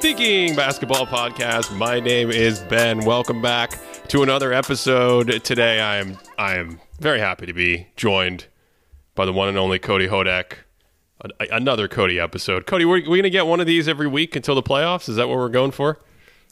Thinking 0.00 0.56
Basketball 0.56 1.06
Podcast. 1.06 1.76
My 1.76 2.00
name 2.00 2.30
is 2.30 2.60
Ben. 2.60 3.04
Welcome 3.04 3.42
back 3.42 3.78
to 4.08 4.22
another 4.22 4.50
episode. 4.50 5.44
Today 5.44 5.78
I 5.78 5.98
am 5.98 6.16
I 6.38 6.56
am 6.56 6.80
very 7.00 7.20
happy 7.20 7.44
to 7.44 7.52
be 7.52 7.86
joined 7.96 8.46
by 9.14 9.26
the 9.26 9.32
one 9.34 9.48
and 9.48 9.58
only 9.58 9.78
Cody 9.78 10.08
Houdek. 10.08 10.54
Another 11.50 11.86
Cody 11.86 12.18
episode. 12.18 12.66
Cody, 12.66 12.86
we're, 12.86 12.96
we 12.96 13.02
going 13.02 13.24
to 13.24 13.30
get 13.30 13.46
one 13.46 13.60
of 13.60 13.66
these 13.66 13.88
every 13.88 14.06
week 14.06 14.34
until 14.36 14.54
the 14.54 14.62
playoffs? 14.62 15.06
Is 15.06 15.16
that 15.16 15.28
what 15.28 15.36
we're 15.36 15.50
going 15.50 15.70
for? 15.70 15.98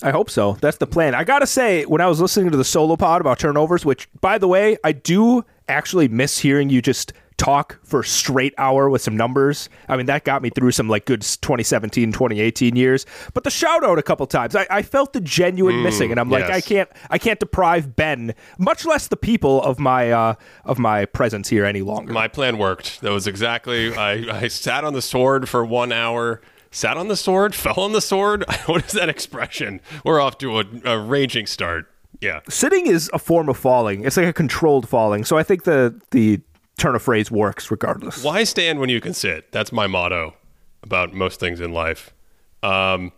I 0.02 0.10
hope 0.10 0.28
so. 0.28 0.58
That's 0.60 0.76
the 0.76 0.86
plan. 0.86 1.14
I 1.14 1.24
gotta 1.24 1.46
say, 1.46 1.84
when 1.86 2.02
I 2.02 2.06
was 2.06 2.20
listening 2.20 2.50
to 2.50 2.56
the 2.58 2.64
solo 2.64 2.96
pod 2.96 3.22
about 3.22 3.38
turnovers, 3.38 3.84
which 3.84 4.08
by 4.20 4.36
the 4.36 4.46
way, 4.46 4.76
I 4.84 4.92
do 4.92 5.42
actually 5.68 6.06
miss 6.06 6.38
hearing 6.38 6.68
you 6.68 6.82
just 6.82 7.14
talk 7.38 7.78
for 7.84 8.00
a 8.00 8.04
straight 8.04 8.52
hour 8.58 8.90
with 8.90 9.00
some 9.00 9.16
numbers. 9.16 9.70
I 9.88 9.96
mean, 9.96 10.06
that 10.06 10.24
got 10.24 10.42
me 10.42 10.50
through 10.50 10.72
some 10.72 10.88
like 10.88 11.06
good 11.06 11.22
2017, 11.22 12.12
2018 12.12 12.76
years. 12.76 13.06
But 13.32 13.44
the 13.44 13.50
shout 13.50 13.84
out 13.84 13.98
a 13.98 14.02
couple 14.02 14.26
times, 14.26 14.54
I, 14.54 14.66
I 14.68 14.82
felt 14.82 15.14
the 15.14 15.20
genuine 15.20 15.82
missing, 15.82 16.10
and 16.10 16.20
I'm 16.20 16.28
like. 16.28 16.48
I 16.58 16.60
can't, 16.60 16.88
I 17.10 17.18
can't 17.18 17.38
deprive 17.38 17.94
Ben, 17.94 18.34
much 18.58 18.84
less 18.84 19.08
the 19.08 19.16
people 19.16 19.62
of 19.62 19.78
my 19.78 20.10
uh, 20.10 20.34
of 20.64 20.78
my 20.78 21.04
presence 21.04 21.48
here 21.48 21.64
any 21.64 21.82
longer. 21.82 22.12
My 22.12 22.26
plan 22.28 22.58
worked. 22.58 23.00
That 23.00 23.12
was 23.12 23.26
exactly. 23.26 23.94
I, 23.94 24.42
I 24.42 24.48
sat 24.48 24.84
on 24.84 24.92
the 24.92 25.02
sword 25.02 25.48
for 25.48 25.64
one 25.64 25.92
hour. 25.92 26.40
Sat 26.70 26.96
on 26.96 27.08
the 27.08 27.16
sword, 27.16 27.54
fell 27.54 27.78
on 27.78 27.92
the 27.92 28.00
sword. 28.00 28.44
What 28.66 28.84
is 28.84 28.92
that 28.92 29.08
expression? 29.08 29.80
We're 30.04 30.20
off 30.20 30.38
to 30.38 30.60
a, 30.60 30.64
a 30.84 30.98
raging 30.98 31.46
start. 31.46 31.90
Yeah. 32.20 32.40
Sitting 32.48 32.86
is 32.86 33.08
a 33.12 33.18
form 33.18 33.48
of 33.48 33.56
falling. 33.56 34.04
It's 34.04 34.16
like 34.16 34.26
a 34.26 34.32
controlled 34.32 34.88
falling. 34.88 35.24
So 35.24 35.38
I 35.38 35.42
think 35.42 35.64
the 35.64 35.98
the 36.10 36.40
turn 36.78 36.94
of 36.94 37.02
phrase 37.02 37.30
works 37.30 37.70
regardless. 37.70 38.24
Why 38.24 38.44
stand 38.44 38.80
when 38.80 38.88
you 38.88 39.00
can 39.00 39.12
sit? 39.12 39.52
That's 39.52 39.72
my 39.72 39.86
motto 39.86 40.34
about 40.82 41.12
most 41.12 41.38
things 41.40 41.60
in 41.60 41.72
life. 41.72 42.14
Um, 42.62 43.12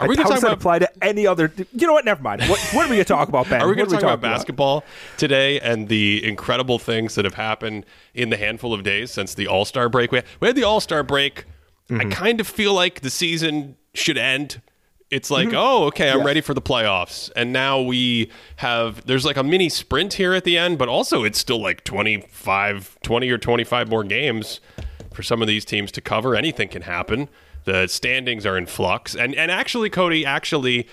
are 0.00 0.08
we 0.08 0.16
going 0.16 0.26
to 0.26 0.32
How 0.32 0.40
does 0.40 0.40
talk 0.40 0.48
about? 0.52 0.58
apply 0.58 0.78
to 0.80 1.04
any 1.04 1.26
other? 1.26 1.52
You 1.72 1.86
know 1.86 1.92
what? 1.92 2.04
Never 2.04 2.22
mind. 2.22 2.42
What, 2.42 2.58
what 2.72 2.86
are 2.86 2.88
we 2.88 2.96
going 2.96 2.98
to 2.98 3.04
talk 3.04 3.28
about, 3.28 3.48
Ben? 3.48 3.60
Are 3.60 3.68
we 3.68 3.74
going 3.74 3.88
to 3.88 3.94
talk 3.94 4.02
about 4.02 4.20
basketball 4.20 4.84
today 5.16 5.60
and 5.60 5.88
the 5.88 6.26
incredible 6.26 6.78
things 6.78 7.14
that 7.14 7.24
have 7.24 7.34
happened 7.34 7.84
in 8.14 8.30
the 8.30 8.36
handful 8.36 8.72
of 8.72 8.82
days 8.82 9.10
since 9.10 9.34
the 9.34 9.46
All 9.46 9.64
Star 9.64 9.88
break? 9.88 10.10
We 10.10 10.18
had, 10.18 10.24
we 10.40 10.48
had 10.48 10.56
the 10.56 10.64
All 10.64 10.80
Star 10.80 11.02
break. 11.02 11.44
I 11.90 12.04
kind 12.06 12.40
of 12.40 12.48
feel 12.48 12.72
like 12.72 13.02
the 13.02 13.10
season 13.10 13.76
should 13.92 14.16
end. 14.16 14.62
It's 15.12 15.30
like, 15.30 15.50
oh, 15.52 15.84
okay, 15.88 16.10
I'm 16.10 16.24
ready 16.24 16.40
for 16.40 16.54
the 16.54 16.62
playoffs. 16.62 17.30
And 17.36 17.52
now 17.52 17.82
we 17.82 18.30
have, 18.56 19.04
there's 19.04 19.26
like 19.26 19.36
a 19.36 19.42
mini 19.42 19.68
sprint 19.68 20.14
here 20.14 20.32
at 20.32 20.44
the 20.44 20.56
end, 20.56 20.78
but 20.78 20.88
also 20.88 21.22
it's 21.22 21.38
still 21.38 21.60
like 21.60 21.84
25, 21.84 22.96
20 23.02 23.30
or 23.30 23.36
25 23.36 23.90
more 23.90 24.04
games 24.04 24.60
for 25.12 25.22
some 25.22 25.42
of 25.42 25.48
these 25.48 25.66
teams 25.66 25.92
to 25.92 26.00
cover. 26.00 26.34
Anything 26.34 26.68
can 26.68 26.80
happen. 26.80 27.28
The 27.64 27.88
standings 27.88 28.46
are 28.46 28.56
in 28.56 28.64
flux. 28.64 29.14
And, 29.14 29.34
and 29.34 29.50
actually, 29.50 29.90
Cody, 29.90 30.24
actually, 30.24 30.88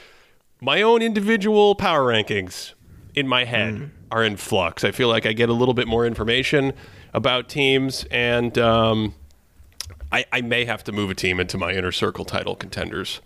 my 0.60 0.82
own 0.82 1.02
individual 1.02 1.74
power 1.74 2.12
rankings 2.12 2.74
in 3.16 3.26
my 3.26 3.46
head 3.46 3.90
are 4.12 4.26
in 4.26 4.36
flux. 4.36 4.84
I 4.84 4.92
feel 4.92 5.08
like 5.08 5.26
I 5.26 5.32
get 5.32 5.48
a 5.48 5.54
little 5.54 5.74
bit 5.74 5.88
more 5.88 6.06
information 6.06 6.74
about 7.14 7.48
teams, 7.48 8.04
and 8.12 8.58
um, 8.58 9.16
I, 10.12 10.26
I 10.34 10.42
may 10.42 10.66
have 10.66 10.84
to 10.84 10.92
move 10.92 11.10
a 11.10 11.16
team 11.16 11.40
into 11.40 11.58
my 11.58 11.72
inner 11.72 11.94
circle 11.94 12.26
title 12.26 12.58
contenders 12.58 13.22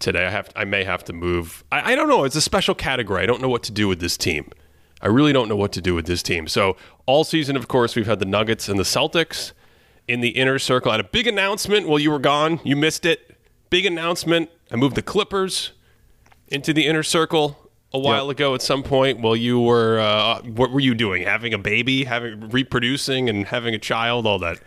today. 0.00 0.26
I 0.26 0.30
have 0.30 0.50
I 0.56 0.64
may 0.64 0.84
have 0.84 1.04
to 1.04 1.12
move. 1.12 1.64
I, 1.70 1.92
I 1.92 1.94
don't 1.94 2.08
know. 2.08 2.24
It's 2.24 2.36
a 2.36 2.40
special 2.40 2.74
category. 2.74 3.22
I 3.22 3.26
don't 3.26 3.40
know 3.40 3.48
what 3.48 3.62
to 3.64 3.72
do 3.72 3.86
with 3.86 4.00
this 4.00 4.16
team. 4.16 4.50
I 5.00 5.06
really 5.06 5.32
don't 5.32 5.48
know 5.48 5.56
what 5.56 5.72
to 5.72 5.80
do 5.80 5.94
with 5.94 6.06
this 6.06 6.22
team. 6.22 6.48
So 6.48 6.76
all 7.06 7.24
season, 7.24 7.56
of 7.56 7.68
course, 7.68 7.96
we've 7.96 8.06
had 8.06 8.18
the 8.18 8.26
Nuggets 8.26 8.68
and 8.68 8.78
the 8.78 8.84
Celtics 8.84 9.52
in 10.06 10.20
the 10.20 10.30
inner 10.30 10.58
circle. 10.58 10.90
I 10.90 10.94
had 10.94 11.00
a 11.00 11.08
big 11.08 11.26
announcement 11.26 11.88
while 11.88 11.98
you 11.98 12.10
were 12.10 12.18
gone. 12.18 12.60
You 12.64 12.76
missed 12.76 13.06
it. 13.06 13.36
Big 13.70 13.86
announcement. 13.86 14.50
I 14.70 14.76
moved 14.76 14.96
the 14.96 15.02
Clippers 15.02 15.72
into 16.48 16.72
the 16.72 16.86
inner 16.86 17.02
circle 17.02 17.70
a 17.92 17.98
while 17.98 18.30
ago 18.30 18.54
at 18.54 18.62
some 18.62 18.82
point 18.82 19.20
while 19.20 19.34
you 19.34 19.60
were 19.60 19.98
uh, 19.98 20.42
what 20.42 20.70
were 20.70 20.80
you 20.80 20.94
doing 20.94 21.24
having 21.24 21.52
a 21.52 21.58
baby 21.58 22.04
having 22.04 22.48
reproducing 22.50 23.28
and 23.28 23.46
having 23.46 23.74
a 23.74 23.78
child 23.78 24.26
all 24.26 24.38
that 24.38 24.60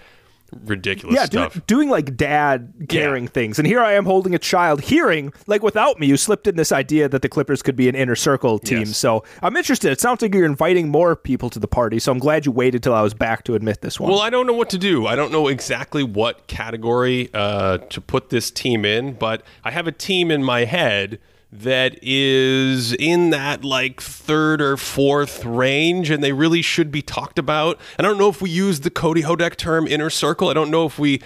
ridiculous 0.66 1.16
Yeah, 1.16 1.26
do, 1.50 1.62
doing 1.68 1.90
like 1.90 2.16
dad 2.16 2.74
caring 2.90 3.28
things, 3.28 3.60
and 3.60 3.68
here 3.68 3.82
I 3.82 3.94
am 3.94 4.06
holding 4.06 4.34
a 4.36 4.40
child, 4.40 4.82
hearing 4.82 5.34
like 5.48 5.64
without 5.64 6.00
me, 6.00 6.08
you 6.08 6.18
slipped 6.18 6.48
in 6.48 6.56
this 6.56 6.72
idea 6.72 7.10
that 7.10 7.22
the 7.22 7.30
Clippers 7.30 7.62
could 7.62 7.76
be 7.76 7.90
an 7.90 7.96
inner 7.96 8.16
circle 8.16 8.60
team. 8.60 8.80
Yes. 8.80 8.98
So 8.98 9.24
I'm 9.42 9.58
interested. 9.58 9.92
It 9.92 10.00
sounds 10.02 10.22
like 10.22 10.34
you're 10.34 10.46
inviting 10.46 10.90
more 10.90 11.16
people 11.16 11.50
to 11.52 11.60
the 11.60 11.68
party. 11.68 12.00
So 12.00 12.12
I'm 12.12 12.20
glad 12.20 12.46
you 12.46 12.52
waited 12.52 12.84
till 12.84 12.94
I 12.94 13.02
was 13.02 13.14
back 13.14 13.44
to 13.46 13.56
admit 13.56 13.82
this 13.82 14.00
one. 14.00 14.12
well 14.12 14.22
i 14.22 14.30
don't 14.30 14.46
know 14.48 14.54
what 14.54 14.70
to 14.70 14.78
do 14.78 15.08
i 15.08 15.16
don't 15.16 15.32
know 15.32 15.48
exactly 15.48 16.04
what 16.04 16.48
category 16.48 17.30
uh, 17.34 17.78
to 17.78 18.00
put 18.02 18.30
this 18.30 18.52
team 18.52 18.86
in 18.86 19.14
but 19.14 19.44
i 19.64 19.72
have 19.72 19.88
a 19.88 19.92
team 19.92 20.30
in 20.32 20.44
my 20.44 20.66
head 20.66 21.20
that 21.62 22.00
is 22.02 22.94
in 22.94 23.30
that 23.30 23.64
like 23.64 24.02
third 24.02 24.60
or 24.60 24.76
fourth 24.76 25.46
range 25.46 26.10
and 26.10 26.24
they 26.24 26.32
really 26.32 26.64
should 26.64 26.92
be 26.92 27.02
talked 27.02 27.38
about. 27.38 27.80
And 27.98 28.08
I 28.08 28.10
don't 28.10 28.18
know 28.18 28.30
if 28.30 28.42
we 28.42 28.50
use 28.50 28.80
the 28.80 28.90
Cody 28.90 29.22
Houdek 29.22 29.56
term 29.56 29.88
inner 29.88 30.10
circle. 30.10 30.50
I 30.50 30.54
don't 30.54 30.72
know 30.72 30.86
if 30.86 30.98
we 30.98 31.22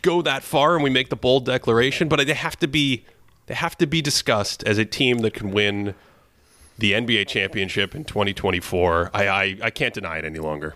go 0.00 0.22
that 0.22 0.42
far 0.42 0.74
and 0.74 0.82
we 0.82 0.88
make 0.88 1.10
the 1.10 1.16
bold 1.16 1.44
declaration, 1.44 2.08
but 2.08 2.26
they 2.26 2.32
have 2.32 2.56
to 2.56 2.66
be 2.66 3.04
they 3.46 3.54
have 3.54 3.76
to 3.78 3.86
be 3.86 4.00
discussed 4.00 4.64
as 4.64 4.78
a 4.78 4.84
team 4.86 5.18
that 5.18 5.34
can 5.34 5.50
win 5.50 5.94
the 6.78 6.92
NBA 6.92 7.28
championship 7.28 7.94
in 7.94 8.04
2024. 8.04 9.10
I 9.12 9.28
I, 9.28 9.56
I 9.64 9.70
can't 9.70 9.92
deny 9.92 10.16
it 10.16 10.24
any 10.24 10.38
longer. 10.38 10.74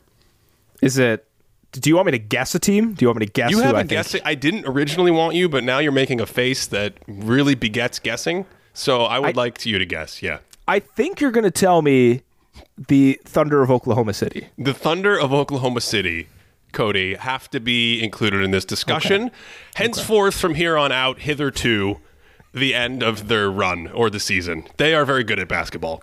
Is 0.82 0.98
it? 0.98 1.26
Do 1.72 1.88
you 1.88 1.96
want 1.96 2.06
me 2.06 2.12
to 2.12 2.18
guess 2.18 2.54
a 2.54 2.58
team? 2.58 2.94
Do 2.94 3.04
you 3.04 3.08
want 3.08 3.20
me 3.20 3.26
to 3.26 3.32
guess? 3.32 3.50
You 3.50 3.60
I 3.60 3.66
haven't 3.66 3.80
think? 3.82 3.90
guessed 3.90 4.14
it. 4.16 4.22
I 4.24 4.34
didn't 4.34 4.66
originally 4.66 5.10
want 5.10 5.36
you, 5.36 5.48
but 5.48 5.64
now 5.64 5.78
you're 5.78 5.92
making 5.92 6.20
a 6.20 6.26
face 6.26 6.66
that 6.66 6.94
really 7.06 7.54
begets 7.54 7.98
guessing. 7.98 8.44
So 8.72 9.02
I 9.02 9.18
would 9.18 9.36
like 9.36 9.64
you 9.66 9.78
to 9.78 9.86
guess. 9.86 10.22
Yeah. 10.22 10.38
I 10.68 10.78
think 10.78 11.20
you're 11.20 11.30
going 11.32 11.44
to 11.44 11.50
tell 11.50 11.82
me 11.82 12.22
the 12.88 13.20
Thunder 13.24 13.62
of 13.62 13.70
Oklahoma 13.70 14.14
City. 14.14 14.48
The 14.56 14.74
Thunder 14.74 15.18
of 15.18 15.32
Oklahoma 15.32 15.80
City, 15.80 16.28
Cody, 16.72 17.14
have 17.14 17.50
to 17.50 17.60
be 17.60 18.02
included 18.02 18.42
in 18.42 18.50
this 18.52 18.64
discussion. 18.64 19.30
Henceforth, 19.74 20.34
from 20.34 20.54
here 20.54 20.76
on 20.76 20.92
out, 20.92 21.20
hitherto, 21.20 21.98
the 22.52 22.74
end 22.74 23.02
of 23.02 23.28
their 23.28 23.50
run 23.50 23.88
or 23.88 24.10
the 24.10 24.20
season. 24.20 24.64
They 24.76 24.94
are 24.94 25.04
very 25.04 25.24
good 25.24 25.38
at 25.38 25.48
basketball. 25.48 26.02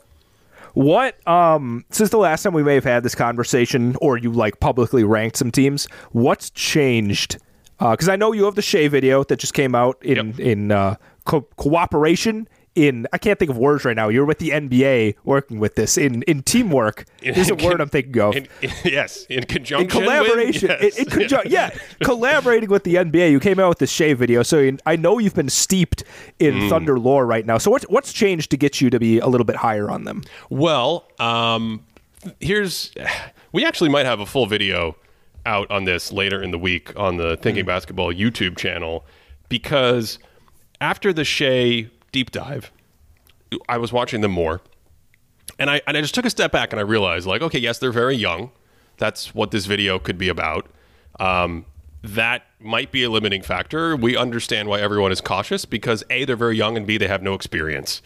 What 0.73 1.27
um 1.27 1.85
since 1.89 2.11
the 2.11 2.17
last 2.19 2.43
time 2.43 2.53
we 2.53 2.61
may 2.61 2.75
have 2.75 2.83
had 2.83 3.01
this 3.01 3.15
conversation 3.15 3.95
or 3.99 4.15
you 4.15 4.31
like 4.31 4.59
publicly 4.59 5.03
ranked 5.03 5.37
some 5.37 5.49
teams, 5.49 5.87
what's 6.11 6.51
changed? 6.51 7.37
Because 7.79 8.07
I 8.07 8.15
know 8.15 8.31
you 8.31 8.45
have 8.45 8.53
the 8.55 8.61
Shai 8.61 8.87
video 8.87 9.23
that 9.23 9.37
just 9.39 9.55
came 9.55 9.73
out 9.73 9.97
in 10.03 10.27
Yep. 10.27 10.39
in 10.39 10.71
uh, 10.71 10.95
co- 11.27 11.47
cooperation. 11.57 12.47
In 12.75 13.07
I 13.11 13.17
can't 13.17 13.39
think 13.39 13.49
of 13.49 13.57
words 13.57 13.85
right 13.85 13.95
now. 13.95 14.07
You're 14.07 14.23
with 14.25 14.37
the 14.37 14.49
NBA 14.51 15.15
working 15.23 15.57
with 15.57 15.73
this 15.73 15.97
in 15.97 16.21
in 16.23 16.43
teamwork. 16.43 17.05
is 17.23 17.49
a 17.49 17.55
In- 17.57 17.65
word 17.65 17.81
I'm 17.81 17.89
thinking 17.89 18.19
of. 18.21 18.35
In, 18.35 18.47
yes, 18.85 19.25
in 19.31 19.45
conjunction. 19.45 19.81
in 19.81 19.87
collaboration, 19.89 20.69
with, 20.69 20.81
yes. 20.83 20.97
in, 20.99 21.05
in 21.05 21.09
conjun- 21.09 21.49
yeah, 21.49 21.71
collaborating 22.03 22.69
with 22.69 22.83
the 22.83 22.93
NBA, 22.95 23.31
you 23.31 23.39
came 23.39 23.57
out 23.59 23.69
with 23.69 23.79
the 23.79 23.87
Shai 23.87 24.13
video. 24.13 24.43
So 24.43 24.77
I 24.85 24.95
know 24.95 25.17
you've 25.17 25.33
been 25.33 25.49
steeped 25.49 26.03
in 26.37 26.53
Mm. 26.53 26.69
Thunder 26.69 26.99
lore 26.99 27.25
right 27.25 27.47
now. 27.47 27.57
So 27.57 27.71
what's 27.71 27.85
what's 27.89 28.13
changed 28.13 28.51
to 28.51 28.57
get 28.57 28.79
you 28.79 28.91
to 28.91 28.99
be 28.99 29.17
a 29.17 29.25
little 29.27 29.45
bit 29.45 29.55
higher 29.55 29.89
on 29.89 30.03
them? 30.03 30.21
Well, 30.51 31.07
um, 31.19 31.83
here's 32.39 32.91
we 33.53 33.65
actually 33.65 33.89
might 33.89 34.05
have 34.05 34.19
a 34.19 34.25
full 34.27 34.45
video 34.45 34.95
out 35.47 35.71
on 35.71 35.85
this 35.85 36.11
later 36.11 36.43
in 36.43 36.51
the 36.51 36.59
week 36.59 36.93
on 36.95 37.17
the 37.17 37.37
Thinking 37.37 37.65
Basketball 37.65 38.13
YouTube 38.13 38.55
channel 38.55 39.03
because 39.49 40.19
after 40.81 41.13
the 41.13 41.23
Shai 41.23 41.89
deep 42.11 42.31
dive, 42.31 42.71
I 43.67 43.77
was 43.77 43.91
watching 43.91 44.21
them 44.21 44.31
more, 44.31 44.61
and 45.59 45.69
I 45.69 45.81
and 45.87 45.97
I 45.97 46.01
just 46.01 46.15
took 46.15 46.25
a 46.25 46.29
step 46.29 46.51
back 46.51 46.73
and 46.73 46.79
I 46.79 46.83
realized 46.83 47.25
like, 47.25 47.41
okay, 47.41 47.59
yes, 47.59 47.79
they're 47.79 47.91
very 47.91 48.15
young. 48.15 48.51
That's 48.97 49.33
what 49.33 49.51
this 49.51 49.65
video 49.65 49.99
could 49.99 50.17
be 50.17 50.29
about. 50.29 50.67
Um, 51.19 51.65
that 52.03 52.43
might 52.59 52.91
be 52.91 53.03
a 53.03 53.09
limiting 53.09 53.41
factor. 53.41 53.95
We 53.95 54.15
understand 54.15 54.69
why 54.69 54.79
everyone 54.79 55.11
is 55.11 55.21
cautious 55.21 55.65
because 55.65 56.03
A, 56.09 56.25
they're 56.25 56.35
very 56.35 56.57
young, 56.57 56.77
and 56.77 56.85
B, 56.85 56.97
they 56.97 57.07
have 57.07 57.21
no 57.21 57.33
experience. 57.33 58.01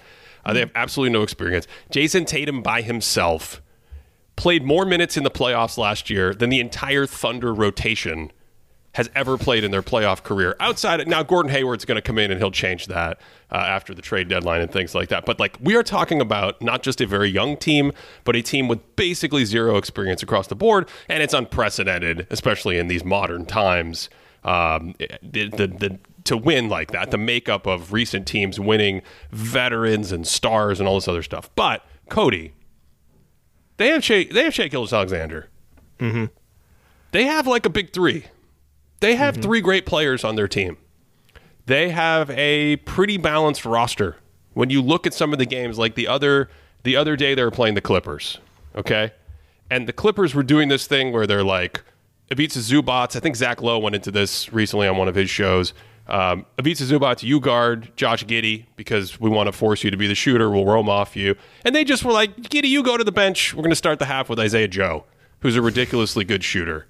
Uh, 0.46 0.54
they 0.54 0.60
have 0.60 0.72
absolutely 0.76 1.14
no 1.14 1.22
experience. 1.22 1.68
Jayson 1.92 2.26
Tatum 2.26 2.62
by 2.62 2.82
himself 2.82 3.62
played 4.36 4.64
more 4.64 4.86
minutes 4.86 5.18
in 5.18 5.24
the 5.24 5.30
playoffs 5.30 5.78
last 5.78 6.10
year 6.10 6.34
than 6.34 6.50
the 6.50 6.60
entire 6.60 7.06
Thunder 7.06 7.54
rotation 7.54 8.32
has 8.94 9.10
ever 9.16 9.38
played 9.38 9.64
in 9.64 9.72
their 9.72 9.82
playoff 9.82 10.22
career. 10.22 10.56
Outside 10.60 11.00
of, 11.00 11.08
now, 11.08 11.24
Gordon 11.24 11.52
Hayward's 11.52 11.86
going 11.86 11.96
to 11.96 12.02
come 12.02 12.18
in 12.18 12.30
and 12.30 12.40
he'll 12.40 12.52
change 12.52 12.88
that 12.88 13.22
uh, 13.50 13.56
after 13.56 13.94
the 13.94 14.02
trade 14.02 14.28
deadline 14.28 14.60
and 14.60 14.70
things 14.70 14.94
like 14.94 15.08
that. 15.10 15.26
But 15.26 15.40
like 15.40 15.58
we 15.62 15.76
are 15.76 15.84
talking 15.84 16.20
about 16.20 16.62
not 16.62 16.84
just 16.84 17.00
a 17.00 17.08
very 17.08 17.30
young 17.30 17.56
team, 17.56 17.94
but 18.26 18.36
a 18.36 18.42
team 18.42 18.68
with 18.68 18.96
basically 18.98 19.46
zero 19.46 19.78
experience 19.78 20.22
across 20.22 20.48
the 20.48 20.56
board, 20.56 20.90
and 21.08 21.24
it's 21.24 21.34
unprecedented, 21.34 22.28
especially 22.30 22.78
in 22.78 22.88
these 22.88 23.06
modern 23.06 23.46
times. 23.46 24.10
Um, 24.44 24.96
the, 25.22 25.48
the, 25.50 25.68
the 25.68 26.00
to 26.26 26.36
win 26.36 26.68
like 26.68 26.92
that, 26.92 27.12
the 27.12 27.18
makeup 27.18 27.66
of 27.68 27.94
recent 27.94 28.28
teams 28.28 28.60
winning 28.60 29.04
veterans 29.32 30.12
and 30.12 30.28
stars 30.28 30.80
and 30.80 30.90
all 30.90 30.96
this 30.96 31.08
other 31.08 31.24
stuff. 31.24 31.50
But 31.56 31.86
Cody, 32.10 32.54
they 33.78 33.90
have 33.90 34.04
Shai, 34.04 34.28
they 34.32 34.44
have 34.44 34.54
Shai 34.54 34.68
Gilgeous-Alexander. 34.68 35.48
Mm-hmm. 36.00 36.26
They 37.12 37.26
have 37.26 37.48
like 37.48 37.66
a 37.66 37.70
big 37.70 37.94
three. 37.94 38.26
They 39.02 39.16
have 39.16 39.38
three 39.38 39.60
great 39.62 39.86
players 39.86 40.24
on 40.24 40.36
their 40.36 40.48
team. 40.48 40.78
they 41.66 41.90
have 41.90 42.30
a 42.32 42.78
pretty 42.78 43.18
balanced 43.18 43.66
roster. 43.66 44.16
When 44.54 44.70
you 44.70 44.82
look 44.82 45.06
at 45.08 45.14
some 45.14 45.32
of 45.34 45.40
the 45.40 45.46
games, 45.46 45.78
like 45.78 45.96
the 45.96 46.08
other 46.08 46.50
the 46.84 46.96
other 46.96 47.16
day 47.16 47.36
they 47.36 47.44
were 47.44 47.52
playing 47.52 47.76
the 47.76 47.82
Clippers, 47.82 48.38
okay? 48.76 49.12
And 49.70 49.88
the 49.88 49.94
Clippers 49.94 50.34
were 50.36 50.44
doing 50.44 50.68
this 50.70 50.88
thing 50.88 51.12
where 51.14 51.26
they're 51.28 51.44
like 51.44 51.84
Ivica 52.30 52.60
Zubac. 52.60 53.16
I 53.16 53.20
think 53.20 53.36
Zach 53.36 53.62
Lowe 53.62 53.80
went 53.80 53.96
into 53.96 54.12
this 54.12 54.52
recently 54.52 54.88
on 54.88 54.98
one 54.98 55.08
of 55.08 55.16
his 55.16 55.30
shows. 55.30 55.74
Um, 56.08 56.46
Ivica 56.60 56.84
Zubac, 56.84 57.24
you 57.24 57.40
guard 57.40 57.92
Josh 57.96 58.26
Giddey 58.26 58.66
because 58.76 59.20
we 59.20 59.30
want 59.30 59.48
to 59.48 59.54
force 59.54 59.84
you 59.84 59.92
to 59.92 59.98
be 59.98 60.08
the 60.08 60.16
shooter. 60.16 60.50
We'll 60.50 60.66
roam 60.66 60.90
off 60.90 61.16
you. 61.16 61.36
And 61.64 61.74
they 61.76 61.84
just 61.86 62.04
were 62.04 62.12
like, 62.12 62.36
Giddey, 62.38 62.68
you 62.68 62.84
go 62.84 62.98
to 62.98 63.04
the 63.04 63.12
bench. 63.12 63.54
We're 63.54 63.62
going 63.62 63.70
to 63.72 63.76
start 63.76 64.00
the 64.00 64.06
half 64.06 64.28
with 64.28 64.40
Isaiah 64.40 64.68
Joe, 64.68 65.06
who's 65.40 65.56
a 65.56 65.62
ridiculously 65.62 66.26
good 66.26 66.44
shooter. 66.44 66.88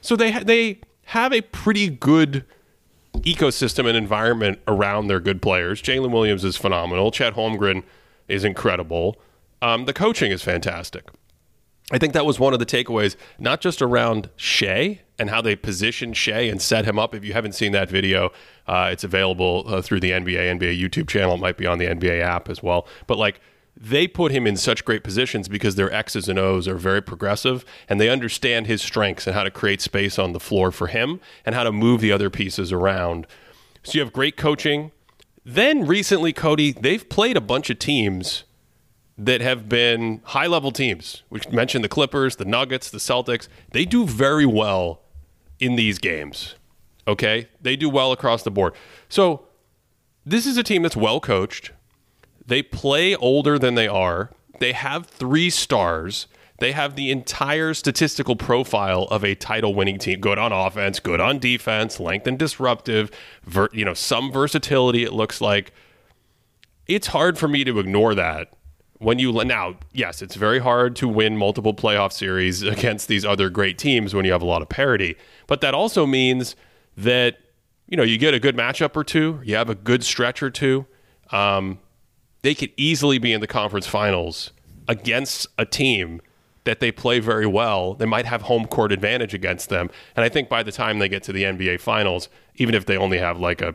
So 0.00 0.16
they 0.16 0.32
they 0.42 0.80
have 1.06 1.32
a 1.32 1.40
pretty 1.42 1.88
good 1.88 2.44
ecosystem 3.18 3.86
and 3.86 3.96
environment 3.96 4.58
around 4.66 5.06
their 5.06 5.20
good 5.20 5.40
players. 5.40 5.80
Jalen 5.80 6.10
Williams 6.10 6.44
is 6.44 6.56
phenomenal. 6.56 7.10
Chet 7.10 7.34
Holmgren 7.34 7.82
is 8.28 8.44
incredible. 8.44 9.16
Um, 9.62 9.84
the 9.84 9.92
coaching 9.92 10.30
is 10.30 10.42
fantastic. 10.42 11.08
I 11.92 11.98
think 11.98 12.14
that 12.14 12.24
was 12.24 12.40
one 12.40 12.54
of 12.54 12.58
the 12.58 12.66
takeaways, 12.66 13.14
not 13.38 13.60
just 13.60 13.82
around 13.82 14.30
Shai 14.36 15.00
and 15.18 15.28
how 15.28 15.42
they 15.42 15.54
positioned 15.54 16.16
Shai 16.16 16.40
and 16.40 16.60
set 16.60 16.86
him 16.86 16.98
up. 16.98 17.14
If 17.14 17.24
you 17.24 17.34
haven't 17.34 17.52
seen 17.52 17.72
that 17.72 17.90
video, 17.90 18.30
uh, 18.66 18.88
it's 18.90 19.04
available 19.04 19.64
uh, 19.66 19.82
through 19.82 20.00
the 20.00 20.10
NBA 20.10 20.58
NBA 20.58 20.80
YouTube 20.80 21.08
channel. 21.08 21.34
It 21.34 21.40
might 21.40 21.58
be 21.58 21.66
on 21.66 21.78
the 21.78 21.86
NBA 21.86 22.22
app 22.22 22.48
as 22.48 22.62
well. 22.62 22.86
But 23.06 23.18
like 23.18 23.40
they 23.76 24.06
put 24.06 24.30
him 24.32 24.46
in 24.46 24.56
such 24.56 24.84
great 24.84 25.02
positions 25.02 25.48
because 25.48 25.74
their 25.74 25.92
X's 25.92 26.28
and 26.28 26.38
O's 26.38 26.68
are 26.68 26.76
very 26.76 27.02
progressive 27.02 27.64
and 27.88 28.00
they 28.00 28.08
understand 28.08 28.66
his 28.66 28.80
strengths 28.80 29.26
and 29.26 29.34
how 29.34 29.42
to 29.42 29.50
create 29.50 29.80
space 29.80 30.18
on 30.18 30.32
the 30.32 30.40
floor 30.40 30.70
for 30.70 30.86
him 30.86 31.20
and 31.44 31.54
how 31.54 31.64
to 31.64 31.72
move 31.72 32.00
the 32.00 32.12
other 32.12 32.30
pieces 32.30 32.72
around. 32.72 33.26
So 33.82 33.94
you 33.94 34.00
have 34.00 34.12
great 34.12 34.36
coaching. 34.36 34.92
Then 35.44 35.86
recently, 35.86 36.32
Cody, 36.32 36.72
they've 36.72 37.06
played 37.08 37.36
a 37.36 37.40
bunch 37.40 37.68
of 37.68 37.78
teams 37.78 38.44
that 39.18 39.40
have 39.40 39.68
been 39.68 40.20
high 40.24 40.46
level 40.46 40.70
teams. 40.72 41.22
We 41.28 41.40
mentioned 41.50 41.84
the 41.84 41.88
Clippers, 41.88 42.36
the 42.36 42.44
Nuggets, 42.44 42.90
the 42.90 42.98
Celtics. 42.98 43.48
They 43.72 43.84
do 43.84 44.06
very 44.06 44.46
well 44.46 45.02
in 45.60 45.76
these 45.76 45.98
games. 45.98 46.54
Okay? 47.06 47.48
They 47.60 47.76
do 47.76 47.88
well 47.90 48.12
across 48.12 48.42
the 48.42 48.50
board. 48.50 48.74
So 49.08 49.46
this 50.24 50.46
is 50.46 50.56
a 50.56 50.62
team 50.62 50.82
that's 50.82 50.96
well 50.96 51.20
coached. 51.20 51.72
They 52.46 52.62
play 52.62 53.14
older 53.16 53.58
than 53.58 53.74
they 53.74 53.88
are. 53.88 54.30
They 54.60 54.72
have 54.72 55.06
three 55.06 55.50
stars. 55.50 56.26
They 56.58 56.72
have 56.72 56.94
the 56.94 57.10
entire 57.10 57.74
statistical 57.74 58.36
profile 58.36 59.04
of 59.04 59.24
a 59.24 59.34
title 59.34 59.74
winning 59.74 59.98
team. 59.98 60.20
Good 60.20 60.38
on 60.38 60.52
offense, 60.52 61.00
good 61.00 61.20
on 61.20 61.38
defense, 61.38 61.98
length 61.98 62.26
and 62.26 62.38
disruptive, 62.38 63.10
ver- 63.44 63.70
you 63.72 63.84
know, 63.84 63.94
some 63.94 64.30
versatility 64.30 65.04
it 65.04 65.12
looks 65.12 65.40
like. 65.40 65.72
It's 66.86 67.08
hard 67.08 67.38
for 67.38 67.48
me 67.48 67.64
to 67.64 67.78
ignore 67.78 68.14
that 68.14 68.52
when 68.98 69.18
you 69.18 69.32
now, 69.44 69.76
yes, 69.92 70.22
it's 70.22 70.34
very 70.34 70.58
hard 70.58 70.96
to 70.96 71.08
win 71.08 71.36
multiple 71.36 71.74
playoff 71.74 72.12
series 72.12 72.62
against 72.62 73.08
these 73.08 73.24
other 73.24 73.50
great 73.50 73.78
teams 73.78 74.14
when 74.14 74.24
you 74.24 74.32
have 74.32 74.42
a 74.42 74.46
lot 74.46 74.62
of 74.62 74.68
parity. 74.68 75.16
But 75.46 75.60
that 75.60 75.74
also 75.74 76.06
means 76.06 76.56
that 76.96 77.38
you 77.88 77.96
know 77.96 78.02
you 78.02 78.18
get 78.18 78.34
a 78.34 78.40
good 78.40 78.56
matchup 78.56 78.96
or 78.96 79.04
two, 79.04 79.40
you 79.44 79.56
have 79.56 79.68
a 79.68 79.74
good 79.74 80.04
stretch 80.04 80.42
or 80.42 80.50
two. 80.50 80.86
Um, 81.30 81.80
they 82.44 82.54
could 82.54 82.70
easily 82.76 83.16
be 83.16 83.32
in 83.32 83.40
the 83.40 83.46
conference 83.46 83.86
finals 83.86 84.52
against 84.86 85.46
a 85.56 85.64
team 85.64 86.20
that 86.64 86.78
they 86.78 86.92
play 86.92 87.18
very 87.18 87.46
well. 87.46 87.94
They 87.94 88.04
might 88.04 88.26
have 88.26 88.42
home 88.42 88.66
court 88.66 88.92
advantage 88.92 89.32
against 89.32 89.70
them, 89.70 89.88
and 90.14 90.26
I 90.26 90.28
think 90.28 90.50
by 90.50 90.62
the 90.62 90.70
time 90.70 90.98
they 90.98 91.08
get 91.08 91.22
to 91.22 91.32
the 91.32 91.44
NBA 91.44 91.80
finals, 91.80 92.28
even 92.56 92.74
if 92.74 92.84
they 92.84 92.98
only 92.98 93.16
have 93.16 93.40
like 93.40 93.62
a 93.62 93.72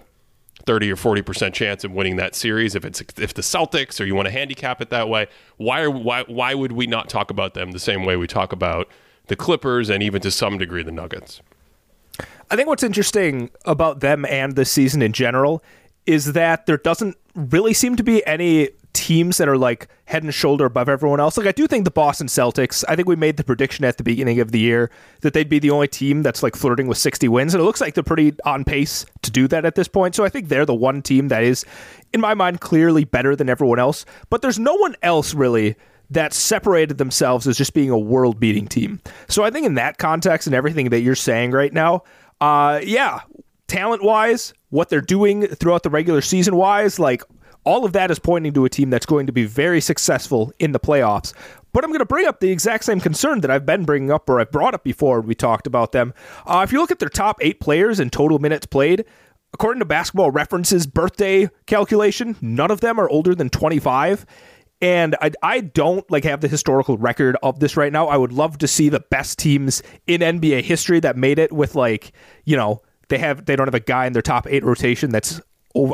30 0.67 0.91
or 0.91 0.95
40% 0.95 1.51
chance 1.51 1.83
of 1.83 1.93
winning 1.93 2.17
that 2.17 2.35
series 2.35 2.75
if 2.75 2.85
it's 2.85 3.01
if 3.17 3.33
the 3.33 3.41
Celtics 3.41 3.99
or 3.99 4.03
you 4.03 4.13
want 4.13 4.27
to 4.27 4.31
handicap 4.31 4.81
it 4.81 4.89
that 4.89 5.07
way 5.07 5.25
why 5.55 5.81
are 5.81 5.89
why 5.89 6.23
why 6.27 6.53
would 6.53 6.73
we 6.73 6.85
not 6.85 7.07
talk 7.07 7.31
about 7.31 7.53
them 7.53 7.71
the 7.71 7.79
same 7.79 8.03
way 8.03 8.17
we 8.17 8.27
talk 8.27 8.51
about 8.51 8.89
the 9.27 9.37
Clippers 9.37 9.89
and 9.89 10.03
even 10.03 10.21
to 10.21 10.29
some 10.29 10.57
degree 10.57 10.83
the 10.83 10.91
Nuggets 10.91 11.41
I 12.51 12.57
think 12.57 12.67
what's 12.67 12.83
interesting 12.83 13.49
about 13.63 14.01
them 14.01 14.25
and 14.25 14.57
the 14.57 14.65
season 14.65 15.01
in 15.01 15.13
general 15.13 15.63
is 16.05 16.33
that 16.33 16.65
there 16.65 16.77
doesn't 16.77 17.17
really 17.35 17.73
seem 17.73 17.95
to 17.95 18.03
be 18.03 18.25
any 18.25 18.69
teams 18.93 19.37
that 19.37 19.47
are 19.47 19.57
like 19.57 19.87
head 20.05 20.23
and 20.23 20.33
shoulder 20.33 20.65
above 20.65 20.89
everyone 20.89 21.19
else. 21.19 21.37
Like 21.37 21.47
I 21.47 21.51
do 21.51 21.67
think 21.67 21.85
the 21.85 21.91
Boston 21.91 22.27
Celtics, 22.27 22.83
I 22.87 22.95
think 22.95 23.07
we 23.07 23.15
made 23.15 23.37
the 23.37 23.43
prediction 23.43 23.85
at 23.85 23.97
the 23.97 24.03
beginning 24.03 24.39
of 24.39 24.51
the 24.51 24.59
year 24.59 24.89
that 25.21 25.33
they'd 25.33 25.49
be 25.49 25.59
the 25.59 25.69
only 25.69 25.87
team 25.87 26.23
that's 26.23 26.41
like 26.41 26.55
flirting 26.55 26.87
with 26.87 26.97
60 26.97 27.27
wins 27.27 27.53
and 27.53 27.61
it 27.61 27.65
looks 27.65 27.81
like 27.81 27.93
they're 27.93 28.03
pretty 28.03 28.33
on 28.45 28.63
pace 28.63 29.05
to 29.21 29.31
do 29.31 29.47
that 29.47 29.65
at 29.65 29.75
this 29.75 29.87
point. 29.87 30.15
So 30.15 30.25
I 30.25 30.29
think 30.29 30.49
they're 30.49 30.65
the 30.65 30.75
one 30.75 31.01
team 31.01 31.27
that 31.29 31.43
is 31.43 31.65
in 32.13 32.21
my 32.21 32.33
mind 32.33 32.61
clearly 32.61 33.05
better 33.05 33.35
than 33.35 33.49
everyone 33.49 33.79
else, 33.79 34.05
but 34.29 34.41
there's 34.41 34.59
no 34.59 34.75
one 34.75 34.95
else 35.03 35.33
really 35.33 35.75
that 36.09 36.33
separated 36.33 36.97
themselves 36.97 37.47
as 37.47 37.55
just 37.57 37.75
being 37.75 37.91
a 37.91 37.97
world 37.97 38.39
beating 38.39 38.67
team. 38.67 38.99
So 39.27 39.43
I 39.43 39.51
think 39.51 39.67
in 39.67 39.75
that 39.75 39.99
context 39.99 40.47
and 40.47 40.55
everything 40.55 40.89
that 40.89 41.01
you're 41.01 41.15
saying 41.15 41.51
right 41.51 41.71
now, 41.71 42.03
uh 42.41 42.79
yeah, 42.83 43.19
talent 43.67 44.03
wise, 44.03 44.53
what 44.69 44.89
they're 44.89 45.01
doing 45.01 45.47
throughout 45.47 45.83
the 45.83 45.89
regular 45.89 46.21
season 46.21 46.55
wise, 46.55 46.99
like 46.99 47.23
all 47.63 47.85
of 47.85 47.93
that 47.93 48.11
is 48.11 48.19
pointing 48.19 48.53
to 48.53 48.65
a 48.65 48.69
team 48.69 48.89
that's 48.89 49.05
going 49.05 49.27
to 49.27 49.33
be 49.33 49.45
very 49.45 49.81
successful 49.81 50.51
in 50.59 50.71
the 50.71 50.79
playoffs. 50.79 51.33
But 51.71 51.83
I'm 51.83 51.91
going 51.91 51.99
to 51.99 52.05
bring 52.05 52.25
up 52.25 52.39
the 52.39 52.49
exact 52.51 52.85
same 52.85 52.99
concern 52.99 53.41
that 53.41 53.51
I've 53.51 53.65
been 53.65 53.85
bringing 53.85 54.11
up 54.11 54.29
or 54.29 54.39
I've 54.39 54.51
brought 54.51 54.73
up 54.73 54.83
before 54.83 55.21
we 55.21 55.35
talked 55.35 55.67
about 55.67 55.91
them. 55.91 56.13
Uh, 56.45 56.61
if 56.63 56.71
you 56.71 56.79
look 56.79 56.91
at 56.91 56.99
their 56.99 57.09
top 57.09 57.37
eight 57.41 57.59
players 57.59 57.99
in 57.99 58.09
total 58.09 58.39
minutes 58.39 58.65
played, 58.65 59.05
according 59.53 59.79
to 59.79 59.85
basketball 59.85 60.31
references 60.31 60.87
birthday 60.87 61.49
calculation, 61.67 62.35
none 62.41 62.71
of 62.71 62.81
them 62.81 62.99
are 62.99 63.09
older 63.09 63.35
than 63.35 63.49
25 63.49 64.25
and 64.81 65.15
I, 65.21 65.31
I 65.43 65.59
don't 65.61 66.09
like 66.09 66.23
have 66.23 66.41
the 66.41 66.47
historical 66.47 66.97
record 66.97 67.35
of 67.43 67.59
this 67.59 67.75
right 67.75 67.91
now. 67.91 68.07
I 68.07 68.17
would 68.17 68.31
love 68.31 68.57
to 68.59 68.67
see 68.67 68.89
the 68.89 69.01
best 69.01 69.37
teams 69.37 69.83
in 70.07 70.21
NBA 70.21 70.63
history 70.63 70.99
that 71.01 71.17
made 71.17 71.37
it 71.37 71.51
with 71.51 71.75
like, 71.75 72.13
you 72.45 72.55
know, 72.55 72.81
they 73.09 73.17
have 73.17 73.45
they 73.45 73.55
don't 73.55 73.67
have 73.67 73.75
a 73.75 73.79
guy 73.79 74.05
in 74.05 74.13
their 74.13 74.21
top 74.21 74.47
8 74.47 74.63
rotation 74.63 75.11
that's 75.11 75.41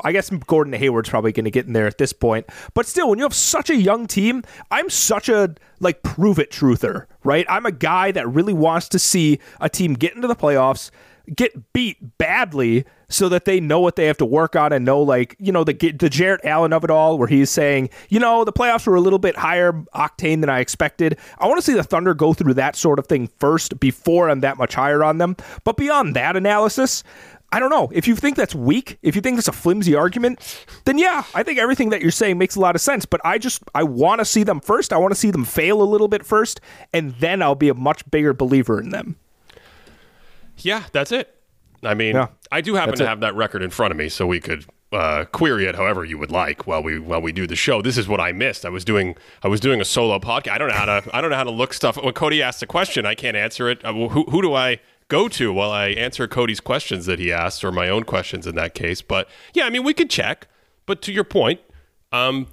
I 0.04 0.14
guess 0.14 0.30
Gordon 0.30 0.74
Hayward's 0.74 1.10
probably 1.10 1.34
going 1.34 1.46
to 1.46 1.52
get 1.52 1.66
in 1.66 1.74
there 1.74 1.86
at 1.86 1.98
this 1.98 2.14
point. 2.14 2.46
But 2.74 2.86
still, 2.86 3.10
when 3.10 3.20
you 3.20 3.26
have 3.26 3.34
such 3.34 3.70
a 3.70 3.76
young 3.76 4.08
team, 4.08 4.44
I'm 4.72 4.90
such 4.90 5.28
a 5.28 5.54
like 5.82 6.02
prove 6.02 6.40
it 6.40 6.50
truther, 6.50 7.08
right? 7.26 7.46
I'm 7.50 7.66
a 7.66 7.74
guy 7.74 8.12
that 8.12 8.28
really 8.28 8.54
wants 8.54 8.88
to 8.90 9.00
see 9.00 9.40
a 9.60 9.68
team 9.68 9.94
get 9.94 10.16
into 10.16 10.30
the 10.30 10.36
playoffs, 10.36 10.92
get 11.36 11.74
beat 11.74 12.18
badly 12.18 12.86
so 13.10 13.30
that 13.30 13.46
they 13.46 13.60
know 13.60 13.80
what 13.80 13.96
they 13.96 14.06
have 14.06 14.18
to 14.18 14.26
work 14.26 14.56
on 14.56 14.74
and 14.74 14.86
know 14.86 15.02
like, 15.02 15.36
you 15.40 15.52
know, 15.52 15.64
the 15.64 15.74
the 15.74 16.10
Jarrett 16.10 16.42
Allen 16.44 16.74
of 16.74 16.84
it 16.84 16.90
all 16.90 17.18
where 17.18 17.28
he's 17.28 17.50
saying, 17.50 17.90
"You 18.10 18.20
know, 18.20 18.44
the 18.44 18.54
playoffs 18.54 18.88
were 18.88 18.96
a 18.96 19.02
little 19.02 19.20
bit 19.20 19.36
higher 19.36 19.74
octane 19.94 20.42
than 20.42 20.50
I 20.50 20.60
expected." 20.60 21.18
I 21.40 21.48
want 21.48 21.58
to 21.58 21.62
see 21.62 21.74
the 21.74 21.84
Thunder 21.84 22.14
go 22.14 22.34
through 22.34 22.56
that 22.56 22.76
sort 22.76 23.00
of 23.00 23.08
thing 23.08 23.30
first 23.40 23.80
before 23.80 24.30
I'm 24.30 24.42
that 24.42 24.58
much 24.58 24.76
higher 24.76 25.04
on 25.04 25.18
them. 25.18 25.36
But 25.64 25.78
beyond 25.78 26.16
that 26.16 26.36
analysis, 26.36 27.04
I 27.52 27.60
don't 27.60 27.70
know. 27.70 27.90
If 27.94 28.08
you 28.08 28.16
think 28.16 28.36
that's 28.36 28.56
weak, 28.56 28.98
if 29.02 29.16
you 29.16 29.22
think 29.22 29.38
that's 29.38 29.48
a 29.48 29.54
flimsy 29.54 29.96
argument, 29.96 30.66
then 30.86 30.98
yeah, 30.98 31.24
I 31.34 31.44
think 31.44 31.60
everything 31.60 31.90
that 31.92 32.02
you're 32.02 32.12
saying 32.12 32.38
makes 32.38 32.56
a 32.56 32.60
lot 32.60 32.76
of 32.76 32.82
sense. 32.82 33.06
But 33.06 33.22
I 33.24 33.38
just 33.38 33.64
I 33.74 33.84
want 33.84 34.20
to 34.20 34.26
see 34.26 34.44
them 34.44 34.60
first. 34.60 34.92
I 34.92 34.98
want 34.98 35.14
to 35.14 35.20
see 35.20 35.32
them 35.32 35.46
fail 35.46 35.82
a 35.82 35.84
little 35.84 36.08
bit 36.08 36.26
first, 36.26 36.60
and 36.92 37.14
then 37.16 37.42
I'll 37.42 37.56
be 37.56 37.70
a 37.70 37.74
much 37.74 38.10
bigger 38.10 38.34
believer 38.34 38.82
in 38.82 38.90
them. 38.90 39.16
Yeah, 40.58 40.84
that's 40.92 41.12
it. 41.12 41.34
I 41.84 41.94
mean, 41.94 42.16
yeah, 42.16 42.28
I 42.52 42.62
do 42.62 42.75
happen 42.75 42.96
to 42.96 43.04
it. 43.04 43.08
have 43.08 43.20
that 43.22 43.36
record 43.36 43.62
in 43.62 43.70
front 43.70 43.92
of 43.92 43.98
me, 43.98 44.10
so 44.10 44.28
we 44.28 44.40
could 44.40 44.66
uh, 44.92 45.25
query 45.25 45.66
it 45.66 45.75
however 45.75 46.06
you 46.06 46.18
would 46.18 46.32
like 46.32 46.68
while 46.68 46.82
we 46.82 47.00
while 47.00 47.22
we 47.22 47.32
do 47.32 47.48
the 47.48 47.56
show. 47.56 47.82
This 47.82 47.98
is 47.98 48.08
what 48.08 48.20
I 48.20 48.32
missed. 48.32 48.66
I 48.66 48.70
was 48.70 48.86
doing 48.86 49.16
I 49.44 49.48
was 49.48 49.60
doing 49.60 49.82
a 49.82 49.86
solo 49.86 50.20
podcast. 50.20 50.52
I 50.52 50.58
don't 50.58 50.70
know 50.70 50.75
how 50.75 50.86
to 50.86 51.16
I 51.16 51.22
don't 51.22 51.30
know 51.30 51.38
how 51.38 51.44
to 51.44 51.52
look 51.52 51.74
stuff. 51.74 52.02
When 52.02 52.14
Cody 52.14 52.42
asks 52.42 52.62
a 52.62 52.68
question, 52.68 53.06
I 53.06 53.16
can't 53.16 53.36
answer 53.36 53.70
it. 53.70 53.84
Uh, 53.84 53.94
who, 53.94 54.24
who 54.25 54.42
do 54.42 54.54
I 54.54 54.80
go 55.08 55.28
to 55.28 55.54
while 55.54 55.72
I 55.72 55.88
answer 55.90 56.28
Cody's 56.28 56.60
questions 56.60 57.06
that 57.06 57.20
he 57.20 57.32
asks, 57.32 57.64
or 57.64 57.72
my 57.72 57.90
own 57.90 58.04
questions 58.04 58.48
in 58.48 58.56
that 58.56 58.74
case. 58.74 59.02
But 59.02 59.28
yeah, 59.54 59.66
I 59.66 59.70
mean, 59.70 59.84
we 59.84 59.94
could 59.94 60.10
check. 60.10 60.48
But 60.86 61.02
to 61.04 61.12
your 61.12 61.24
point, 61.24 61.60
um, 62.12 62.48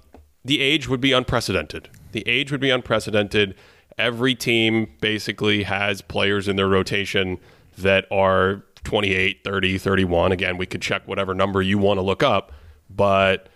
the 0.45 0.61
age 0.61 0.89
would 0.89 1.01
be 1.01 1.13
unprecedented. 1.13 1.89
The 2.13 2.27
age 2.27 2.51
would 2.51 2.61
be 2.61 2.71
unprecedented. 2.71 3.55
Every 3.99 4.35
team 4.35 4.91
basically 5.01 5.65
has 5.65 6.03
players 6.03 6.49
in 6.49 6.57
their 6.57 6.69
rotation 6.69 7.39
that 7.79 8.07
are 8.11 8.65
28, 8.85 9.43
30, 9.45 9.79
31. 9.79 10.33
Again, 10.33 10.57
we 10.57 10.67
could 10.67 10.83
check 10.83 11.07
whatever 11.07 11.35
number 11.35 11.63
you 11.63 11.79
want 11.79 11.99
to 11.99 12.03
look 12.03 12.23
up, 12.23 12.53
but 12.91 13.49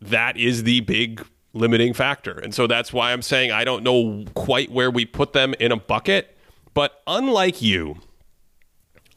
that 0.00 0.36
is 0.36 0.64
the 0.64 0.80
big 0.80 1.24
limiting 1.52 1.94
factor. 1.94 2.32
And 2.32 2.54
so 2.54 2.66
that's 2.66 2.92
why 2.92 3.12
I'm 3.12 3.22
saying 3.22 3.50
I 3.50 3.64
don't 3.64 3.82
know 3.82 4.24
quite 4.34 4.70
where 4.70 4.90
we 4.90 5.04
put 5.04 5.32
them 5.32 5.54
in 5.58 5.72
a 5.72 5.76
bucket. 5.76 6.36
But 6.74 7.02
unlike 7.06 7.62
you, 7.62 7.96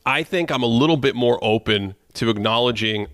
I 0.06 0.24
think 0.24 0.50
I'm 0.50 0.64
a 0.64 0.68
little 0.68 0.98
bit 0.98 1.16
more 1.16 1.38
open 1.42 1.96
to 2.14 2.30
acknowledging 2.30 3.08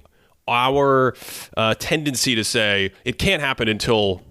our 0.48 1.16
uh, 1.58 1.74
tendency 1.76 2.36
to 2.36 2.44
say 2.44 2.92
it 3.04 3.18
can't 3.18 3.42
happen 3.42 3.68
until 3.68 4.22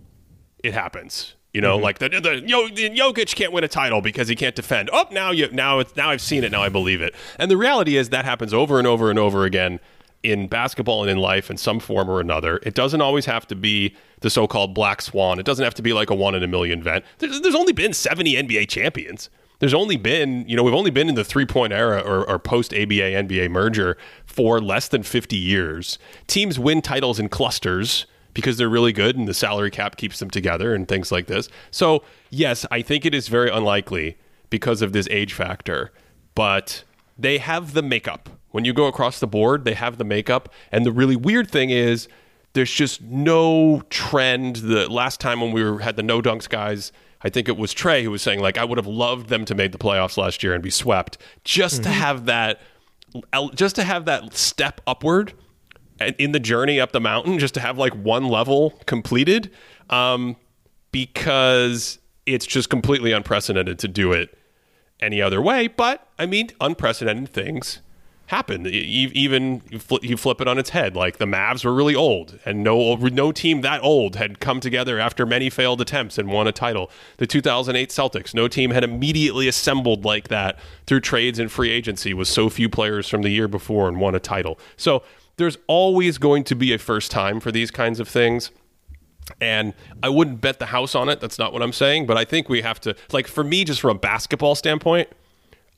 it 0.63 0.73
happens. 0.73 1.35
You 1.55 1.61
know, 1.63 1.77
mm-hmm. 1.77 1.85
like 1.85 1.99
the, 2.01 2.09
the, 2.09 2.21
the 2.21 2.91
Jokic 2.91 3.35
can't 3.37 3.53
win 3.53 3.65
a 3.65 3.69
title 3.69 4.03
because 4.03 4.29
he 4.29 4.35
can't 4.35 4.57
defend. 4.57 4.91
Oh, 4.93 5.07
now 5.13 5.31
you 5.31 5.49
now 5.53 5.79
it's 5.79 5.95
now 5.97 6.11
I've 6.11 6.21
seen 6.21 6.45
it. 6.45 6.51
Now 6.53 6.63
I 6.63 6.69
believe 6.69 7.01
it. 7.01 7.15
And 7.39 7.51
the 7.51 7.57
reality 7.57 7.97
is 7.97 8.11
that 8.11 8.25
happens 8.25 8.53
over 8.53 8.79
and 8.79 8.87
over 8.87 9.09
and 9.09 9.19
over 9.19 9.45
again. 9.45 9.81
in 10.25 10.49
basketball 10.49 11.03
and 11.03 11.11
in 11.11 11.19
life 11.19 11.51
in 11.51 11.57
some 11.57 11.79
form 11.79 12.11
or 12.11 12.19
another. 12.19 12.59
It 12.63 12.75
doesn't 12.75 13.03
always 13.03 13.27
have 13.27 13.47
to 13.49 13.55
be 13.55 13.95
the 14.21 14.31
so-called 14.31 14.75
black 14.75 15.03
swan. 15.03 15.39
It 15.39 15.45
doesn't 15.45 15.63
have 15.63 15.75
to 15.75 15.83
be 15.83 15.93
like 15.93 16.09
a 16.11 16.15
one 16.15 16.35
in 16.35 16.43
a 16.43 16.49
million 16.49 16.81
event. 16.81 17.05
There's, 17.19 17.43
there's 17.43 17.55
only 17.55 17.75
been 17.75 17.93
70 17.93 18.33
NBA 18.35 18.69
champions. 18.69 19.29
There's 19.59 19.75
only 19.75 19.99
been, 19.99 20.49
you 20.49 20.57
know, 20.57 20.63
we've 20.63 20.75
only 20.75 20.91
been 20.91 21.11
in 21.11 21.15
the 21.15 21.25
three-point 21.25 21.73
era 21.75 22.01
or, 22.01 22.29
or 22.29 22.39
post 22.39 22.73
ABA 22.73 23.13
NBA 23.23 23.51
merger 23.51 23.97
for 24.25 24.61
less 24.61 24.89
than 24.89 25.03
50 25.03 25.37
years. 25.37 25.99
Teams 26.27 26.59
win 26.59 26.81
titles 26.81 27.21
in 27.21 27.29
clusters 27.29 28.07
because 28.35 28.57
they're 28.57 28.69
really 28.69 28.93
good 28.93 29.17
and 29.17 29.27
the 29.27 29.35
salary 29.35 29.71
cap 29.71 29.97
keeps 29.97 30.19
them 30.19 30.31
together 30.31 30.75
and 30.75 30.87
things 30.87 31.11
like 31.11 31.27
this. 31.27 31.49
So, 31.71 32.03
yes, 32.31 32.67
I 32.71 32.83
think 32.83 33.07
it 33.07 33.15
is 33.15 33.29
very 33.29 33.51
unlikely 33.51 34.19
because 34.51 34.83
of 34.83 34.93
this 34.93 35.09
age 35.11 35.33
factor, 35.33 35.93
but 36.35 36.85
they 37.17 37.39
have 37.39 37.73
the 37.73 37.83
makeup 37.83 38.29
when 38.55 38.65
you 38.65 38.73
go 38.73 38.87
across 38.87 39.19
the 39.19 39.27
board, 39.27 39.65
they 39.65 39.75
have 39.75 39.99
the 39.99 40.05
makeup. 40.05 40.49
And 40.71 40.87
the 40.87 40.93
really 40.93 41.17
weird 41.17 41.51
thing 41.51 41.71
is, 41.71 42.07
there's 42.53 42.71
just 42.71 43.03
no 43.03 43.83
trend. 43.91 44.57
The 44.57 44.89
last 44.89 45.19
time 45.19 45.41
when 45.41 45.51
we 45.51 45.65
were, 45.65 45.81
had 45.81 45.97
the 45.97 46.05
no 46.05 46.23
dunks 46.23 46.49
guys, 46.49 46.93
I 47.23 47.31
think 47.31 47.49
it 47.49 47.57
was 47.57 47.73
Trey 47.73 48.05
who 48.05 48.13
was 48.13 48.23
saying 48.23 48.39
like 48.39 48.57
I 48.57 48.65
would 48.65 48.79
have 48.79 48.87
loved 48.87 49.29
them 49.29 49.45
to 49.47 49.57
make 49.57 49.73
the 49.73 49.79
playoffs 49.79 50.17
last 50.17 50.45
year 50.45 50.55
and 50.55 50.63
be 50.63 50.71
swept 50.71 51.19
just 51.43 51.83
mm-hmm. 51.83 51.83
to 51.83 51.89
have 51.91 52.27
that 52.27 52.61
just 53.55 53.75
to 53.75 53.83
have 53.83 54.05
that 54.05 54.35
step 54.35 54.81
upward 54.87 55.33
in 56.19 56.33
the 56.33 56.41
journey 56.41 56.81
up 56.81 56.93
the 56.93 57.01
mountain 57.01 57.39
just 57.39 57.55
to 57.55 57.61
have 57.61 57.79
like 57.79 57.93
one 57.95 58.29
level 58.29 58.71
completed 58.87 59.51
um, 59.91 60.37
because 60.91 61.99
it's 62.27 62.47
just 62.47 62.71
completely 62.71 63.13
unprecedented 63.13 63.79
to 63.79 63.89
do 63.89 64.13
it 64.13 64.37
any 65.01 65.21
other 65.21 65.41
way 65.41 65.67
but 65.67 66.09
I 66.19 66.27
mean 66.27 66.51
unprecedented 66.61 67.29
things 67.29 67.81
happen. 68.27 68.67
Even 68.67 69.63
you 69.71 70.17
flip 70.17 70.41
it 70.41 70.49
on 70.49 70.59
its 70.59 70.71
head. 70.71 70.97
Like 70.97 71.19
the 71.19 71.27
Mavs 71.27 71.65
were 71.65 71.75
really 71.75 71.95
old, 71.95 72.39
and 72.45 72.65
no 72.65 72.95
no 72.97 73.33
team 73.33 73.61
that 73.61 73.83
old 73.83 74.17
had 74.17 74.41
come 74.41 74.61
together 74.61 74.99
after 74.99 75.27
many 75.27 75.51
failed 75.51 75.81
attempts 75.81 76.19
and 76.19 76.31
won 76.31 76.47
a 76.47 76.53
title. 76.53 76.91
The 77.19 77.27
2008 77.27 77.91
Celtics, 77.91 78.35
no 78.35 78.49
team 78.49 78.71
had 78.71 78.85
immediately 78.85 79.49
assembled 79.49 80.05
like 80.05 80.29
that 80.29 80.59
through 80.87 81.01
trades 81.01 81.39
and 81.39 81.51
free 81.51 81.71
agency 81.71 82.15
with 82.15 82.29
so 82.29 82.49
few 82.49 82.69
players 82.69 83.09
from 83.09 83.23
the 83.23 83.31
year 83.31 83.49
before 83.49 83.89
and 83.89 84.01
won 84.01 84.15
a 84.15 84.21
title. 84.21 84.59
So 84.77 85.03
there's 85.37 85.59
always 85.67 86.19
going 86.19 86.45
to 86.45 86.55
be 86.55 86.73
a 86.73 86.79
first 86.79 87.11
time 87.11 87.41
for 87.41 87.51
these 87.51 87.71
kinds 87.71 88.01
of 88.01 88.09
things. 88.09 88.51
And 89.41 89.73
I 90.03 90.11
wouldn't 90.11 90.41
bet 90.41 90.59
the 90.59 90.67
house 90.67 90.95
on 90.95 91.09
it. 91.09 91.21
That's 91.21 91.39
not 91.39 91.53
what 91.53 91.63
I'm 91.63 91.73
saying. 91.73 92.07
But 92.07 92.17
I 92.17 92.25
think 92.25 92.49
we 92.49 92.61
have 92.61 92.81
to, 92.83 92.95
like, 93.13 93.27
for 93.27 93.43
me, 93.43 93.65
just 93.65 93.81
from 93.81 93.97
a 93.97 93.99
basketball 93.99 94.55
standpoint, 94.55 95.09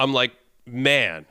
I'm 0.00 0.12
like, 0.12 0.32
man, 0.66 1.26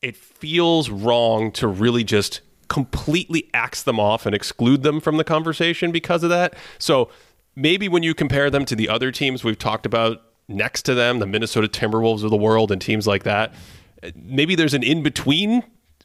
it 0.00 0.16
feels 0.16 0.88
wrong 0.88 1.52
to 1.52 1.68
really 1.68 2.02
just 2.02 2.40
completely 2.68 3.50
axe 3.52 3.82
them 3.82 4.00
off 4.00 4.24
and 4.24 4.34
exclude 4.34 4.82
them 4.82 5.00
from 5.00 5.18
the 5.18 5.24
conversation 5.24 5.92
because 5.92 6.22
of 6.22 6.30
that. 6.30 6.54
So 6.78 7.10
maybe 7.54 7.88
when 7.88 8.02
you 8.02 8.14
compare 8.14 8.50
them 8.50 8.64
to 8.64 8.74
the 8.74 8.88
other 8.88 9.12
teams 9.12 9.44
we've 9.44 9.58
talked 9.58 9.84
about 9.86 10.22
next 10.48 10.82
to 10.82 10.94
them, 10.94 11.18
the 11.18 11.26
Minnesota 11.26 11.68
Timberwolves 11.68 12.24
of 12.24 12.30
the 12.30 12.36
world 12.36 12.72
and 12.72 12.80
teams 12.80 13.06
like 13.06 13.24
that, 13.24 13.52
maybe 14.14 14.54
there's 14.54 14.74
an 14.74 14.82
in 14.82 15.02
between 15.02 15.62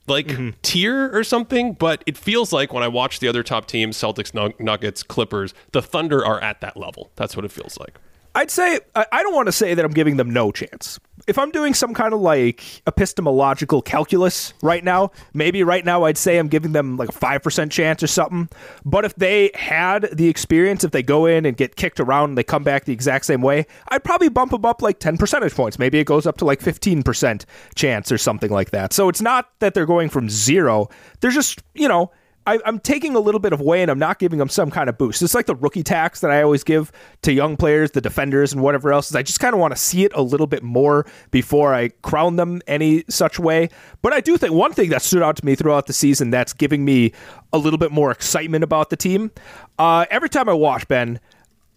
like 0.10 0.28
mm-hmm. 0.28 0.50
tier 0.62 1.16
or 1.16 1.24
something, 1.24 1.74
but 1.74 2.04
it 2.06 2.18
feels 2.18 2.52
like 2.52 2.74
when 2.74 2.84
I 2.84 2.88
watch 2.88 3.20
the 3.20 3.28
other 3.28 3.44
top 3.44 3.68
teams, 3.68 3.98
Celtics, 3.98 4.34
Nuggets, 4.60 5.04
Clippers, 5.04 5.54
the 5.72 5.82
Thunder 5.82 6.26
are 6.26 6.42
at 6.42 6.62
that 6.62 6.76
level. 6.78 7.12
That's 7.16 7.36
what 7.36 7.46
it 7.46 7.52
feels 7.52 7.78
like. 7.78 8.00
I'd 8.36 8.52
say 8.52 8.80
I 8.96 9.24
don't 9.24 9.34
want 9.34 9.48
to 9.48 9.52
say 9.52 9.74
that 9.74 9.84
I'm 9.84 9.92
giving 9.92 10.18
them 10.18 10.30
no 10.30 10.52
chance. 10.52 11.00
If 11.28 11.38
I'm 11.38 11.52
doing 11.52 11.74
some 11.74 11.94
kind 11.94 12.14
of 12.14 12.22
like 12.22 12.64
epistemological 12.88 13.82
calculus 13.82 14.54
right 14.62 14.84
now, 14.84 15.12
maybe 15.34 15.64
right 15.64 15.84
now 15.84 16.04
I'd 16.04 16.18
say 16.18 16.38
I'm 16.38 16.48
giving 16.48 16.72
them 16.72 16.98
like 16.98 17.10
a 17.10 17.12
5% 17.12 17.72
chance 17.72 18.02
or 18.02 18.08
something. 18.08 18.50
But 18.86 19.06
if 19.06 19.16
they 19.16 19.52
had 19.54 20.10
the 20.14 20.28
experience, 20.28 20.84
if 20.84 20.92
they 20.92 21.04
go 21.04 21.26
in 21.26 21.46
and 21.46 21.58
get 21.58 21.76
kicked 21.76 22.00
around 22.00 22.30
and 22.30 22.38
they 22.38 22.44
come 22.44 22.64
back 22.64 22.86
the 22.86 22.94
exact 22.94 23.26
same 23.26 23.42
way, 23.42 23.66
I'd 23.90 24.04
probably 24.04 24.30
bump 24.30 24.52
them 24.52 24.66
up 24.66 24.82
like 24.82 25.00
10 25.00 25.18
percentage 25.18 25.54
points. 25.54 25.78
Maybe 25.78 26.00
it 26.00 26.06
goes 26.06 26.26
up 26.26 26.38
to 26.38 26.46
like 26.46 26.62
15% 26.62 27.46
chance 27.76 28.12
or 28.12 28.18
something 28.18 28.52
like 28.52 28.72
that. 28.72 28.94
So 28.94 29.10
it's 29.10 29.22
not 29.22 29.50
that 29.60 29.74
they're 29.74 29.86
going 29.86 30.10
from 30.10 30.30
zero. 30.30 30.90
They're 31.20 31.32
just, 31.32 31.62
you 31.74 31.88
know, 31.88 32.12
I, 32.50 32.60
am 32.66 32.80
taking 32.80 33.16
a 33.16 33.20
little 33.20 33.40
bit 33.40 33.54
of 33.54 33.62
away 33.62 33.82
and 33.82 33.92
I'm 33.92 34.00
not 34.00 34.18
giving 34.18 34.40
them 34.40 34.50
some 34.50 34.72
kind 34.72 34.90
of 34.90 34.98
boost. 34.98 35.22
It's 35.22 35.36
like 35.36 35.46
the 35.46 35.56
rookie 35.56 35.84
tax 35.84 36.22
that 36.22 36.32
I 36.32 36.42
always 36.42 36.64
give 36.64 36.92
to 37.22 37.32
young 37.32 37.58
players, 37.58 37.92
the 37.92 38.02
defenders, 38.02 38.54
and 38.54 38.64
whatever 38.64 38.92
else. 38.92 39.10
Is 39.10 39.16
I 39.16 39.22
just 39.22 39.40
kind 39.40 39.54
of 39.54 39.60
want 39.60 39.74
to 39.74 39.80
see 39.80 40.04
it 40.04 40.12
a 40.16 40.22
little 40.22 40.48
bit 40.48 40.64
more 40.64 41.06
before 41.32 41.74
I 41.74 41.90
crown 42.02 42.38
them 42.38 42.62
any 42.68 43.04
such 43.10 43.40
way. 43.40 43.70
But 44.02 44.14
I 44.14 44.22
do 44.22 44.38
think 44.38 44.54
one 44.54 44.74
thing 44.74 44.90
that 44.90 45.02
stood 45.02 45.22
out 45.22 45.36
to 45.38 45.46
me 45.46 45.56
throughout 45.56 45.86
the 45.86 45.94
season 45.94 46.32
that's 46.32 46.54
giving 46.54 46.84
me 46.84 47.14
a 47.54 47.58
little 47.58 47.80
bit 47.80 47.92
more 47.92 48.12
excitement 48.12 48.64
about 48.64 48.90
the 48.90 48.98
team. 48.98 49.32
Uh, 49.78 50.06
every 50.10 50.30
time 50.30 50.50
I 50.50 50.54
watch 50.54 50.88
Ben, 50.88 51.20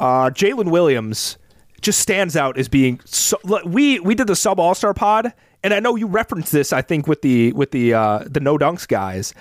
uh, 0.01 0.31
Jalen 0.31 0.71
Williams 0.71 1.37
just 1.81 1.99
stands 1.99 2.37
out 2.37 2.57
as 2.57 2.69
being 2.69 3.01
so, 3.05 3.37
we 3.65 3.99
we 4.01 4.15
did 4.15 4.29
the 4.29 4.37
sub 4.37 4.61
All 4.61 4.75
Star 4.75 4.95
pod 4.95 5.33
and 5.65 5.73
I 5.73 5.81
know 5.81 5.97
you 5.97 6.07
referenced 6.07 6.53
this, 6.53 6.73
I 6.73 6.83
think, 6.83 7.07
with 7.07 7.23
the 7.23 7.53
with 7.53 7.71
the 7.71 7.95
uh, 7.95 8.25
the 8.27 8.41
no 8.41 8.59
dunks 8.59 8.87
guys, 8.87 9.33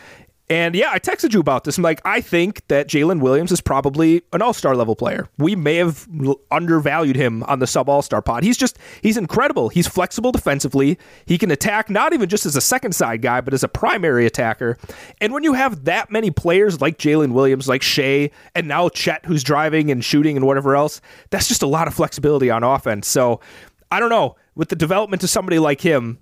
and 0.51 0.75
yeah, 0.75 0.89
I 0.91 1.00
texted 1.00 1.34
you 1.34 1.39
about 1.39 1.63
this. 1.63 1.77
I'm 1.77 1.84
like, 1.84 2.01
I 2.03 2.20
think 2.20 2.67
that 2.67 2.89
Jalen 2.89 3.22
Williams 3.22 3.53
is 3.53 3.62
probably 3.62 4.22
an 4.34 4.41
all 4.41 4.51
star 4.51 4.75
level 4.75 4.98
player. 4.98 5.29
We 5.38 5.55
may 5.55 5.77
have 5.77 6.10
undervalued 6.51 7.15
him 7.15 7.41
on 7.43 7.60
the 7.60 7.67
sub 7.67 7.88
all 7.88 8.01
star 8.01 8.22
pod. 8.22 8.43
He's 8.43 8.58
just, 8.58 8.77
he's 9.01 9.15
incredible. 9.15 9.70
He's 9.70 9.88
flexible 9.88 10.34
defensively. 10.34 11.00
He 11.25 11.38
can 11.38 11.51
attack 11.51 11.89
not 11.89 12.12
even 12.12 12.27
just 12.27 12.46
as 12.46 12.58
a 12.58 12.62
second 12.62 12.93
side 12.93 13.22
guy, 13.22 13.39
but 13.39 13.53
as 13.53 13.63
a 13.63 13.70
primary 13.70 14.25
attacker. 14.25 14.77
And 15.22 15.31
when 15.31 15.43
you 15.43 15.53
have 15.53 15.86
that 15.86 16.12
many 16.12 16.31
players 16.31 16.81
like 16.81 16.98
Jalen 16.98 17.31
Williams, 17.31 17.70
like 17.70 17.81
Shai, 17.81 18.29
and 18.53 18.67
now 18.67 18.89
Chet, 18.89 19.25
who's 19.25 19.46
driving 19.46 19.89
and 19.89 20.03
shooting 20.03 20.36
and 20.36 20.46
whatever 20.46 20.75
else, 20.75 21.00
that's 21.29 21.48
just 21.48 21.62
a 21.62 21.67
lot 21.67 21.88
of 21.88 21.93
flexibility 21.93 22.50
on 22.50 22.62
offense. 22.62 23.08
So 23.08 23.39
I 23.89 24.01
don't 24.01 24.10
know. 24.10 24.36
With 24.55 24.67
the 24.67 24.75
development 24.75 25.24
of 25.24 25.29
somebody 25.29 25.60
like 25.60 25.79
him, 25.79 26.20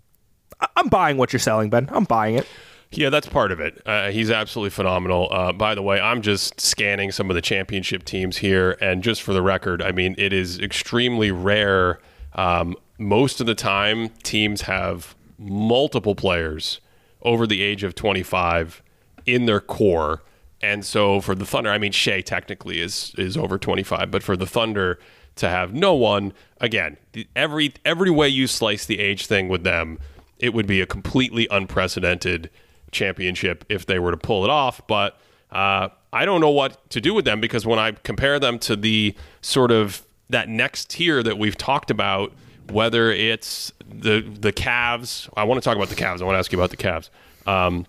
I'm 0.76 0.88
buying 0.88 1.18
what 1.18 1.34
you're 1.34 1.40
selling, 1.40 1.72
Ben. 1.72 1.90
I'm 1.92 2.04
buying 2.04 2.36
it. 2.36 2.46
Yeah, 2.92 3.12
that's 3.12 3.28
part 3.28 3.52
of 3.52 3.60
it. 3.60 3.82
Uh, 3.86 4.10
he's 4.10 4.32
absolutely 4.32 4.72
phenomenal. 4.72 5.28
Uh, 5.32 5.52
by 5.52 5.76
the 5.76 5.82
way, 5.84 6.00
I'm 6.00 6.22
just 6.24 6.60
scanning 6.60 7.12
some 7.12 7.30
of 7.30 7.36
the 7.36 7.42
championship 7.42 8.04
teams 8.04 8.38
here, 8.38 8.78
and 8.82 9.04
just 9.04 9.22
for 9.22 9.32
the 9.32 9.44
record, 9.44 9.82
I 9.82 9.92
mean 9.92 10.16
it 10.18 10.34
is 10.34 10.60
extremely 10.60 11.32
rare. 11.32 12.00
Um, 12.34 12.76
most 12.98 13.40
of 13.42 13.46
the 13.46 13.54
time, 13.54 14.10
teams 14.24 14.62
have 14.62 15.16
multiple 15.38 16.16
players 16.16 16.82
over 17.22 17.46
the 17.46 17.62
age 17.62 17.84
of 17.84 17.94
25 17.94 18.82
in 19.28 19.46
their 19.46 19.60
core, 19.60 20.24
and 20.60 20.84
so 20.84 21.22
for 21.22 21.36
the 21.36 21.46
Thunder, 21.46 21.70
I 21.70 21.78
mean 21.78 21.92
Shai 21.92 22.22
technically 22.22 22.82
is 22.82 23.14
is 23.20 23.38
over 23.38 23.60
25, 23.60 24.10
but 24.10 24.24
for 24.24 24.36
the 24.36 24.48
Thunder 24.48 24.98
to 25.36 25.48
have 25.48 25.76
no 25.76 25.94
one, 25.94 26.34
again, 26.60 26.98
every 27.36 27.74
every 27.86 28.10
way 28.10 28.30
you 28.30 28.48
slice 28.48 28.88
the 28.88 29.00
age 29.00 29.28
thing 29.28 29.48
with 29.48 29.64
them, 29.64 30.00
it 30.40 30.56
would 30.56 30.66
be 30.66 30.82
a 30.82 30.88
completely 30.88 31.48
unprecedented 31.52 32.50
championship 32.92 33.66
if 33.70 33.86
they 33.86 34.00
were 34.00 34.12
to 34.12 34.18
pull 34.18 34.44
it 34.44 34.50
off. 34.50 34.86
But 34.88 35.20
uh, 35.52 35.90
I 36.12 36.26
don't 36.26 36.42
know 36.42 36.50
what 36.50 36.90
to 36.92 37.02
do 37.02 37.14
with 37.14 37.26
them 37.26 37.42
because 37.42 37.66
when 37.66 37.80
I 37.80 37.92
compare 37.92 38.40
them 38.40 38.60
to 38.60 38.76
the 38.76 39.16
sort 39.42 39.72
of 39.72 40.06
that 40.30 40.50
next 40.50 40.90
tier 40.92 41.24
that 41.24 41.38
we've 41.38 41.58
talked 41.58 41.92
about, 41.92 42.34
whether 42.70 43.12
it's 43.12 43.72
the 43.88 44.22
the 44.22 44.54
Cavs, 44.54 45.30
I 45.36 45.44
want 45.44 45.62
to 45.62 45.66
talk 45.66 45.76
about 45.76 45.90
the 45.90 45.96
Cavs. 45.96 46.22
I 46.22 46.26
want 46.26 46.36
to 46.36 46.40
ask 46.40 46.52
you 46.52 46.60
about 46.60 46.70
the 46.70 46.78
Cavs. 46.78 47.10
Um, 47.48 47.86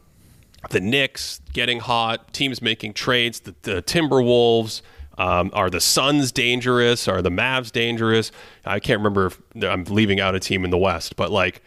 the 0.70 0.80
Knicks 0.80 1.40
getting 1.52 1.80
hot, 1.80 2.32
teams 2.32 2.60
making 2.60 2.94
trades, 2.94 3.40
the, 3.40 3.54
the 3.62 3.82
Timberwolves. 3.82 4.82
Um, 5.18 5.50
are 5.52 5.68
the 5.68 5.80
Suns 5.80 6.32
dangerous? 6.32 7.06
Are 7.08 7.20
the 7.20 7.30
Mavs 7.30 7.70
dangerous? 7.70 8.32
I 8.64 8.80
can't 8.80 9.00
remember 9.00 9.26
if 9.26 9.40
I'm 9.62 9.84
leaving 9.84 10.18
out 10.18 10.34
a 10.34 10.40
team 10.40 10.64
in 10.64 10.70
the 10.70 10.78
West, 10.78 11.16
but 11.16 11.30
like 11.30 11.62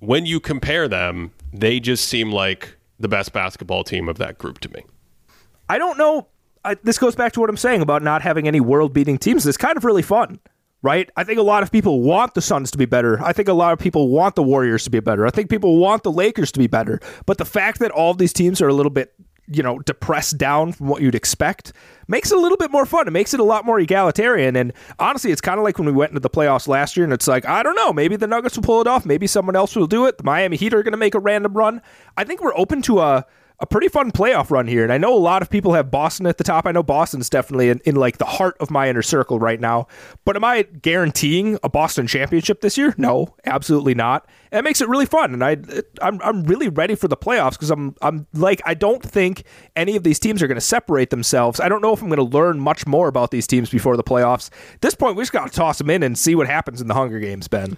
when 0.00 0.26
you 0.26 0.40
compare 0.40 0.88
them, 0.88 1.30
they 1.52 1.78
just 1.80 2.08
seem 2.08 2.32
like 2.32 2.76
the 2.98 3.08
best 3.08 3.32
basketball 3.32 3.84
team 3.84 4.08
of 4.08 4.18
that 4.18 4.38
group 4.38 4.58
to 4.60 4.68
me. 4.70 4.84
I 5.68 5.78
don't 5.78 5.96
know. 5.96 6.26
I, 6.64 6.74
this 6.82 6.98
goes 6.98 7.14
back 7.14 7.32
to 7.34 7.40
what 7.40 7.48
I'm 7.48 7.56
saying 7.56 7.80
about 7.80 8.02
not 8.02 8.22
having 8.22 8.46
any 8.46 8.60
world 8.60 8.92
beating 8.92 9.18
teams. 9.18 9.46
It's 9.46 9.56
kind 9.56 9.76
of 9.76 9.84
really 9.84 10.02
fun, 10.02 10.40
right? 10.82 11.08
I 11.16 11.24
think 11.24 11.38
a 11.38 11.42
lot 11.42 11.62
of 11.62 11.72
people 11.72 12.02
want 12.02 12.34
the 12.34 12.42
Suns 12.42 12.70
to 12.72 12.78
be 12.78 12.84
better. 12.84 13.22
I 13.22 13.32
think 13.32 13.48
a 13.48 13.54
lot 13.54 13.72
of 13.72 13.78
people 13.78 14.08
want 14.08 14.34
the 14.34 14.42
Warriors 14.42 14.84
to 14.84 14.90
be 14.90 15.00
better. 15.00 15.26
I 15.26 15.30
think 15.30 15.48
people 15.48 15.78
want 15.78 16.02
the 16.02 16.12
Lakers 16.12 16.52
to 16.52 16.58
be 16.58 16.66
better. 16.66 17.00
But 17.24 17.38
the 17.38 17.44
fact 17.46 17.78
that 17.78 17.90
all 17.90 18.12
these 18.12 18.32
teams 18.32 18.60
are 18.60 18.68
a 18.68 18.74
little 18.74 18.90
bit 18.90 19.14
you 19.50 19.62
know, 19.62 19.80
depressed 19.80 20.38
down 20.38 20.72
from 20.72 20.88
what 20.88 21.02
you'd 21.02 21.14
expect, 21.14 21.72
makes 22.06 22.30
it 22.30 22.38
a 22.38 22.40
little 22.40 22.56
bit 22.56 22.70
more 22.70 22.86
fun. 22.86 23.08
It 23.08 23.10
makes 23.10 23.34
it 23.34 23.40
a 23.40 23.44
lot 23.44 23.64
more 23.64 23.80
egalitarian. 23.80 24.56
And 24.56 24.72
honestly, 24.98 25.32
it's 25.32 25.40
kind 25.40 25.58
of 25.58 25.64
like 25.64 25.78
when 25.78 25.86
we 25.86 25.92
went 25.92 26.10
into 26.10 26.20
the 26.20 26.30
playoffs 26.30 26.68
last 26.68 26.96
year, 26.96 27.04
and 27.04 27.12
it's 27.12 27.26
like, 27.26 27.44
I 27.46 27.62
don't 27.62 27.76
know, 27.76 27.92
maybe 27.92 28.16
the 28.16 28.26
Nuggets 28.26 28.56
will 28.56 28.62
pull 28.62 28.80
it 28.80 28.86
off, 28.86 29.04
maybe 29.04 29.26
someone 29.26 29.56
else 29.56 29.74
will 29.74 29.86
do 29.86 30.06
it. 30.06 30.18
The 30.18 30.24
Miami 30.24 30.56
Heat 30.56 30.72
are 30.72 30.82
going 30.82 30.92
to 30.92 30.98
make 30.98 31.14
a 31.14 31.20
random 31.20 31.54
run. 31.54 31.82
I 32.16 32.24
think 32.24 32.42
we're 32.42 32.56
open 32.56 32.80
to 32.82 33.00
a 33.00 33.26
a 33.60 33.66
pretty 33.66 33.88
fun 33.88 34.10
playoff 34.10 34.50
run 34.50 34.66
here. 34.66 34.82
And 34.82 34.92
I 34.92 34.96
know 34.96 35.14
a 35.14 35.18
lot 35.18 35.42
of 35.42 35.50
people 35.50 35.74
have 35.74 35.90
Boston 35.90 36.26
at 36.26 36.38
the 36.38 36.44
top. 36.44 36.66
I 36.66 36.72
know 36.72 36.82
Boston's 36.82 37.28
definitely 37.28 37.68
in, 37.68 37.80
in 37.84 37.94
like 37.94 38.16
the 38.16 38.24
heart 38.24 38.56
of 38.58 38.70
my 38.70 38.88
inner 38.88 39.02
circle 39.02 39.38
right 39.38 39.60
now. 39.60 39.86
But 40.24 40.36
am 40.36 40.44
I 40.44 40.62
guaranteeing 40.62 41.58
a 41.62 41.68
Boston 41.68 42.06
championship 42.06 42.62
this 42.62 42.78
year? 42.78 42.94
No, 42.96 43.34
absolutely 43.44 43.94
not. 43.94 44.26
And 44.50 44.58
it 44.58 44.62
makes 44.62 44.80
it 44.80 44.88
really 44.88 45.04
fun. 45.04 45.34
And 45.34 45.44
I 45.44 45.58
I'm 46.00 46.20
I'm 46.22 46.44
really 46.44 46.68
ready 46.68 46.94
for 46.94 47.06
the 47.06 47.16
playoffs 47.16 47.52
because 47.52 47.70
I'm 47.70 47.94
I'm 48.00 48.26
like 48.32 48.62
I 48.64 48.72
don't 48.72 49.02
think 49.02 49.44
any 49.76 49.94
of 49.94 50.04
these 50.04 50.18
teams 50.18 50.42
are 50.42 50.46
going 50.46 50.56
to 50.56 50.62
separate 50.62 51.10
themselves. 51.10 51.60
I 51.60 51.68
don't 51.68 51.82
know 51.82 51.92
if 51.92 52.00
I'm 52.00 52.08
going 52.08 52.16
to 52.16 52.36
learn 52.36 52.60
much 52.60 52.86
more 52.86 53.08
about 53.08 53.30
these 53.30 53.46
teams 53.46 53.68
before 53.68 53.96
the 53.96 54.02
playoffs. 54.02 54.50
At 54.74 54.80
this 54.80 54.94
point, 54.94 55.16
we 55.16 55.22
just 55.22 55.32
got 55.32 55.50
to 55.50 55.56
toss 55.56 55.78
them 55.78 55.90
in 55.90 56.02
and 56.02 56.18
see 56.18 56.34
what 56.34 56.46
happens 56.46 56.80
in 56.80 56.88
the 56.88 56.94
Hunger 56.94 57.20
Games, 57.20 57.46
Ben. 57.46 57.76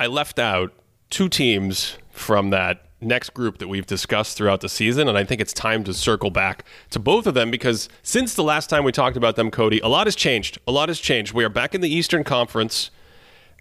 I 0.00 0.06
left 0.06 0.38
out 0.38 0.72
two 1.10 1.28
teams 1.28 1.98
from 2.10 2.50
that 2.50 2.85
next 3.00 3.34
group 3.34 3.58
that 3.58 3.68
we've 3.68 3.86
discussed 3.86 4.36
throughout 4.36 4.60
the 4.60 4.68
season. 4.68 5.08
And 5.08 5.18
I 5.18 5.24
think 5.24 5.40
it's 5.40 5.52
time 5.52 5.84
to 5.84 5.92
circle 5.92 6.30
back 6.30 6.64
to 6.90 6.98
both 6.98 7.26
of 7.26 7.34
them 7.34 7.50
because 7.50 7.88
since 8.02 8.34
the 8.34 8.42
last 8.42 8.70
time 8.70 8.84
we 8.84 8.92
talked 8.92 9.16
about 9.16 9.36
them, 9.36 9.50
Cody, 9.50 9.80
a 9.80 9.88
lot 9.88 10.06
has 10.06 10.16
changed. 10.16 10.58
A 10.66 10.72
lot 10.72 10.88
has 10.88 10.98
changed. 10.98 11.32
We 11.32 11.44
are 11.44 11.48
back 11.48 11.74
in 11.74 11.80
the 11.80 11.92
Eastern 11.92 12.24
Conference. 12.24 12.90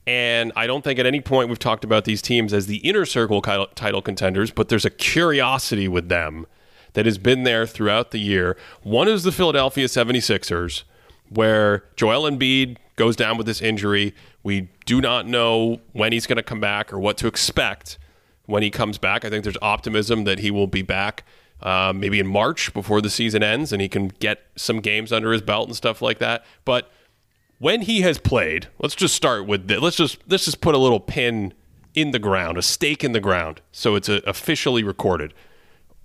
And 0.08 0.52
I 0.56 0.68
don't 0.68 0.84
think 0.84 1.00
at 1.00 1.06
any 1.06 1.20
point 1.20 1.50
we've 1.50 1.60
talked 1.60 1.84
about 1.84 2.06
these 2.06 2.22
teams 2.22 2.54
as 2.54 2.68
the 2.68 2.78
inner 2.78 3.06
circle 3.06 3.42
title 3.42 4.02
contenders, 4.02 4.52
but 4.52 4.70
there's 4.70 4.86
a 4.86 4.90
curiosity 4.92 5.88
with 5.88 6.10
them 6.10 6.46
that 6.94 7.06
has 7.06 7.18
been 7.18 7.44
there 7.44 7.66
throughout 7.66 8.12
the 8.12 8.20
year. 8.20 8.56
One 8.84 9.08
is 9.08 9.24
the 9.24 9.32
Philadelphia 9.32 9.88
76ers, 9.88 10.84
where 11.30 11.86
Joel 11.96 12.30
Embiid 12.30 12.78
goes 12.96 13.16
down 13.16 13.36
with 13.36 13.48
this 13.48 13.62
injury. 13.62 14.14
We 14.44 14.70
do 14.86 15.02
not 15.02 15.28
know 15.28 15.82
when 15.92 16.14
he's 16.14 16.28
going 16.28 16.38
to 16.38 16.44
come 16.44 16.62
back 16.62 16.94
or 16.94 17.00
what 17.00 17.18
to 17.18 17.28
expect 17.28 17.98
when 18.46 18.64
he 18.64 18.70
comes 18.70 18.98
back. 18.98 19.26
I 19.26 19.30
think 19.30 19.44
there's 19.44 19.58
optimism 19.62 20.24
that 20.26 20.40
he 20.40 20.52
will 20.52 20.68
be 20.68 20.82
back 20.82 21.24
uh, 21.62 21.94
maybe 21.96 22.20
in 22.20 22.28
March 22.28 22.74
before 22.74 23.02
the 23.02 23.10
season 23.10 23.42
ends 23.42 23.72
and 23.72 23.82
he 23.82 23.90
can 23.90 24.10
get 24.20 24.42
some 24.56 24.82
games 24.82 25.12
under 25.12 25.32
his 25.32 25.42
belt 25.42 25.68
and 25.68 25.76
stuff 25.76 26.02
like 26.02 26.20
that. 26.20 26.46
But 26.64 26.92
when 27.60 27.82
he 27.82 28.02
has 28.02 28.18
played, 28.18 28.68
let's 28.80 28.96
just 28.96 29.16
start 29.16 29.48
with 29.48 29.68
this. 29.68 29.80
Let's 29.80 29.96
just 29.96 30.20
let's 30.28 30.46
just 30.46 30.62
put 30.62 30.76
a 30.76 30.78
little 30.78 31.00
pin 31.00 31.54
in 31.94 32.12
the 32.12 32.20
ground, 32.20 32.58
a 32.58 32.62
stake 32.62 33.04
in 33.04 33.14
the 33.14 33.22
ground, 33.22 33.62
so 33.72 33.96
it's 33.96 34.10
uh, 34.10 34.20
officially 34.28 34.84
recorded. 34.84 35.34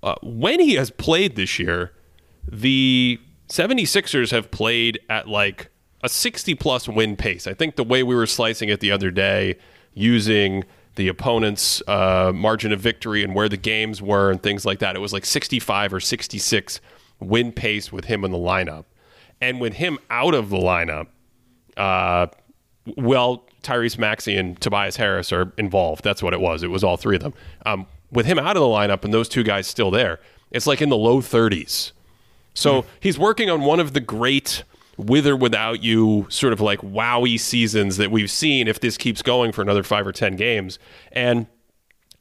Uh, 0.02 0.14
when 0.22 0.60
he 0.60 0.74
has 0.74 0.90
played 0.90 1.34
this 1.34 1.58
year, 1.58 1.92
the 2.46 3.20
76ers 3.48 4.30
have 4.30 4.50
played 4.52 5.00
at 5.10 5.28
like 5.28 5.68
a 6.02 6.08
60 6.08 6.54
plus 6.54 6.88
win 6.88 7.16
pace. 7.16 7.46
I 7.46 7.54
think 7.54 7.74
the 7.74 7.84
way 7.84 8.04
we 8.04 8.14
were 8.14 8.26
slicing 8.26 8.68
it 8.68 8.78
the 8.80 8.92
other 8.92 9.10
day 9.10 9.58
using 9.92 10.64
the 10.96 11.08
opponent's 11.08 11.82
uh, 11.86 12.32
margin 12.34 12.72
of 12.72 12.80
victory 12.80 13.22
and 13.22 13.34
where 13.34 13.48
the 13.48 13.56
games 13.56 14.02
were 14.02 14.30
and 14.30 14.42
things 14.42 14.64
like 14.64 14.80
that. 14.80 14.96
It 14.96 15.00
was 15.00 15.12
like 15.12 15.24
65 15.24 15.94
or 15.94 16.00
66 16.00 16.80
win 17.20 17.52
pace 17.52 17.92
with 17.92 18.06
him 18.06 18.24
in 18.24 18.30
the 18.30 18.38
lineup. 18.38 18.84
And 19.40 19.60
with 19.60 19.74
him 19.74 19.98
out 20.10 20.34
of 20.34 20.50
the 20.50 20.58
lineup, 20.58 21.06
uh, 21.76 22.26
well, 22.96 23.44
Tyrese 23.62 23.98
Maxey 23.98 24.36
and 24.36 24.60
Tobias 24.60 24.96
Harris 24.96 25.32
are 25.32 25.52
involved. 25.56 26.04
That's 26.04 26.22
what 26.22 26.32
it 26.32 26.40
was. 26.40 26.62
It 26.62 26.68
was 26.68 26.82
all 26.84 26.96
three 26.96 27.16
of 27.16 27.22
them. 27.22 27.34
Um, 27.64 27.86
with 28.10 28.26
him 28.26 28.38
out 28.38 28.56
of 28.56 28.60
the 28.60 28.66
lineup 28.66 29.04
and 29.04 29.14
those 29.14 29.28
two 29.28 29.42
guys 29.42 29.66
still 29.66 29.90
there, 29.90 30.20
it's 30.50 30.66
like 30.66 30.82
in 30.82 30.88
the 30.88 30.96
low 30.96 31.20
30s. 31.20 31.92
So 32.54 32.82
mm. 32.82 32.86
he's 32.98 33.18
working 33.18 33.48
on 33.48 33.62
one 33.62 33.80
of 33.80 33.92
the 33.92 34.00
great 34.00 34.64
with 35.00 35.26
or 35.26 35.36
without 35.36 35.82
you 35.82 36.26
sort 36.28 36.52
of 36.52 36.60
like 36.60 36.80
WOWY 36.80 37.38
seasons 37.38 37.96
that 37.96 38.10
we've 38.10 38.30
seen 38.30 38.68
if 38.68 38.80
this 38.80 38.96
keeps 38.96 39.22
going 39.22 39.52
for 39.52 39.62
another 39.62 39.82
five 39.82 40.06
or 40.06 40.12
10 40.12 40.36
games. 40.36 40.78
And 41.12 41.46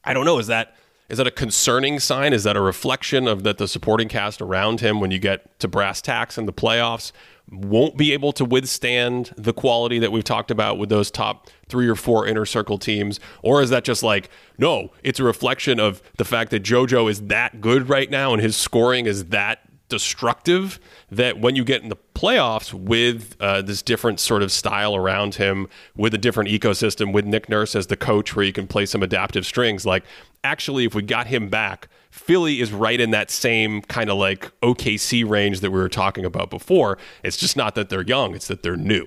I 0.04 0.14
don't 0.14 0.24
know, 0.24 0.38
is 0.38 0.46
that 0.46 0.76
is 1.08 1.18
that 1.18 1.26
a 1.26 1.32
concerning 1.32 1.98
sign? 1.98 2.32
Is 2.32 2.44
that 2.44 2.56
a 2.56 2.60
reflection 2.60 3.26
of 3.26 3.42
that 3.42 3.58
the 3.58 3.66
supporting 3.66 4.06
cast 4.06 4.40
around 4.40 4.80
him 4.80 5.00
when 5.00 5.10
you 5.10 5.18
get 5.18 5.58
to 5.58 5.66
brass 5.66 6.00
tacks 6.00 6.38
in 6.38 6.46
the 6.46 6.52
playoffs 6.52 7.10
won't 7.50 7.96
be 7.96 8.12
able 8.12 8.32
to 8.32 8.44
withstand 8.44 9.34
the 9.36 9.52
quality 9.52 9.98
that 9.98 10.12
we've 10.12 10.22
talked 10.22 10.52
about 10.52 10.78
with 10.78 10.88
those 10.88 11.10
top 11.10 11.50
three 11.68 11.88
or 11.88 11.96
four 11.96 12.28
inner 12.28 12.46
circle 12.46 12.78
teams? 12.78 13.18
Or 13.42 13.60
is 13.60 13.70
that 13.70 13.82
just 13.82 14.04
like, 14.04 14.30
no, 14.56 14.92
it's 15.02 15.18
a 15.18 15.24
reflection 15.24 15.80
of 15.80 16.00
the 16.16 16.24
fact 16.24 16.52
that 16.52 16.62
JoJo 16.62 17.10
is 17.10 17.22
that 17.22 17.60
good 17.60 17.88
right 17.88 18.08
now 18.08 18.32
and 18.32 18.40
his 18.40 18.56
scoring 18.56 19.06
is 19.06 19.26
that 19.26 19.69
destructive 19.90 20.80
that 21.10 21.38
when 21.38 21.56
you 21.56 21.64
get 21.64 21.82
in 21.82 21.90
the 21.90 21.96
playoffs 22.14 22.72
with 22.72 23.36
uh, 23.40 23.60
this 23.60 23.82
different 23.82 24.20
sort 24.20 24.42
of 24.42 24.50
style 24.50 24.96
around 24.96 25.34
him, 25.34 25.68
with 25.94 26.14
a 26.14 26.18
different 26.18 26.48
ecosystem, 26.48 27.12
with 27.12 27.26
Nick 27.26 27.48
Nurse 27.48 27.74
as 27.74 27.88
the 27.88 27.96
coach 27.96 28.34
where 28.34 28.44
you 28.44 28.52
can 28.52 28.66
play 28.66 28.86
some 28.86 29.02
adaptive 29.02 29.44
strings, 29.44 29.84
like 29.84 30.04
actually, 30.42 30.84
if 30.84 30.94
we 30.94 31.02
got 31.02 31.26
him 31.26 31.48
back, 31.48 31.88
Philly 32.10 32.60
is 32.60 32.72
right 32.72 33.00
in 33.00 33.10
that 33.10 33.30
same 33.30 33.82
kind 33.82 34.10
of 34.10 34.16
like 34.16 34.50
OKC 34.60 35.28
range 35.28 35.60
that 35.60 35.70
we 35.70 35.78
were 35.78 35.88
talking 35.88 36.24
about 36.24 36.50
before. 36.50 36.98
It's 37.22 37.36
just 37.36 37.56
not 37.56 37.74
that 37.74 37.88
they're 37.88 38.02
young, 38.02 38.34
it's 38.34 38.48
that 38.48 38.62
they're 38.62 38.76
new. 38.76 39.06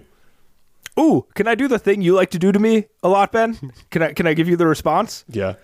Ooh, 0.99 1.25
can 1.33 1.47
I 1.47 1.55
do 1.55 1.67
the 1.67 1.79
thing 1.79 2.01
you 2.01 2.13
like 2.13 2.29
to 2.31 2.39
do 2.39 2.51
to 2.51 2.59
me 2.59 2.85
a 3.01 3.09
lot, 3.09 3.31
Ben? 3.31 3.71
Can 3.89 4.03
I 4.03 4.13
can 4.13 4.27
I 4.27 4.33
give 4.33 4.47
you 4.47 4.55
the 4.55 4.67
response? 4.67 5.25
Yeah. 5.27 5.55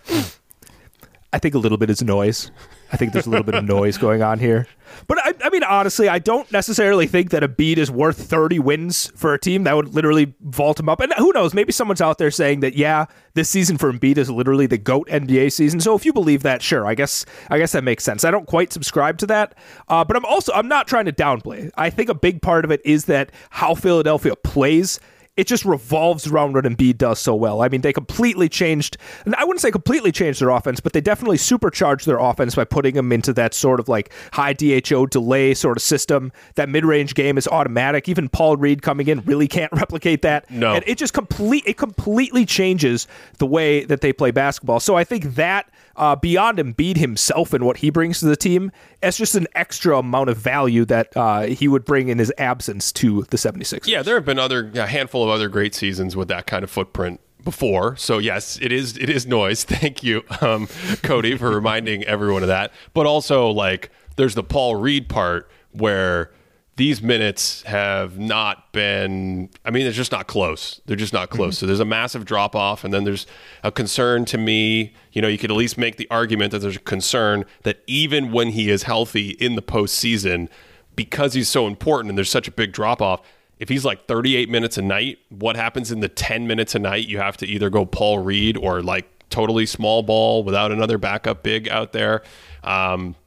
I 1.31 1.37
think 1.37 1.53
a 1.53 1.59
little 1.59 1.77
bit 1.77 1.89
is 1.91 2.01
noise. 2.01 2.49
I 2.91 2.97
think 2.97 3.13
there's 3.13 3.27
a 3.27 3.29
little 3.29 3.43
bit 3.43 3.55
of 3.55 3.65
noise 3.67 3.97
going 3.97 4.21
on 4.21 4.39
here. 4.39 4.67
But 5.07 5.19
I, 5.19 5.33
I, 5.43 5.49
mean, 5.49 5.63
honestly, 5.63 6.09
I 6.09 6.19
don't 6.19 6.51
necessarily 6.51 7.05
think 7.05 7.29
that 7.29 7.43
Embiid 7.43 7.77
is 7.77 7.91
worth 7.91 8.21
30 8.21 8.59
wins 8.59 9.11
for 9.15 9.33
a 9.33 9.39
team 9.39 9.63
that 9.63 9.75
would 9.75 9.93
literally 9.93 10.33
vault 10.41 10.79
him 10.79 10.89
up. 10.89 10.99
And 10.99 11.13
who 11.17 11.31
knows? 11.31 11.53
Maybe 11.53 11.71
someone's 11.71 12.01
out 12.01 12.17
there 12.17 12.31
saying 12.31 12.61
that, 12.61 12.73
yeah, 12.75 13.05
this 13.35 13.49
season 13.49 13.77
for 13.77 13.91
Embiid 13.91 14.17
is 14.17 14.29
literally 14.29 14.65
the 14.65 14.77
goat 14.77 15.07
NBA 15.09 15.51
season. 15.51 15.79
So 15.79 15.95
if 15.95 16.05
you 16.05 16.13
believe 16.13 16.43
that, 16.43 16.61
sure, 16.61 16.85
I 16.87 16.95
guess 16.95 17.25
I 17.49 17.57
guess 17.59 17.71
that 17.73 17.83
makes 17.83 18.03
sense. 18.03 18.23
I 18.23 18.31
don't 18.31 18.47
quite 18.47 18.73
subscribe 18.73 19.17
to 19.19 19.27
that, 19.27 19.55
uh, 19.87 20.03
but 20.03 20.17
I'm 20.17 20.25
also 20.25 20.51
I'm 20.53 20.67
not 20.67 20.87
trying 20.87 21.05
to 21.05 21.13
downplay. 21.13 21.69
I 21.77 21.89
think 21.89 22.09
a 22.09 22.15
big 22.15 22.41
part 22.41 22.65
of 22.65 22.71
it 22.71 22.81
is 22.83 23.05
that 23.05 23.31
how 23.51 23.75
Philadelphia 23.75 24.35
plays 24.35 24.99
it 25.39 25.47
just 25.47 25.63
revolves 25.63 26.27
around 26.27 26.51
what 26.51 26.65
Embiid 26.65 26.97
does 26.97 27.17
so 27.17 27.33
well. 27.33 27.61
I 27.61 27.69
mean, 27.69 27.79
they 27.79 27.93
completely 27.93 28.49
changed, 28.49 28.97
and 29.23 29.33
I 29.35 29.45
wouldn't 29.45 29.61
say 29.61 29.71
completely 29.71 30.11
changed 30.11 30.41
their 30.41 30.49
offense, 30.49 30.81
but 30.81 30.91
they 30.91 30.99
definitely 30.99 31.37
supercharged 31.37 32.05
their 32.05 32.19
offense 32.19 32.55
by 32.55 32.65
putting 32.65 32.95
them 32.95 33.13
into 33.13 33.31
that 33.33 33.53
sort 33.53 33.79
of 33.79 33.87
like 33.87 34.11
high 34.33 34.51
DHO 34.51 35.05
delay 35.05 35.53
sort 35.53 35.77
of 35.77 35.81
system. 35.81 36.33
That 36.55 36.67
mid 36.67 36.83
range 36.83 37.15
game 37.15 37.37
is 37.37 37.47
automatic. 37.47 38.09
Even 38.09 38.27
Paul 38.27 38.57
Reed 38.57 38.81
coming 38.81 39.07
in 39.07 39.21
really 39.21 39.47
can't 39.47 39.71
replicate 39.75 40.23
that. 40.23 40.51
No, 40.51 40.75
and 40.75 40.83
it 40.85 40.97
just 40.97 41.13
complete 41.13 41.63
it 41.65 41.77
completely 41.77 42.45
changes 42.45 43.07
the 43.37 43.47
way 43.47 43.85
that 43.85 44.01
they 44.01 44.11
play 44.11 44.31
basketball. 44.31 44.81
So 44.81 44.97
I 44.97 45.05
think 45.05 45.35
that 45.35 45.71
uh, 45.99 46.15
beyond 46.15 46.57
Embiid 46.57 46.97
himself 46.97 47.53
and 47.53 47.65
what 47.65 47.77
he 47.77 47.89
brings 47.89 48.21
to 48.21 48.25
the 48.25 48.35
team, 48.35 48.71
it's 49.03 49.17
just 49.17 49.35
an 49.35 49.47
extra 49.53 49.97
amount 49.97 50.29
of 50.29 50.37
value 50.37 50.85
that 50.85 51.15
uh, 51.15 51.41
he 51.41 51.67
would 51.67 51.85
bring 51.85 52.07
in 52.07 52.17
his 52.17 52.31
absence 52.37 52.91
to 52.93 53.23
the 53.29 53.37
76ers. 53.37 53.85
Yeah, 53.85 54.01
there 54.01 54.15
have 54.15 54.25
been 54.25 54.39
other 54.39 54.71
a 54.75 54.87
handful 54.87 55.23
of 55.23 55.29
other 55.29 55.49
great 55.49 55.75
seasons 55.75 56.15
with 56.15 56.29
that 56.29 56.47
kind 56.47 56.63
of 56.63 56.71
footprint 56.71 57.19
before. 57.43 57.95
So 57.97 58.17
yes, 58.17 58.57
it 58.61 58.71
is 58.71 58.97
it 58.97 59.09
is 59.09 59.27
noise. 59.27 59.63
Thank 59.65 60.03
you, 60.03 60.23
um, 60.41 60.67
Cody, 61.03 61.37
for 61.37 61.49
reminding 61.51 62.03
everyone 62.03 62.41
of 62.41 62.47
that. 62.47 62.71
But 62.93 63.05
also 63.05 63.49
like 63.49 63.91
there's 64.15 64.35
the 64.35 64.43
Paul 64.43 64.75
Reed 64.75 65.09
part 65.09 65.49
where 65.71 66.31
these 66.79 67.01
minutes 67.01 67.61
have 67.63 68.17
not 68.17 68.71
been 68.71 69.49
i 69.65 69.69
mean 69.69 69.83
they're 69.83 69.91
just 69.91 70.13
not 70.13 70.27
close. 70.27 70.79
They're 70.85 70.95
just 70.95 71.11
not 71.11 71.29
close. 71.29 71.55
Mm-hmm. 71.55 71.59
so 71.59 71.65
there's 71.65 71.81
a 71.81 71.85
massive 71.85 72.23
drop 72.23 72.55
off 72.55 72.85
and 72.85 72.93
then 72.93 73.03
there's 73.03 73.27
a 73.63 73.71
concern 73.71 74.23
to 74.25 74.37
me 74.37 74.93
you 75.11 75.21
know 75.21 75.27
you 75.27 75.37
could 75.37 75.51
at 75.51 75.57
least 75.57 75.77
make 75.77 75.97
the 75.97 76.07
argument 76.09 76.51
that 76.53 76.59
there's 76.59 76.77
a 76.77 76.79
concern 76.79 77.43
that 77.63 77.83
even 77.85 78.31
when 78.31 78.51
he 78.51 78.69
is 78.69 78.83
healthy 78.83 79.31
in 79.31 79.55
the 79.55 79.61
postseason 79.61 80.47
because 80.95 81.33
he's 81.33 81.49
so 81.49 81.67
important 81.67 82.07
and 82.07 82.17
there's 82.17 82.31
such 82.31 82.47
a 82.47 82.51
big 82.51 82.71
drop 82.71 83.01
off 83.01 83.21
if 83.59 83.67
he's 83.67 83.83
like 83.83 84.07
38 84.07 84.49
minutes 84.49 84.77
a 84.77 84.81
night 84.81 85.19
what 85.27 85.57
happens 85.57 85.91
in 85.91 85.99
the 85.99 86.07
10 86.07 86.47
minutes 86.47 86.75
a 86.75 86.79
night? 86.79 87.09
You 87.09 87.17
have 87.17 87.35
to 87.37 87.45
either 87.45 87.69
go 87.69 87.85
paul 87.85 88.19
reed 88.19 88.55
or 88.55 88.81
like 88.81 89.05
totally 89.29 89.65
small 89.65 90.01
ball 90.01 90.45
without 90.45 90.71
another 90.71 90.97
backup 90.97 91.43
big 91.43 91.67
out 91.67 91.91
there. 91.91 92.21
Um, 92.63 93.17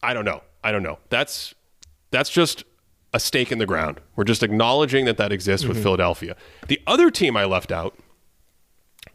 i 0.00 0.14
don't 0.14 0.24
know. 0.24 0.42
I 0.62 0.70
don't 0.70 0.84
know. 0.84 0.98
That's 1.08 1.56
that's 2.12 2.30
just 2.30 2.64
a 3.12 3.20
stake 3.20 3.50
in 3.50 3.58
the 3.58 3.66
ground. 3.66 4.00
We're 4.16 4.24
just 4.24 4.42
acknowledging 4.42 5.04
that 5.06 5.16
that 5.16 5.32
exists 5.32 5.64
mm-hmm. 5.64 5.74
with 5.74 5.82
Philadelphia. 5.82 6.36
The 6.68 6.80
other 6.86 7.10
team 7.10 7.36
I 7.36 7.44
left 7.44 7.72
out, 7.72 7.96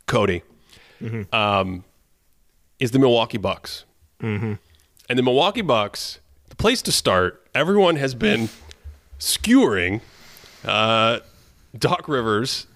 Cody, 0.05 0.43
mm-hmm. 1.01 1.33
um, 1.33 1.83
is 2.79 2.91
the 2.91 2.99
Milwaukee 2.99 3.37
Bucks. 3.37 3.85
Mm-hmm. 4.21 4.53
And 5.09 5.19
the 5.19 5.23
Milwaukee 5.23 5.61
Bucks, 5.61 6.19
the 6.49 6.55
place 6.55 6.81
to 6.83 6.91
start, 6.91 7.47
everyone 7.53 7.95
has 7.95 8.15
been 8.15 8.49
skewering 9.17 10.01
uh, 10.65 11.19
Doc 11.77 12.07
Rivers 12.07 12.67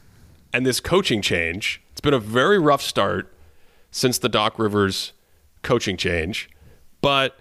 and 0.53 0.65
this 0.65 0.79
coaching 0.79 1.21
change. 1.21 1.81
It's 1.91 2.01
been 2.01 2.13
a 2.13 2.19
very 2.19 2.59
rough 2.59 2.81
start 2.81 3.33
since 3.91 4.17
the 4.17 4.29
Doc 4.29 4.57
Rivers 4.57 5.13
coaching 5.63 5.97
change, 5.97 6.49
but 7.01 7.39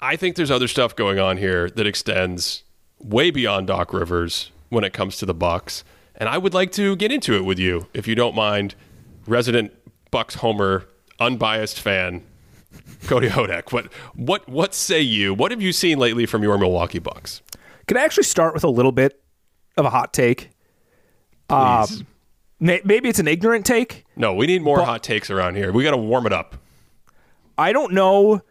I 0.00 0.16
think 0.16 0.36
there's 0.36 0.50
other 0.50 0.68
stuff 0.68 0.94
going 0.94 1.18
on 1.18 1.36
here 1.36 1.68
that 1.70 1.86
extends 1.86 2.62
way 3.00 3.30
beyond 3.30 3.66
Doc 3.66 3.92
Rivers 3.92 4.50
when 4.68 4.84
it 4.84 4.92
comes 4.92 5.16
to 5.18 5.26
the 5.26 5.34
Bucks, 5.34 5.84
and 6.14 6.28
I 6.28 6.38
would 6.38 6.54
like 6.54 6.72
to 6.72 6.96
get 6.96 7.12
into 7.12 7.34
it 7.34 7.44
with 7.44 7.58
you 7.58 7.86
if 7.94 8.06
you 8.06 8.14
don't 8.14 8.34
mind, 8.34 8.74
resident 9.26 9.72
Bucks 10.10 10.36
homer, 10.36 10.86
unbiased 11.20 11.80
fan 11.80 12.24
Cody 13.06 13.28
Houdek, 13.28 13.72
what 13.72 13.92
what 14.14 14.48
what 14.48 14.74
say 14.74 15.00
you? 15.00 15.32
What 15.32 15.50
have 15.50 15.62
you 15.62 15.72
seen 15.72 15.98
lately 15.98 16.26
from 16.26 16.42
your 16.42 16.58
Milwaukee 16.58 16.98
Bucks? 16.98 17.42
Can 17.86 17.96
I 17.96 18.02
actually 18.02 18.24
start 18.24 18.54
with 18.54 18.64
a 18.64 18.68
little 18.68 18.92
bit 18.92 19.20
of 19.76 19.86
a 19.86 19.90
hot 19.90 20.12
take? 20.12 20.50
Um, 21.48 21.86
Please. 21.86 22.02
maybe 22.60 23.08
it's 23.08 23.18
an 23.18 23.28
ignorant 23.28 23.64
take. 23.64 24.04
no, 24.16 24.34
we 24.34 24.46
need 24.46 24.62
more 24.62 24.84
hot 24.84 25.02
takes 25.02 25.30
around 25.30 25.54
here. 25.54 25.72
We 25.72 25.84
got 25.84 25.92
to 25.92 25.96
warm 25.96 26.26
it 26.26 26.32
up. 26.32 26.56
I 27.56 27.72
don't 27.72 27.92
know 27.92 28.42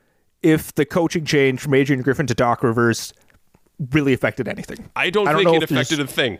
if 0.41 0.73
the 0.73 0.85
coaching 0.85 1.25
change 1.25 1.59
from 1.59 1.73
Adrian 1.73 2.01
Griffin 2.01 2.25
to 2.27 2.33
Doc 2.33 2.63
Rivers 2.63 3.13
really 3.91 4.13
affected 4.13 4.47
anything. 4.47 4.89
I 4.95 5.09
don't, 5.09 5.27
I 5.27 5.33
don't 5.33 5.43
think 5.43 5.63
it 5.63 5.71
affected 5.71 5.99
a 5.99 6.07
thing. 6.07 6.39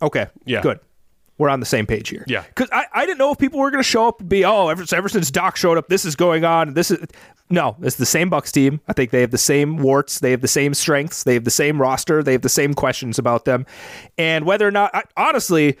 Okay. 0.00 0.26
Yeah. 0.44 0.62
Good. 0.62 0.80
We're 1.38 1.48
on 1.48 1.60
the 1.60 1.66
same 1.66 1.86
page 1.86 2.08
here. 2.08 2.24
Yeah. 2.28 2.42
Because 2.42 2.68
I, 2.72 2.84
I 2.92 3.06
didn't 3.06 3.18
know 3.18 3.32
if 3.32 3.38
people 3.38 3.58
were 3.58 3.70
going 3.70 3.82
to 3.82 3.88
show 3.88 4.06
up 4.06 4.20
and 4.20 4.28
be, 4.28 4.44
oh, 4.44 4.68
ever, 4.68 4.84
ever 4.92 5.08
since 5.08 5.30
Doc 5.30 5.56
showed 5.56 5.78
up, 5.78 5.88
this 5.88 6.04
is 6.04 6.14
going 6.14 6.44
on. 6.44 6.74
This 6.74 6.90
is. 6.90 7.04
No, 7.50 7.76
it's 7.82 7.96
the 7.96 8.06
same 8.06 8.30
Bucks 8.30 8.50
team. 8.52 8.80
I 8.88 8.92
think 8.92 9.10
they 9.10 9.20
have 9.20 9.30
the 9.30 9.38
same 9.38 9.78
warts. 9.78 10.20
They 10.20 10.30
have 10.30 10.40
the 10.40 10.48
same 10.48 10.72
strengths. 10.72 11.24
They 11.24 11.34
have 11.34 11.44
the 11.44 11.50
same 11.50 11.80
roster. 11.80 12.22
They 12.22 12.32
have 12.32 12.42
the 12.42 12.48
same 12.48 12.74
questions 12.74 13.18
about 13.18 13.44
them. 13.44 13.66
And 14.16 14.46
whether 14.46 14.66
or 14.66 14.70
not, 14.70 14.94
I, 14.94 15.02
honestly, 15.16 15.78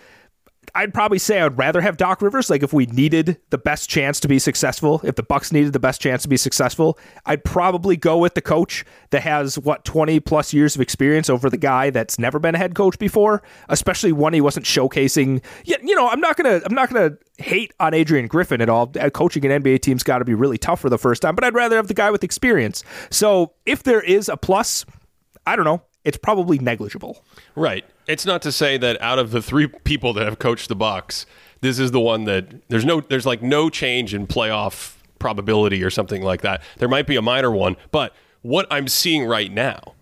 I'd 0.74 0.94
probably 0.94 1.18
say 1.18 1.40
I 1.40 1.44
would 1.44 1.58
rather 1.58 1.80
have 1.80 1.96
Doc 1.96 2.22
Rivers. 2.22 2.48
Like 2.48 2.62
if 2.62 2.72
we 2.72 2.86
needed 2.86 3.38
the 3.50 3.58
best 3.58 3.90
chance 3.90 4.20
to 4.20 4.28
be 4.28 4.38
successful, 4.38 5.00
if 5.04 5.16
the 5.16 5.22
Bucks 5.22 5.52
needed 5.52 5.72
the 5.72 5.80
best 5.80 6.00
chance 6.00 6.22
to 6.22 6.28
be 6.28 6.36
successful, 6.36 6.98
I'd 7.26 7.44
probably 7.44 7.96
go 7.96 8.16
with 8.18 8.34
the 8.34 8.40
coach 8.40 8.84
that 9.10 9.22
has 9.22 9.58
what 9.58 9.84
twenty 9.84 10.20
plus 10.20 10.52
years 10.54 10.74
of 10.74 10.80
experience 10.80 11.28
over 11.28 11.50
the 11.50 11.58
guy 11.58 11.90
that's 11.90 12.18
never 12.18 12.38
been 12.38 12.54
a 12.54 12.58
head 12.58 12.74
coach 12.74 12.98
before. 12.98 13.42
Especially 13.68 14.12
when 14.12 14.32
he 14.32 14.40
wasn't 14.40 14.64
showcasing. 14.64 15.42
Yeah, 15.64 15.76
you 15.82 15.94
know, 15.94 16.08
I'm 16.08 16.20
not 16.20 16.36
gonna 16.36 16.60
I'm 16.64 16.74
not 16.74 16.90
gonna 16.90 17.18
hate 17.38 17.72
on 17.80 17.92
Adrian 17.92 18.26
Griffin 18.26 18.60
at 18.60 18.68
all. 18.68 18.90
Uh, 18.98 19.10
Coaching 19.10 19.44
an 19.44 19.62
NBA 19.62 19.82
team's 19.82 20.02
got 20.02 20.18
to 20.18 20.24
be 20.24 20.34
really 20.34 20.58
tough 20.58 20.80
for 20.80 20.88
the 20.88 20.98
first 20.98 21.22
time, 21.22 21.34
but 21.34 21.44
I'd 21.44 21.54
rather 21.54 21.76
have 21.76 21.88
the 21.88 21.94
guy 21.94 22.10
with 22.10 22.24
experience. 22.24 22.82
So 23.10 23.52
if 23.66 23.82
there 23.82 24.00
is 24.00 24.28
a 24.28 24.36
plus, 24.36 24.86
I 25.46 25.56
don't 25.56 25.64
know. 25.64 25.82
It's 26.04 26.16
probably 26.16 26.58
negligible. 26.58 27.24
Right. 27.54 27.84
It's 28.06 28.26
not 28.26 28.42
to 28.42 28.52
say 28.52 28.76
that 28.78 29.00
out 29.00 29.18
of 29.18 29.30
the 29.30 29.40
three 29.40 29.68
people 29.68 30.12
that 30.14 30.24
have 30.24 30.38
coached 30.38 30.68
the 30.68 30.74
Bucks, 30.74 31.26
this 31.60 31.78
is 31.78 31.92
the 31.92 32.00
one 32.00 32.24
that 32.24 32.68
there's 32.68 32.84
no 32.84 33.00
there's 33.00 33.26
like 33.26 33.42
no 33.42 33.70
change 33.70 34.12
in 34.12 34.26
playoff 34.26 34.96
probability 35.18 35.82
or 35.84 35.90
something 35.90 36.22
like 36.22 36.40
that. 36.42 36.62
There 36.78 36.88
might 36.88 37.06
be 37.06 37.16
a 37.16 37.22
minor 37.22 37.52
one, 37.52 37.76
but 37.92 38.12
what 38.42 38.66
I'm 38.70 38.88
seeing 38.88 39.24
right 39.24 39.52
now 39.52 39.94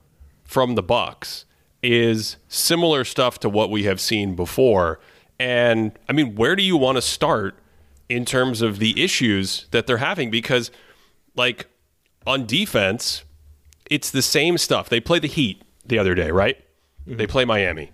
from 0.44 0.74
the 0.74 0.82
Bucks 0.82 1.44
is 1.82 2.36
similar 2.48 3.04
stuff 3.04 3.38
to 3.40 3.48
what 3.48 3.70
we 3.70 3.84
have 3.84 4.00
seen 4.00 4.34
before. 4.34 4.98
And 5.38 5.92
I 6.08 6.12
mean, 6.12 6.34
where 6.34 6.56
do 6.56 6.62
you 6.62 6.76
want 6.76 6.96
to 6.96 7.02
start 7.02 7.56
in 8.08 8.24
terms 8.24 8.62
of 8.62 8.78
the 8.78 9.02
issues 9.02 9.66
that 9.70 9.86
they're 9.86 9.98
having 9.98 10.30
because 10.30 10.70
like 11.36 11.66
on 12.26 12.46
defense, 12.46 13.24
it's 13.90 14.10
the 14.10 14.22
same 14.22 14.56
stuff. 14.56 14.88
They 14.88 15.00
play 15.00 15.18
the 15.18 15.28
Heat 15.28 15.62
the 15.86 15.98
other 15.98 16.14
day, 16.14 16.30
right? 16.30 16.56
Mm-hmm. 17.06 17.16
They 17.16 17.26
play 17.26 17.44
Miami. 17.44 17.92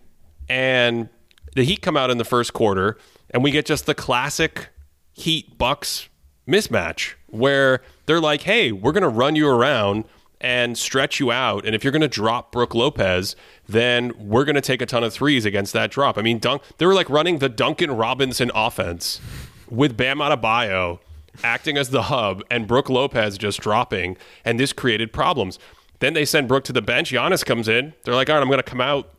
And 0.49 1.09
the 1.55 1.65
Heat 1.65 1.83
come 1.83 1.97
out 1.97 2.11
in 2.11 2.19
the 2.19 2.25
first 2.25 2.53
quarter 2.53 2.99
and 3.31 3.43
we 3.43 3.51
get 3.51 3.67
just 3.67 3.87
the 3.87 3.95
classic 3.95 4.69
Heat 5.13 5.59
Bucks 5.59 6.09
mismatch 6.47 7.15
where 7.29 7.83
they're 8.07 8.21
like, 8.21 8.43
"Hey, 8.43 8.73
we're 8.73 8.93
going 8.93 9.03
to 9.03 9.09
run 9.09 9.37
you 9.37 9.49
around 9.49 10.05
and 10.41 10.77
stretch 10.77 11.19
you 11.19 11.33
out, 11.33 11.65
and 11.65 11.75
if 11.75 11.83
you're 11.83 11.93
going 11.93 12.03
to 12.03 12.09
drop 12.09 12.53
Brook 12.53 12.75
Lopez, 12.75 13.35
then 13.67 14.13
we're 14.19 14.45
going 14.45 14.55
to 14.55 14.61
take 14.61 14.83
a 14.83 14.87
ton 14.87 15.03
of 15.03 15.13
threes 15.13 15.45
against 15.45 15.73
that 15.73 15.91
drop." 15.91 16.19
I 16.19 16.23
mean, 16.23 16.39
Dunk, 16.39 16.63
they 16.79 16.87
were 16.87 16.95
like 16.95 17.11
running 17.11 17.39
the 17.39 17.49
Duncan 17.49 17.91
Robinson 17.91 18.51
offense 18.55 19.21
with 19.69 19.97
Bam 19.97 20.19
Adebayo 20.19 21.01
acting 21.43 21.77
as 21.77 21.91
the 21.91 22.03
hub 22.03 22.43
and 22.51 22.67
Brook 22.67 22.89
Lopez 22.89 23.37
just 23.39 23.61
dropping, 23.61 24.17
and 24.45 24.61
this 24.61 24.73
created 24.73 25.13
problems. 25.13 25.59
Then 25.99 26.15
they 26.15 26.25
send 26.25 26.49
Brook 26.49 26.65
to 26.65 26.73
the 26.73 26.83
bench. 26.83 27.11
Giannis 27.11 27.45
comes 27.45 27.69
in. 27.69 27.95
They're 28.05 28.15
like, 28.15 28.29
"All 28.29 28.37
right, 28.37 28.43
I'm 28.43 28.49
going 28.49 28.59
to 28.59 28.63
come 28.63 28.81
out 28.81 29.15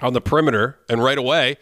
on 0.00 0.12
the 0.12 0.20
perimeter, 0.20 0.78
and 0.88 1.02
right 1.02 1.18
away." 1.18 1.56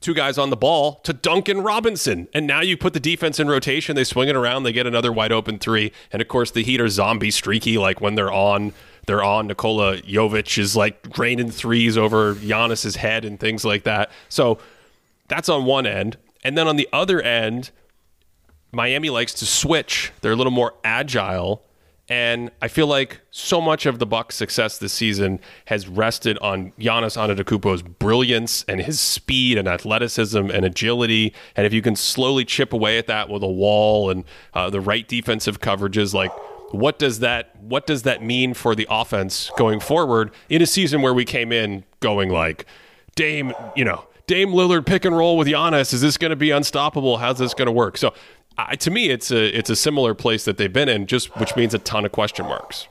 two 0.00 0.14
guys 0.14 0.38
on 0.38 0.50
the 0.50 0.56
ball 0.56 0.96
to 1.04 1.12
Duncan 1.12 1.62
Robinson. 1.62 2.28
And 2.34 2.46
now 2.46 2.60
you 2.60 2.76
put 2.76 2.92
the 2.92 3.00
defense 3.00 3.40
in 3.40 3.48
rotation. 3.48 3.96
They 3.96 4.04
swing 4.04 4.28
it 4.28 4.36
around. 4.36 4.62
They 4.62 4.72
get 4.72 4.86
another 4.86 5.12
wide 5.12 5.32
open 5.32 5.58
three. 5.58 5.92
And 6.12 6.20
of 6.22 6.28
course, 6.28 6.50
the 6.50 6.62
Heat 6.62 6.80
are 6.80 6.88
zombie 6.88 7.30
streaky. 7.30 7.78
Like 7.78 8.00
when 8.00 8.14
they're 8.14 8.32
on, 8.32 8.72
they're 9.06 9.24
on. 9.24 9.46
Nikola 9.46 9.98
Jovic 10.02 10.58
is 10.58 10.76
like 10.76 11.18
raining 11.18 11.50
threes 11.50 11.96
over 11.96 12.34
Giannis's 12.34 12.96
head 12.96 13.24
and 13.24 13.40
things 13.40 13.64
like 13.64 13.84
that. 13.84 14.10
So 14.28 14.58
that's 15.28 15.48
on 15.48 15.64
one 15.64 15.86
end. 15.86 16.18
And 16.44 16.56
then 16.56 16.68
on 16.68 16.76
the 16.76 16.88
other 16.92 17.20
end, 17.20 17.70
Miami 18.72 19.10
likes 19.10 19.34
to 19.34 19.46
switch. 19.46 20.12
They're 20.20 20.32
a 20.32 20.36
little 20.36 20.52
more 20.52 20.74
agile. 20.84 21.64
And 22.08 22.52
I 22.62 22.68
feel 22.68 22.86
like 22.86 23.20
so 23.30 23.60
much 23.60 23.84
of 23.84 23.98
the 23.98 24.06
Bucks' 24.06 24.36
success 24.36 24.78
this 24.78 24.92
season 24.92 25.40
has 25.64 25.88
rested 25.88 26.38
on 26.38 26.72
Giannis 26.78 27.16
Antetokounmpo's 27.16 27.82
brilliance 27.82 28.64
and 28.68 28.80
his 28.80 29.00
speed 29.00 29.58
and 29.58 29.66
athleticism 29.66 30.50
and 30.50 30.64
agility. 30.64 31.34
And 31.56 31.66
if 31.66 31.72
you 31.72 31.82
can 31.82 31.96
slowly 31.96 32.44
chip 32.44 32.72
away 32.72 32.98
at 32.98 33.08
that 33.08 33.28
with 33.28 33.42
a 33.42 33.48
wall 33.48 34.08
and 34.08 34.24
uh, 34.54 34.70
the 34.70 34.80
right 34.80 35.06
defensive 35.08 35.60
coverages, 35.60 36.14
like 36.14 36.30
what 36.70 36.98
does 36.98 37.20
that 37.20 37.54
what 37.60 37.86
does 37.86 38.02
that 38.02 38.22
mean 38.22 38.54
for 38.54 38.74
the 38.74 38.86
offense 38.90 39.50
going 39.56 39.80
forward 39.80 40.32
in 40.48 40.62
a 40.62 40.66
season 40.66 41.02
where 41.02 41.14
we 41.14 41.24
came 41.24 41.52
in 41.52 41.84
going 42.00 42.28
like 42.28 42.66
Dame, 43.14 43.52
you 43.74 43.84
know, 43.84 44.04
Dame 44.26 44.50
Lillard 44.50 44.84
pick 44.84 45.04
and 45.04 45.16
roll 45.16 45.36
with 45.36 45.48
Giannis? 45.48 45.94
Is 45.94 46.00
this 46.00 46.18
going 46.18 46.30
to 46.30 46.36
be 46.36 46.50
unstoppable? 46.50 47.16
How's 47.16 47.38
this 47.38 47.54
going 47.54 47.66
to 47.66 47.72
work? 47.72 47.96
So 47.96 48.12
I, 48.58 48.76
to 48.76 48.90
me, 48.90 49.10
it's 49.10 49.30
a 49.30 49.56
it's 49.56 49.70
a 49.70 49.76
similar 49.76 50.14
place 50.14 50.44
that 50.44 50.56
they've 50.56 50.72
been 50.72 50.88
in, 50.88 51.06
just 51.06 51.36
which 51.38 51.56
means 51.56 51.74
a 51.74 51.78
ton 51.78 52.04
of 52.04 52.12
question 52.12 52.46
marks. 52.46 52.88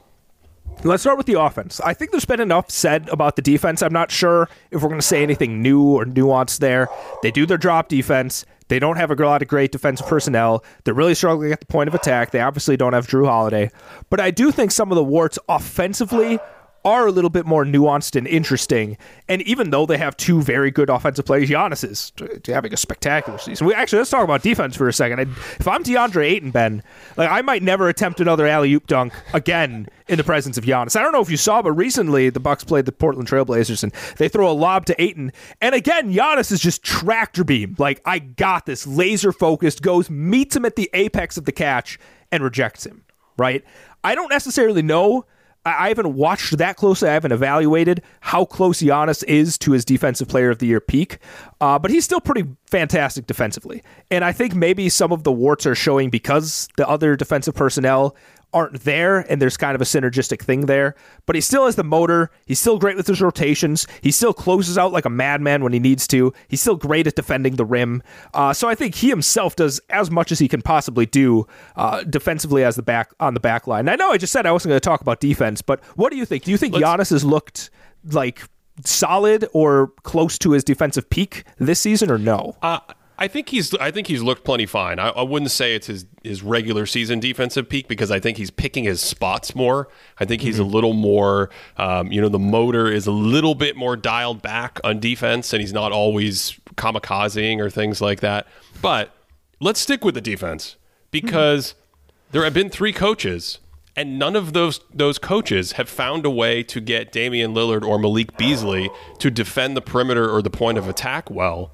Let's 0.83 1.01
start 1.01 1.17
with 1.17 1.25
the 1.25 1.39
offense. 1.39 1.79
I 1.81 1.93
think 1.93 2.11
there's 2.11 2.25
been 2.25 2.41
enough 2.41 2.69
said 2.69 3.09
about 3.09 3.37
the 3.37 3.41
defense. 3.41 3.81
I'm 3.81 3.93
not 3.93 4.11
sure 4.11 4.49
if 4.71 4.81
we're 4.81 4.89
going 4.89 4.99
to 4.99 5.07
say 5.07 5.23
anything 5.23 5.61
new 5.61 5.81
or 5.81 6.05
nuanced 6.05 6.59
there. 6.59 6.89
They 7.23 7.31
do 7.31 7.45
their 7.45 7.57
drop 7.57 7.87
defense. 7.87 8.45
They 8.67 8.77
don't 8.79 8.97
have 8.97 9.09
a 9.09 9.15
lot 9.15 9.41
of 9.41 9.47
great 9.47 9.71
defensive 9.71 10.07
personnel. 10.07 10.63
They're 10.83 10.93
really 10.93 11.15
struggling 11.15 11.51
at 11.51 11.59
the 11.59 11.65
point 11.65 11.87
of 11.87 11.95
attack. 11.95 12.31
They 12.31 12.41
obviously 12.41 12.77
don't 12.77 12.93
have 12.93 13.07
Jrue 13.07 13.25
Holiday. 13.25 13.71
But 14.09 14.19
I 14.19 14.31
do 14.31 14.51
think 14.51 14.71
some 14.71 14.91
of 14.91 14.95
the 14.95 15.03
warts 15.03 15.39
offensively 15.47 16.39
are 16.85 17.07
a 17.07 17.11
little 17.11 17.31
bit 17.31 17.47
more 17.47 17.65
nuanced 17.65 18.15
and 18.15 18.27
interesting. 18.27 18.95
And 19.27 19.41
even 19.41 19.71
though 19.71 19.87
they 19.87 19.97
have 19.97 20.15
two 20.15 20.43
very 20.43 20.69
good 20.69 20.89
offensive 20.89 21.25
players, 21.25 21.49
Giannis 21.49 21.83
is 21.83 22.13
having 22.45 22.71
a 22.71 22.77
spectacular 22.77 23.39
season. 23.39 23.65
We 23.65 23.73
actually 23.73 23.97
let's 23.97 24.11
talk 24.11 24.23
about 24.23 24.43
defense 24.43 24.75
for 24.75 24.87
a 24.87 24.93
second. 24.93 25.19
If 25.19 25.67
I'm 25.67 25.83
DeAndre 25.83 26.25
Ayton, 26.25 26.51
Ben, 26.51 26.83
like 27.17 27.29
I 27.29 27.41
might 27.41 27.63
never 27.63 27.89
attempt 27.89 28.19
another 28.19 28.45
alley 28.45 28.71
oop 28.73 28.85
dunk 28.85 29.13
again 29.33 29.87
in 30.07 30.17
the 30.17 30.23
presence 30.23 30.57
of 30.59 30.63
Giannis. 30.63 30.95
I 30.95 31.01
don't 31.01 31.11
know 31.11 31.21
if 31.21 31.31
you 31.31 31.37
saw, 31.37 31.63
but 31.63 31.71
recently 31.71 32.29
the 32.29 32.39
Bucks 32.39 32.63
played 32.63 32.85
the 32.85 32.91
Portland 32.91 33.27
Trailblazers 33.27 33.81
and 33.81 33.91
they 34.17 34.29
throw 34.29 34.49
a 34.49 34.53
lob 34.53 34.85
to 34.85 35.01
Ayton, 35.01 35.31
and 35.61 35.73
again 35.73 36.13
Giannis 36.13 36.51
is 36.51 36.59
just 36.59 36.83
tractor 36.83 37.43
beam. 37.43 37.75
Like 37.79 37.99
I 38.05 38.19
got 38.19 38.67
this, 38.67 38.85
laser 38.85 39.31
focused, 39.31 39.81
goes 39.81 40.11
meets 40.11 40.55
him 40.55 40.65
at 40.65 40.75
the 40.75 40.89
apex 40.93 41.35
of 41.35 41.45
the 41.45 41.51
catch 41.51 41.97
and 42.31 42.43
rejects 42.43 42.85
him. 42.85 43.03
Right? 43.37 43.65
I 44.03 44.13
don't 44.13 44.29
necessarily 44.29 44.83
know. 44.83 45.25
I 45.65 45.87
haven't 45.87 46.13
watched 46.13 46.59
that 46.59 46.75
closely. 46.77 47.09
I 47.09 47.13
haven't 47.13 47.31
evaluated 47.31 48.03
how 48.19 48.45
close 48.45 48.83
Giannis 48.83 49.23
is 49.23 49.57
to 49.59 49.71
his 49.71 49.83
Defensive 49.83 50.27
Player 50.27 50.51
of 50.51 50.59
the 50.59 50.67
Year 50.67 50.79
peak, 50.79 51.17
uh, 51.59 51.79
but 51.79 51.89
he's 51.89 52.05
still 52.05 52.21
pretty 52.21 52.47
fantastic 52.67 53.25
defensively. 53.25 53.81
And 54.11 54.23
I 54.23 54.31
think 54.31 54.53
maybe 54.53 54.89
some 54.89 55.11
of 55.11 55.23
the 55.23 55.31
warts 55.31 55.65
are 55.65 55.73
showing 55.73 56.11
because 56.11 56.69
the 56.77 56.87
other 56.87 57.15
defensive 57.15 57.55
personnel 57.55 58.15
aren't 58.55 58.81
there 58.81 59.19
and 59.29 59.41
there's 59.41 59.57
kind 59.57 59.75
of 59.75 59.81
a 59.81 59.85
synergistic 59.85 60.41
thing 60.41 60.61
there. 60.61 60.95
But 61.25 61.35
he 61.35 61.41
still 61.41 61.65
has 61.65 61.75
the 61.75 61.83
motor. 61.83 62.31
He's 62.45 62.59
still 62.59 62.79
great 62.79 62.95
with 62.95 63.05
his 63.05 63.21
rotations. 63.21 63.85
He 64.01 64.11
still 64.11 64.33
closes 64.33 64.77
out 64.77 64.93
like 64.93 65.05
a 65.05 65.09
madman 65.09 65.61
when 65.61 65.73
he 65.73 65.79
needs 65.79 66.07
to. 66.07 66.33
He's 66.47 66.61
still 66.61 66.77
great 66.77 67.05
at 67.05 67.15
defending 67.15 67.57
the 67.57 67.65
rim. 67.65 68.01
Uh, 68.33 68.53
so 68.53 68.69
I 68.69 68.73
think 68.73 68.95
he 68.95 69.09
himself 69.09 69.55
does 69.55 69.79
as 69.89 70.09
much 70.09 70.31
as 70.31 70.39
he 70.39 70.47
can 70.47 70.61
possibly 70.61 71.05
do 71.05 71.45
uh, 71.75 72.03
defensively 72.03 72.63
as 72.63 72.77
the 72.77 72.81
back 72.81 73.11
on 73.19 73.33
the 73.33 73.39
back 73.41 73.67
line. 73.67 73.89
I 73.89 73.95
know 73.95 74.11
I 74.11 74.17
just 74.17 74.31
said 74.31 74.45
I 74.45 74.51
wasn't 74.53 74.69
going 74.69 74.79
to 74.79 74.85
talk 74.85 75.01
about 75.01 75.19
defense, 75.19 75.61
but 75.61 75.83
what 75.95 76.11
do 76.11 76.17
you 76.17 76.25
think? 76.25 76.45
Do 76.45 76.51
you 76.51 76.57
think 76.57 76.73
Giannis 76.73 77.09
has 77.09 77.25
looked 77.25 77.69
like 78.05 78.41
solid 78.83 79.47
or 79.53 79.87
close 80.03 80.37
to 80.39 80.51
his 80.51 80.63
defensive 80.63 81.09
peak 81.09 81.43
this 81.57 81.79
season 81.79 82.09
or 82.09 82.17
no? 82.17 82.55
Uh, 82.61 82.79
I 83.17 83.27
think 83.27 83.49
he's 83.49 83.73
I 83.75 83.91
think 83.91 84.07
he's 84.07 84.21
looked 84.21 84.43
plenty 84.43 84.65
fine. 84.65 84.99
I, 84.99 85.09
I, 85.09 85.21
wouldn't 85.21 85.51
say 85.51 85.73
it's 85.73 85.87
his 85.87 86.05
his 86.23 86.43
regular 86.43 86.85
season 86.85 87.19
defensive 87.19 87.69
peak 87.69 87.87
because 87.87 88.11
I 88.11 88.19
think 88.19 88.37
he's 88.37 88.51
picking 88.51 88.83
his 88.83 88.99
spots 88.99 89.55
more. 89.55 89.87
I 90.19 90.25
think 90.25 90.41
he's 90.41 90.55
mm-hmm. 90.55 90.65
a 90.65 90.67
little 90.67 90.93
more, 90.93 91.49
um, 91.77 92.11
you 92.11 92.19
know, 92.19 92.29
the 92.29 92.39
motor 92.39 92.91
is 92.91 93.07
a 93.07 93.11
little 93.11 93.55
bit 93.55 93.77
more 93.77 93.95
dialed 93.95 94.41
back 94.41 94.79
on 94.83 94.99
defense, 94.99 95.53
and 95.53 95.61
he's 95.61 95.73
not 95.73 95.91
always 95.91 96.59
kamikazing 96.75 97.59
or 97.59 97.69
things 97.69 98.01
like 98.01 98.19
that. 98.19 98.47
But 98.81 99.15
let's 99.59 99.79
stick 99.79 100.03
with 100.03 100.15
the 100.15 100.21
defense 100.21 100.75
because 101.11 101.71
mm-hmm. 101.71 102.31
there 102.31 102.43
have 102.43 102.53
been 102.53 102.69
three 102.69 102.93
coaches 102.93 103.59
and 103.95 104.19
none 104.19 104.35
of 104.35 104.53
those 104.53 104.81
those 104.93 105.17
coaches 105.17 105.73
have 105.73 105.87
found 105.87 106.25
a 106.25 106.29
way 106.29 106.63
to 106.63 106.81
get 106.81 107.11
Damian 107.11 107.53
Lillard 107.53 107.83
or 107.83 107.97
Malik 107.97 108.37
Beasley 108.37 108.89
to 109.19 109.31
defend 109.31 109.77
the 109.77 109.81
perimeter 109.81 110.29
or 110.29 110.41
the 110.41 110.49
point 110.49 110.77
of 110.77 110.89
attack 110.89 111.31
well. 111.31 111.71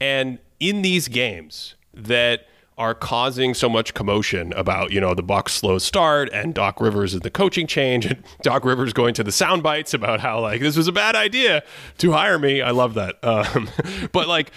And 0.00 0.38
in 0.60 0.82
these 0.82 1.08
games 1.08 1.74
that 1.94 2.46
are 2.78 2.94
causing 2.94 3.54
so 3.54 3.68
much 3.68 3.92
commotion 3.92 4.52
about 4.52 4.92
you 4.92 5.00
know 5.00 5.12
the 5.12 5.22
Bucks 5.22 5.52
slow 5.52 5.78
start 5.78 6.30
and 6.32 6.54
Doc 6.54 6.80
Rivers 6.80 7.12
and 7.12 7.22
the 7.22 7.30
coaching 7.30 7.66
change 7.66 8.06
and 8.06 8.22
Doc 8.42 8.64
Rivers 8.64 8.92
going 8.92 9.14
to 9.14 9.24
the 9.24 9.32
sound 9.32 9.64
bites 9.64 9.92
about 9.92 10.20
how 10.20 10.40
like 10.40 10.60
this 10.60 10.76
was 10.76 10.86
a 10.86 10.92
bad 10.92 11.16
idea 11.16 11.64
to 11.98 12.12
hire 12.12 12.38
me. 12.38 12.62
I 12.62 12.70
love 12.70 12.94
that. 12.94 13.22
Um, 13.22 13.68
but 14.12 14.28
like 14.28 14.52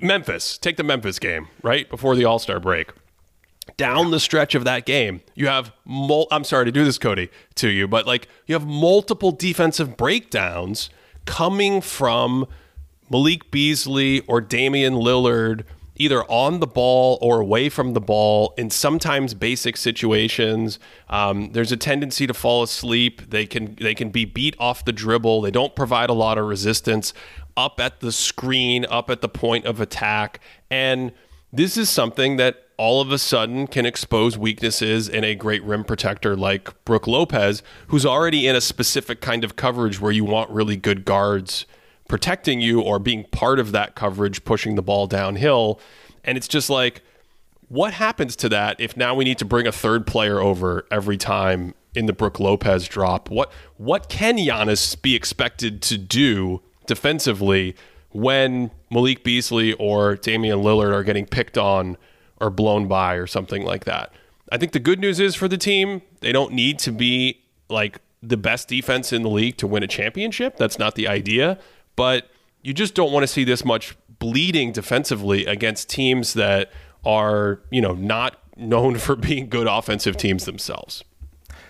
Memphis, 0.00 0.56
take 0.56 0.76
the 0.76 0.84
Memphis 0.84 1.18
game 1.18 1.48
right 1.62 1.90
before 1.90 2.14
the 2.14 2.24
All 2.24 2.38
Star 2.38 2.60
break. 2.60 2.92
Down 3.76 4.10
the 4.10 4.20
stretch 4.20 4.54
of 4.54 4.64
that 4.64 4.84
game, 4.84 5.22
you 5.34 5.48
have 5.48 5.72
mul- 5.84 6.28
I'm 6.30 6.44
sorry 6.44 6.66
to 6.66 6.72
do 6.72 6.84
this, 6.84 6.98
Cody, 6.98 7.30
to 7.56 7.68
you, 7.68 7.88
but 7.88 8.06
like 8.06 8.28
you 8.46 8.54
have 8.54 8.66
multiple 8.66 9.32
defensive 9.32 9.96
breakdowns 9.96 10.90
coming 11.24 11.80
from 11.80 12.46
Malik 13.10 13.50
Beasley 13.50 14.20
or 14.26 14.40
Damian 14.40 14.94
Lillard 14.94 15.64
either 15.96 16.24
on 16.24 16.60
the 16.60 16.66
ball 16.66 17.18
or 17.20 17.40
away 17.40 17.68
from 17.68 17.92
the 17.94 18.00
ball 18.00 18.52
in 18.56 18.70
sometimes 18.70 19.34
basic 19.34 19.76
situations. 19.76 20.78
Um, 21.08 21.52
there's 21.52 21.72
a 21.72 21.76
tendency 21.76 22.26
to 22.26 22.34
fall 22.34 22.62
asleep. 22.62 23.30
They 23.30 23.46
can 23.46 23.76
they 23.80 23.94
can 23.94 24.10
be 24.10 24.24
beat 24.24 24.56
off 24.58 24.84
the 24.84 24.92
dribble. 24.92 25.42
They 25.42 25.50
don't 25.50 25.74
provide 25.76 26.10
a 26.10 26.14
lot 26.14 26.38
of 26.38 26.46
resistance 26.46 27.14
up 27.56 27.78
at 27.78 28.00
the 28.00 28.10
screen, 28.10 28.84
up 28.86 29.10
at 29.10 29.20
the 29.20 29.28
point 29.28 29.64
of 29.64 29.80
attack, 29.80 30.40
and 30.70 31.12
this 31.52 31.76
is 31.76 31.88
something 31.88 32.36
that 32.36 32.62
all 32.76 33.00
of 33.00 33.12
a 33.12 33.18
sudden 33.18 33.68
can 33.68 33.86
expose 33.86 34.36
weaknesses 34.36 35.08
in 35.08 35.22
a 35.22 35.36
great 35.36 35.62
rim 35.62 35.84
protector 35.84 36.34
like 36.34 36.84
Brook 36.84 37.06
Lopez, 37.06 37.62
who's 37.86 38.04
already 38.04 38.48
in 38.48 38.56
a 38.56 38.60
specific 38.60 39.20
kind 39.20 39.44
of 39.44 39.54
coverage 39.54 40.00
where 40.00 40.10
you 40.10 40.24
want 40.24 40.50
really 40.50 40.76
good 40.76 41.04
guards 41.04 41.64
protecting 42.08 42.60
you 42.60 42.80
or 42.80 42.98
being 42.98 43.24
part 43.24 43.58
of 43.58 43.72
that 43.72 43.94
coverage, 43.94 44.44
pushing 44.44 44.74
the 44.74 44.82
ball 44.82 45.06
downhill. 45.06 45.80
And 46.22 46.36
it's 46.36 46.48
just 46.48 46.70
like, 46.70 47.02
what 47.68 47.94
happens 47.94 48.36
to 48.36 48.48
that 48.50 48.76
if 48.78 48.96
now 48.96 49.14
we 49.14 49.24
need 49.24 49.38
to 49.38 49.44
bring 49.44 49.66
a 49.66 49.72
third 49.72 50.06
player 50.06 50.38
over 50.38 50.86
every 50.90 51.16
time 51.16 51.74
in 51.94 52.06
the 52.06 52.12
Brook 52.12 52.38
Lopez 52.40 52.86
drop? 52.88 53.30
What 53.30 53.52
what 53.76 54.08
can 54.08 54.36
Giannis 54.36 55.00
be 55.00 55.14
expected 55.14 55.82
to 55.82 55.98
do 55.98 56.62
defensively 56.86 57.74
when 58.10 58.70
Malik 58.90 59.24
Beasley 59.24 59.72
or 59.74 60.16
Damian 60.16 60.60
Lillard 60.60 60.92
are 60.92 61.02
getting 61.02 61.26
picked 61.26 61.56
on 61.56 61.96
or 62.40 62.50
blown 62.50 62.86
by 62.86 63.14
or 63.14 63.26
something 63.26 63.64
like 63.64 63.84
that? 63.84 64.12
I 64.52 64.58
think 64.58 64.72
the 64.72 64.80
good 64.80 65.00
news 65.00 65.20
is 65.20 65.34
for 65.34 65.48
the 65.48 65.58
team, 65.58 66.02
they 66.20 66.32
don't 66.32 66.52
need 66.52 66.78
to 66.80 66.92
be 66.92 67.40
like 67.68 68.00
the 68.22 68.36
best 68.36 68.68
defense 68.68 69.12
in 69.12 69.22
the 69.22 69.30
league 69.30 69.56
to 69.58 69.66
win 69.66 69.82
a 69.82 69.86
championship. 69.86 70.56
That's 70.56 70.78
not 70.78 70.94
the 70.94 71.08
idea 71.08 71.58
but 71.96 72.30
you 72.62 72.72
just 72.72 72.94
don't 72.94 73.12
want 73.12 73.22
to 73.22 73.26
see 73.26 73.44
this 73.44 73.64
much 73.64 73.96
bleeding 74.18 74.72
defensively 74.72 75.44
against 75.46 75.88
teams 75.88 76.34
that 76.34 76.70
are, 77.04 77.60
you 77.70 77.80
know, 77.80 77.94
not 77.94 78.38
known 78.56 78.96
for 78.96 79.16
being 79.16 79.48
good 79.48 79.66
offensive 79.66 80.16
teams 80.16 80.44
themselves. 80.44 81.04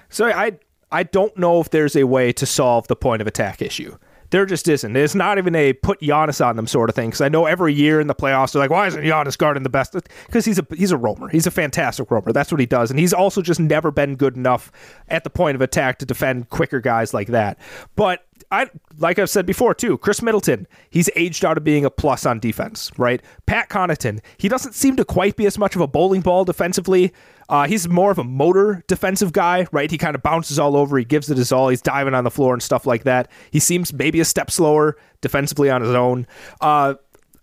So 0.09 0.27
I 0.27 0.59
I 0.93 1.03
don't 1.03 1.37
know 1.37 1.61
if 1.61 1.71
there's 1.71 1.97
a 1.97 2.05
way 2.05 2.33
to 2.33 2.47
solve 2.47 2.87
the 2.87 2.97
point 2.97 3.21
of 3.21 3.27
attack 3.27 3.61
issue. 3.61 3.97
There 4.35 4.47
just 4.47 4.67
isn't. 4.67 4.97
It's 4.97 5.15
not 5.15 5.39
even 5.39 5.55
a 5.55 5.75
put 5.75 6.01
Giannis 6.01 6.45
on 6.45 6.57
them 6.57 6.67
sort 6.67 6.91
of 6.91 6.97
thing. 6.97 7.11
Because 7.11 7.21
I 7.21 7.29
know 7.29 7.47
every 7.47 7.73
year 7.73 8.01
in 8.01 8.09
the 8.09 8.17
playoffs, 8.17 8.51
they're 8.51 8.59
like, 8.59 8.69
"Why 8.69 8.89
isn't 8.89 9.05
Giannis 9.05 9.39
guarding 9.39 9.63
the 9.63 9.69
best?" 9.69 9.95
Because 10.27 10.45
he's 10.45 10.59
a 10.59 10.67
he's 10.75 10.91
a 10.91 10.97
roamer. 10.97 11.29
He's 11.29 11.47
a 11.47 11.53
fantastic 11.53 12.11
roamer. 12.11 12.33
That's 12.33 12.51
what 12.51 12.59
he 12.59 12.67
does, 12.67 12.91
and 12.91 12.99
he's 12.99 13.13
also 13.13 13.43
just 13.43 13.61
never 13.61 13.93
been 13.93 14.17
good 14.17 14.35
enough 14.35 14.73
at 15.09 15.23
the 15.23 15.31
point 15.31 15.55
of 15.55 15.61
attack 15.61 16.01
to 16.01 16.05
defend 16.05 16.51
quicker 16.51 16.81
guys 16.81 17.15
like 17.15 17.29
that. 17.29 17.61
But 17.95 18.27
I 18.51 18.71
like 18.99 19.21
I've 19.21 19.31
said 19.31 19.47
before 19.47 19.73
too. 19.73 19.99
Khris 19.99 20.21
Middleton, 20.21 20.67
he's 20.91 21.09
aged 21.15 21.45
out 21.45 21.57
of 21.57 21.63
being 21.63 21.85
a 21.85 21.91
plus 21.91 22.27
on 22.27 22.41
defense, 22.41 22.91
right? 22.99 23.23
Pat 23.47 23.69
Connaughton, 23.69 24.19
he 24.37 24.49
doesn't 24.49 24.73
seem 24.73 24.97
to 24.97 25.05
quite 25.05 25.37
be 25.37 25.47
as 25.47 25.59
much 25.59 25.77
of 25.77 25.81
a 25.81 25.87
bowling 25.87 26.23
ball 26.23 26.45
defensively. 26.45 27.13
Uh, 27.49 27.67
he's 27.67 27.89
more 27.89 28.11
of 28.11 28.19
a 28.19 28.25
motor 28.25 28.83
defensive 28.87 29.33
guy, 29.33 29.67
right? 29.73 29.91
He 29.91 29.99
kind 29.99 30.15
of 30.15 30.23
bounces 30.23 30.59
all 30.59 30.77
over. 30.77 30.97
He 30.99 31.05
gives 31.05 31.31
it 31.31 31.37
his 31.37 31.53
all. 31.53 31.69
He's 31.69 31.83
diving 31.83 32.15
on 32.15 32.25
the 32.25 32.31
floor 32.31 32.55
and 32.55 32.63
stuff 32.63 32.87
like 32.87 33.05
that. 33.05 33.31
He 33.51 33.61
seems 33.61 33.93
maybe 33.93 34.21
a 34.21 34.25
step 34.25 34.51
slower 34.51 34.97
defensively 35.21 35.71
on 35.71 35.83
his 35.83 35.95
own. 35.95 36.27
Uh, 36.61 36.95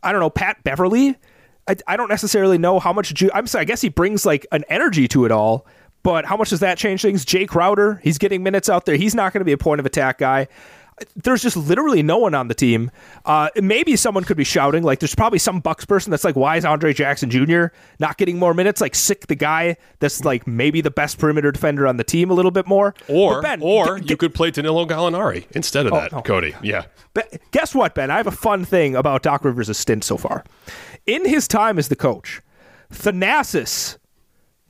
I 0.04 0.12
don't 0.12 0.22
know. 0.22 0.30
Pat 0.30 0.64
Beverley, 0.64 1.16
I, 1.68 1.76
I 1.88 1.98
don't 1.98 2.10
necessarily 2.10 2.58
know 2.58 2.80
how 2.80 2.94
much. 2.94 3.14
Ju- 3.14 3.32
I'm 3.34 3.48
sorry, 3.48 3.62
I 3.62 3.66
guess 3.66 3.82
he 3.82 3.90
brings 3.90 4.26
like 4.26 4.46
an 4.52 4.64
energy 4.70 5.08
to 5.10 5.26
it 5.26 5.32
all. 5.32 5.68
But 6.04 6.26
how 6.26 6.36
much 6.36 6.50
does 6.50 6.62
that 6.62 6.80
change 6.80 7.04
things? 7.04 7.24
Jae 7.24 7.48
Crowder, 7.48 8.00
he's 8.04 8.18
getting 8.18 8.42
minutes 8.42 8.70
out 8.70 8.86
there. 8.86 8.96
He's 8.96 9.14
not 9.14 9.34
going 9.34 9.42
to 9.42 9.46
be 9.46 9.52
a 9.52 9.58
point 9.58 9.80
of 9.80 9.86
attack 9.86 10.18
guy 10.18 10.48
there's 11.16 11.42
just 11.42 11.58
literally 11.58 12.04
no 12.04 12.18
one 12.18 12.34
on 12.34 12.48
the 12.48 12.54
team. 12.54 12.92
Uh, 13.26 13.50
maybe 13.56 13.96
someone 13.96 14.24
could 14.24 14.38
be 14.38 14.44
shouting. 14.44 14.84
Like, 14.84 15.00
there's 15.00 15.16
probably 15.16 15.40
some 15.40 15.60
Bucks 15.60 15.86
person 15.86 16.12
that's 16.12 16.24
like, 16.24 16.36
"Why 16.36 16.58
is 16.58 16.66
Andre 16.66 16.94
Jackson 16.94 17.30
Jr. 17.30 17.66
not 18.00 18.18
getting 18.18 18.40
more 18.40 18.54
minutes?" 18.54 18.82
Like, 18.82 18.96
sick 18.96 19.28
the 19.28 19.36
guy 19.36 19.78
that's 20.00 20.24
like 20.24 20.48
maybe 20.48 20.82
the 20.82 20.92
best 20.92 21.18
perimeter 21.18 21.52
defender 21.52 21.88
on 21.88 21.98
the 21.98 22.04
team 22.04 22.30
a 22.30 22.34
little 22.34 22.52
bit 22.52 22.68
more. 22.68 22.94
Or, 23.08 23.42
ben, 23.42 23.62
or 23.62 24.00
g- 24.00 24.04
you 24.04 24.10
g- 24.10 24.16
could 24.16 24.34
play 24.34 24.52
Danilo 24.52 24.86
Gallinari 24.86 25.46
instead 25.52 25.86
of 25.86 25.94
oh, 25.94 25.96
that, 25.98 26.14
oh. 26.14 26.22
Cody. 26.22 26.56
Yeah. 26.62 26.86
But 27.14 27.42
guess 27.52 27.76
what, 27.76 27.96
Ben? 27.96 28.10
I 28.10 28.18
have 28.18 28.28
a 28.28 28.32
fun 28.32 28.66
thing 28.66 28.96
about 28.96 29.24
Doc 29.24 29.44
Rivers' 29.44 29.78
stint 29.78 30.04
so 30.04 30.18
far. 30.18 30.44
In 31.06 31.26
his 31.26 31.48
time 31.48 31.78
as 31.78 31.90
the 31.90 31.96
coach, 31.96 32.42
Thanasis, 32.92 33.98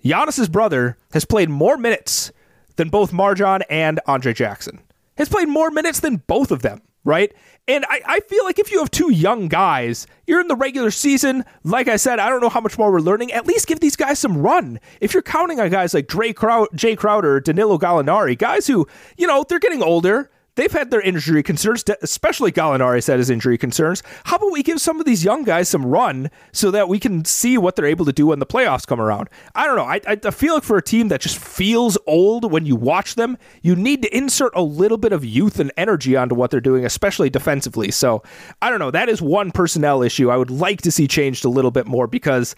Giannis's 0.03 0.49
brother, 0.49 0.97
has 1.13 1.25
played 1.25 1.49
more 1.49 1.77
minutes 1.77 2.31
than 2.77 2.89
both 2.89 3.11
MarJon 3.11 3.61
and 3.69 3.99
Andre 4.07 4.33
Jackson 4.33 4.79
has 5.21 5.29
played 5.29 5.47
more 5.47 5.69
minutes 5.71 5.99
than 5.99 6.17
both 6.27 6.51
of 6.51 6.61
them, 6.63 6.81
right? 7.03 7.31
And 7.67 7.85
I, 7.87 8.01
I 8.05 8.19
feel 8.21 8.43
like 8.43 8.57
if 8.57 8.71
you 8.71 8.79
have 8.79 8.89
two 8.89 9.11
young 9.11 9.47
guys, 9.47 10.07
you're 10.25 10.41
in 10.41 10.47
the 10.47 10.55
regular 10.55 10.89
season. 10.89 11.45
Like 11.63 11.87
I 11.87 11.95
said, 11.97 12.17
I 12.17 12.27
don't 12.27 12.41
know 12.41 12.49
how 12.49 12.59
much 12.59 12.77
more 12.77 12.91
we're 12.91 12.99
learning. 12.99 13.31
At 13.31 13.45
least 13.45 13.67
give 13.67 13.79
these 13.79 13.95
guys 13.95 14.17
some 14.17 14.37
run. 14.39 14.79
If 14.99 15.13
you're 15.13 15.21
counting 15.21 15.59
on 15.59 15.69
guys 15.69 15.93
like 15.93 16.07
Dre 16.07 16.33
Crow- 16.33 16.67
Jae 16.73 16.97
Crowder, 16.97 17.39
Danilo 17.39 17.77
Gallinari, 17.77 18.35
guys 18.35 18.65
who, 18.65 18.87
you 19.15 19.27
know, 19.27 19.45
they're 19.47 19.59
getting 19.59 19.83
older 19.83 20.30
they've 20.55 20.71
had 20.71 20.91
their 20.91 21.01
injury 21.01 21.43
concerns, 21.43 21.83
especially 22.01 22.51
Gallinari 22.51 23.01
said 23.03 23.19
his 23.19 23.29
injury 23.29 23.57
concerns. 23.57 24.03
How 24.25 24.37
about 24.37 24.51
we 24.51 24.63
give 24.63 24.81
some 24.81 24.99
of 24.99 25.05
these 25.05 25.23
young 25.23 25.43
guys 25.43 25.69
some 25.69 25.85
run 25.85 26.29
so 26.51 26.71
that 26.71 26.89
we 26.89 26.99
can 26.99 27.25
see 27.25 27.57
what 27.57 27.75
they're 27.75 27.85
able 27.85 28.05
to 28.05 28.11
do 28.11 28.27
when 28.27 28.39
the 28.39 28.45
playoffs 28.45 28.85
come 28.85 28.99
around? 28.99 29.29
I 29.55 29.65
don't 29.65 29.75
know. 29.75 29.85
I, 29.85 30.01
I 30.07 30.31
feel 30.31 30.55
like 30.55 30.63
for 30.63 30.77
a 30.77 30.81
team 30.81 31.07
that 31.09 31.21
just 31.21 31.37
feels 31.37 31.97
old 32.07 32.51
when 32.51 32.65
you 32.65 32.75
watch 32.75 33.15
them, 33.15 33.37
you 33.61 33.75
need 33.75 34.01
to 34.03 34.15
insert 34.15 34.51
a 34.55 34.61
little 34.61 34.97
bit 34.97 35.13
of 35.13 35.23
youth 35.23 35.59
and 35.59 35.71
energy 35.77 36.15
onto 36.15 36.35
what 36.35 36.51
they're 36.51 36.61
doing, 36.61 36.85
especially 36.85 37.29
defensively. 37.29 37.91
So 37.91 38.23
I 38.61 38.69
don't 38.69 38.79
know. 38.79 38.91
That 38.91 39.09
is 39.09 39.21
one 39.21 39.51
personnel 39.51 40.01
issue 40.03 40.29
I 40.29 40.37
would 40.37 40.51
like 40.51 40.81
to 40.81 40.91
see 40.91 41.07
changed 41.07 41.45
a 41.45 41.49
little 41.49 41.71
bit 41.71 41.87
more 41.87 42.07
because 42.07 42.55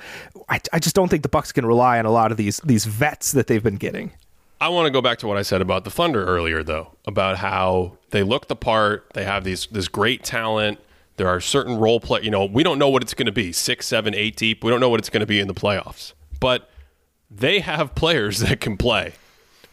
I, 0.49 0.59
I 0.71 0.79
just 0.79 0.95
don't 0.95 1.09
think 1.09 1.23
the 1.23 1.29
Bucks 1.29 1.51
can 1.51 1.65
rely 1.65 1.99
on 1.99 2.05
a 2.05 2.11
lot 2.11 2.31
of 2.31 2.37
these 2.37 2.57
these 2.63 2.85
vets 2.85 3.31
that 3.33 3.47
they've 3.47 3.63
been 3.63 3.77
getting. 3.77 4.11
I 4.63 4.69
want 4.69 4.85
to 4.85 4.91
go 4.91 5.01
back 5.01 5.17
to 5.17 5.27
what 5.27 5.35
I 5.35 5.41
said 5.41 5.59
about 5.59 5.83
the 5.83 5.91
Thunder 5.91 6.23
earlier, 6.23 6.63
though, 6.63 6.95
about 7.05 7.39
how 7.39 7.97
they 8.11 8.23
look 8.23 8.47
the 8.47 8.55
part. 8.55 9.11
They 9.13 9.25
have 9.25 9.43
these 9.43 9.67
this 9.69 9.89
great 9.89 10.23
talent. 10.23 10.79
There 11.17 11.27
are 11.27 11.41
certain 11.41 11.75
role 11.79 11.99
play. 11.99 12.21
You 12.21 12.31
know, 12.31 12.45
we 12.45 12.63
don't 12.63 12.79
know 12.79 12.87
what 12.87 13.01
it's 13.03 13.13
going 13.13 13.25
to 13.25 13.33
be 13.33 13.51
six, 13.51 13.85
seven, 13.85 14.15
eight 14.15 14.37
deep. 14.37 14.63
We 14.63 14.71
don't 14.71 14.79
know 14.79 14.87
what 14.87 15.01
it's 15.01 15.09
going 15.09 15.19
to 15.19 15.25
be 15.27 15.41
in 15.41 15.49
the 15.49 15.53
playoffs, 15.53 16.13
but 16.39 16.69
they 17.29 17.59
have 17.59 17.93
players 17.95 18.39
that 18.39 18.61
can 18.61 18.77
play. 18.77 19.15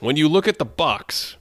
When 0.01 0.17
you 0.17 0.29
look 0.29 0.49
at 0.49 0.59
the 0.59 0.65
Bucks, 0.65 1.37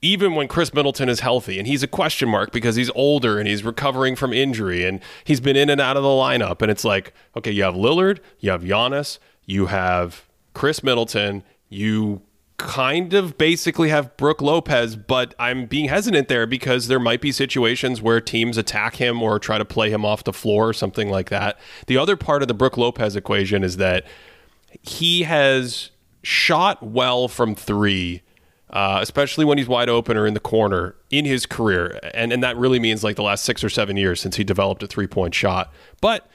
even 0.00 0.36
when 0.36 0.46
Khris 0.46 0.72
Middleton 0.72 1.08
is 1.08 1.18
healthy, 1.18 1.58
and 1.58 1.66
he's 1.66 1.82
a 1.82 1.88
question 1.88 2.28
mark 2.28 2.52
because 2.52 2.76
he's 2.76 2.90
older 2.90 3.40
and 3.40 3.48
he's 3.48 3.64
recovering 3.64 4.14
from 4.14 4.32
injury 4.32 4.84
and 4.84 5.00
he's 5.24 5.40
been 5.40 5.56
in 5.56 5.70
and 5.70 5.80
out 5.80 5.96
of 5.96 6.04
the 6.04 6.08
lineup, 6.08 6.62
and 6.62 6.70
it's 6.70 6.84
like, 6.84 7.14
okay, 7.36 7.50
you 7.50 7.64
have 7.64 7.74
Lillard, 7.74 8.20
you 8.38 8.52
have 8.52 8.62
Giannis, 8.62 9.18
you 9.44 9.66
have 9.66 10.28
Khris 10.54 10.84
Middleton, 10.84 11.42
you 11.68 12.22
kind 12.60 13.14
of 13.14 13.36
basically 13.38 13.88
have 13.88 14.16
Brook 14.16 14.40
Lopez, 14.40 14.94
but 14.94 15.34
I'm 15.38 15.66
being 15.66 15.88
hesitant 15.88 16.28
there 16.28 16.46
because 16.46 16.86
there 16.86 17.00
might 17.00 17.20
be 17.20 17.32
situations 17.32 18.00
where 18.00 18.20
teams 18.20 18.56
attack 18.56 18.96
him 18.96 19.22
or 19.22 19.38
try 19.38 19.58
to 19.58 19.64
play 19.64 19.90
him 19.90 20.04
off 20.04 20.24
the 20.24 20.32
floor 20.32 20.68
or 20.68 20.72
something 20.72 21.08
like 21.08 21.30
that. 21.30 21.58
The 21.86 21.96
other 21.96 22.16
part 22.16 22.42
of 22.42 22.48
the 22.48 22.54
Brook 22.54 22.76
Lopez 22.76 23.16
equation 23.16 23.64
is 23.64 23.78
that 23.78 24.06
he 24.82 25.22
has 25.22 25.90
shot 26.22 26.82
well 26.82 27.28
from 27.28 27.54
three. 27.54 28.22
Uh, 28.72 29.00
especially 29.02 29.44
when 29.44 29.58
he's 29.58 29.66
wide 29.66 29.88
open 29.88 30.16
or 30.16 30.28
in 30.28 30.34
the 30.34 30.38
corner 30.38 30.94
in 31.10 31.24
his 31.24 31.44
career. 31.44 31.98
And, 32.14 32.32
and 32.32 32.40
that 32.44 32.56
really 32.56 32.78
means 32.78 33.02
like 33.02 33.16
the 33.16 33.22
last 33.24 33.44
six 33.44 33.64
or 33.64 33.68
seven 33.68 33.96
years 33.96 34.20
since 34.20 34.36
he 34.36 34.44
developed 34.44 34.80
a 34.84 34.86
three 34.86 35.08
point 35.08 35.34
shot. 35.34 35.72
But 36.00 36.29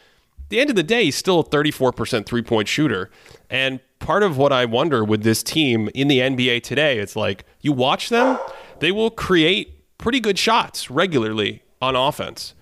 the 0.49 0.60
end 0.60 0.69
of 0.69 0.75
the 0.75 0.84
day, 0.84 1.05
he's 1.05 1.15
still 1.15 1.39
a 1.39 1.43
34% 1.43 2.25
three 2.25 2.41
point 2.41 2.67
shooter. 2.67 3.10
And 3.49 3.79
part 3.99 4.23
of 4.23 4.38
what 4.38 4.51
I 4.51 4.65
wonder 4.65 5.03
with 5.03 5.23
this 5.23 5.41
team 5.43 5.89
in 5.95 6.08
the 6.08 6.19
NBA 6.19 6.63
today, 6.63 6.99
it's 6.99 7.15
like 7.15 7.45
you 7.62 7.71
watch 7.71 8.10
them, 8.10 8.38
they 8.79 8.91
will 8.91 9.10
create 9.10 9.84
pretty 9.97 10.19
good 10.19 10.38
shots 10.38 10.89
regularly 10.91 11.63
on 11.81 11.95
offense. 11.95 12.53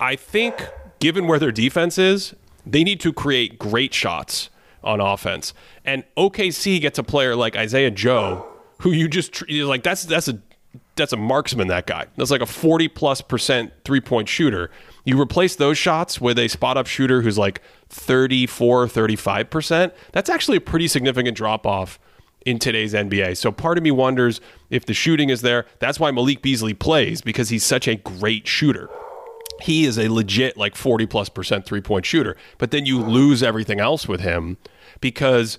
I 0.00 0.16
think, 0.16 0.54
given 1.00 1.26
where 1.26 1.38
their 1.38 1.52
defense 1.52 1.98
is, 1.98 2.34
they 2.66 2.84
need 2.84 3.00
to 3.00 3.12
create 3.12 3.58
great 3.58 3.94
shots 3.94 4.50
on 4.84 5.00
offense. 5.00 5.54
And 5.84 6.04
OKC 6.16 6.80
gets 6.80 6.98
a 6.98 7.02
player 7.02 7.34
like 7.34 7.56
Isaiah 7.56 7.90
Joe, 7.90 8.46
who 8.80 8.90
you 8.90 9.08
just 9.08 9.48
like 9.50 9.82
that's 9.82 10.04
that's 10.04 10.28
a 10.28 10.40
that's 10.96 11.12
a 11.12 11.16
marksman. 11.16 11.68
That 11.68 11.86
guy 11.86 12.06
that's 12.16 12.30
like 12.30 12.40
a 12.40 12.46
forty 12.46 12.88
plus 12.88 13.20
percent 13.20 13.72
three 13.84 14.00
point 14.00 14.28
shooter 14.28 14.70
You 15.08 15.18
replace 15.18 15.56
those 15.56 15.78
shots 15.78 16.20
with 16.20 16.38
a 16.38 16.48
spot 16.48 16.76
up 16.76 16.86
shooter 16.86 17.22
who's 17.22 17.38
like 17.38 17.62
34, 17.88 18.88
35%. 18.88 19.92
That's 20.12 20.28
actually 20.28 20.58
a 20.58 20.60
pretty 20.60 20.86
significant 20.86 21.34
drop 21.34 21.66
off 21.66 21.98
in 22.44 22.58
today's 22.58 22.92
NBA. 22.92 23.38
So 23.38 23.50
part 23.50 23.78
of 23.78 23.84
me 23.84 23.90
wonders 23.90 24.42
if 24.68 24.84
the 24.84 24.92
shooting 24.92 25.30
is 25.30 25.40
there. 25.40 25.64
That's 25.78 25.98
why 25.98 26.10
Malik 26.10 26.42
Beasley 26.42 26.74
plays 26.74 27.22
because 27.22 27.48
he's 27.48 27.64
such 27.64 27.88
a 27.88 27.96
great 27.96 28.46
shooter. 28.46 28.90
He 29.62 29.86
is 29.86 29.98
a 29.98 30.08
legit 30.08 30.58
like 30.58 30.76
40 30.76 31.06
plus 31.06 31.30
percent 31.30 31.64
three 31.64 31.80
point 31.80 32.04
shooter. 32.04 32.36
But 32.58 32.70
then 32.70 32.84
you 32.84 33.00
lose 33.00 33.42
everything 33.42 33.80
else 33.80 34.08
with 34.08 34.20
him 34.20 34.58
because 35.00 35.58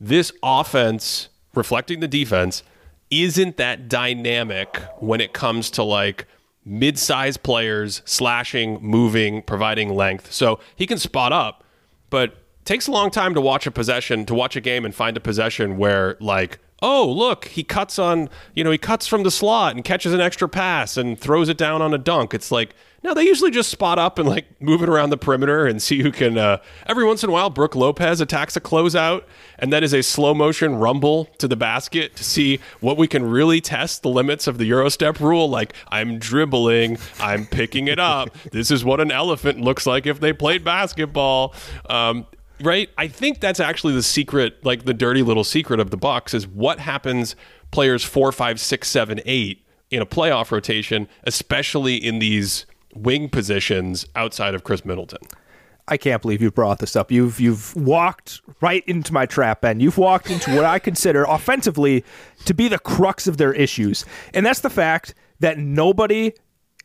this 0.00 0.30
offense, 0.40 1.30
reflecting 1.52 1.98
the 1.98 2.06
defense, 2.06 2.62
isn't 3.10 3.56
that 3.56 3.88
dynamic 3.88 4.80
when 4.98 5.20
it 5.20 5.32
comes 5.32 5.68
to 5.70 5.82
like 5.82 6.28
mid-sized 6.64 7.42
players 7.42 8.02
slashing, 8.04 8.78
moving, 8.80 9.42
providing 9.42 9.94
length. 9.94 10.32
So 10.32 10.60
he 10.76 10.86
can 10.86 10.98
spot 10.98 11.32
up, 11.32 11.64
but 12.10 12.36
takes 12.64 12.86
a 12.86 12.90
long 12.90 13.10
time 13.10 13.34
to 13.34 13.40
watch 13.40 13.66
a 13.66 13.70
possession, 13.70 14.24
to 14.26 14.34
watch 14.34 14.56
a 14.56 14.60
game 14.60 14.84
and 14.84 14.94
find 14.94 15.16
a 15.16 15.20
possession 15.20 15.76
where 15.76 16.16
like 16.20 16.58
oh 16.82 17.08
look 17.08 17.46
he 17.46 17.62
cuts 17.62 17.98
on 17.98 18.28
you 18.54 18.64
know 18.64 18.70
he 18.70 18.76
cuts 18.76 19.06
from 19.06 19.22
the 19.22 19.30
slot 19.30 19.74
and 19.74 19.84
catches 19.84 20.12
an 20.12 20.20
extra 20.20 20.48
pass 20.48 20.96
and 20.96 21.18
throws 21.18 21.48
it 21.48 21.56
down 21.56 21.80
on 21.80 21.94
a 21.94 21.98
dunk 21.98 22.34
it's 22.34 22.50
like 22.50 22.74
no 23.04 23.14
they 23.14 23.22
usually 23.22 23.50
just 23.50 23.70
spot 23.70 23.98
up 23.98 24.18
and 24.18 24.28
like 24.28 24.60
move 24.60 24.82
it 24.82 24.88
around 24.88 25.10
the 25.10 25.16
perimeter 25.16 25.66
and 25.66 25.80
see 25.80 26.02
who 26.02 26.10
can 26.10 26.36
uh, 26.36 26.56
every 26.86 27.04
once 27.04 27.22
in 27.22 27.30
a 27.30 27.32
while 27.32 27.50
Brook 27.50 27.76
Lopez 27.76 28.20
attacks 28.20 28.56
a 28.56 28.60
closeout 28.60 29.24
and 29.58 29.72
that 29.72 29.84
is 29.84 29.92
a 29.92 30.02
slow 30.02 30.34
motion 30.34 30.74
rumble 30.74 31.26
to 31.38 31.46
the 31.46 31.56
basket 31.56 32.16
to 32.16 32.24
see 32.24 32.58
what 32.80 32.96
we 32.96 33.06
can 33.06 33.24
really 33.24 33.60
test 33.60 34.02
the 34.02 34.08
limits 34.08 34.46
of 34.46 34.58
the 34.58 34.68
eurostep 34.68 35.20
rule. 35.20 35.48
Like 35.48 35.74
i'm 35.88 36.18
dribbling 36.18 36.98
i'm 37.20 37.46
picking 37.46 37.86
it 37.86 37.98
up. 37.98 38.34
This 38.52 38.70
is 38.70 38.84
what 38.84 39.00
an 39.00 39.10
elephant 39.10 39.60
looks 39.60 39.86
like 39.86 40.06
if 40.06 40.20
they 40.20 40.32
played 40.32 40.64
basketball. 40.64 41.54
Um, 41.88 42.26
right? 42.60 42.88
I 42.96 43.08
think 43.08 43.40
that's 43.40 43.60
actually 43.60 43.94
the 43.94 44.02
secret, 44.02 44.64
like 44.64 44.84
the 44.84 44.94
dirty 44.94 45.22
little 45.22 45.44
secret 45.44 45.80
of 45.80 45.90
the 45.90 45.96
Bucks 45.96 46.34
is 46.34 46.46
what 46.46 46.78
happens 46.78 47.36
players 47.70 48.04
four, 48.04 48.30
five, 48.32 48.60
six, 48.60 48.88
seven, 48.88 49.20
eight 49.24 49.64
in 49.90 50.00
a 50.00 50.06
playoff 50.06 50.50
rotation, 50.50 51.08
especially 51.24 51.96
in 51.96 52.18
these 52.18 52.66
wing 52.94 53.28
positions 53.28 54.06
outside 54.14 54.54
of 54.54 54.64
Khris 54.64 54.84
Middleton. 54.84 55.20
I 55.86 55.98
can't 55.98 56.22
believe 56.22 56.40
you 56.40 56.50
brought 56.50 56.78
this 56.78 56.96
up. 56.96 57.12
You've 57.12 57.38
you've 57.40 57.76
walked 57.76 58.40
right 58.62 58.82
into 58.86 59.12
my 59.12 59.26
trap, 59.26 59.64
and 59.64 59.82
You've 59.82 59.98
walked 59.98 60.30
into 60.30 60.54
what 60.54 60.64
I 60.64 60.78
consider 60.78 61.24
offensively 61.28 62.04
to 62.46 62.54
be 62.54 62.68
the 62.68 62.78
crux 62.78 63.26
of 63.26 63.36
their 63.36 63.52
issues, 63.52 64.06
and 64.32 64.46
that's 64.46 64.60
the 64.60 64.70
fact 64.70 65.14
that 65.40 65.58
nobody 65.58 66.32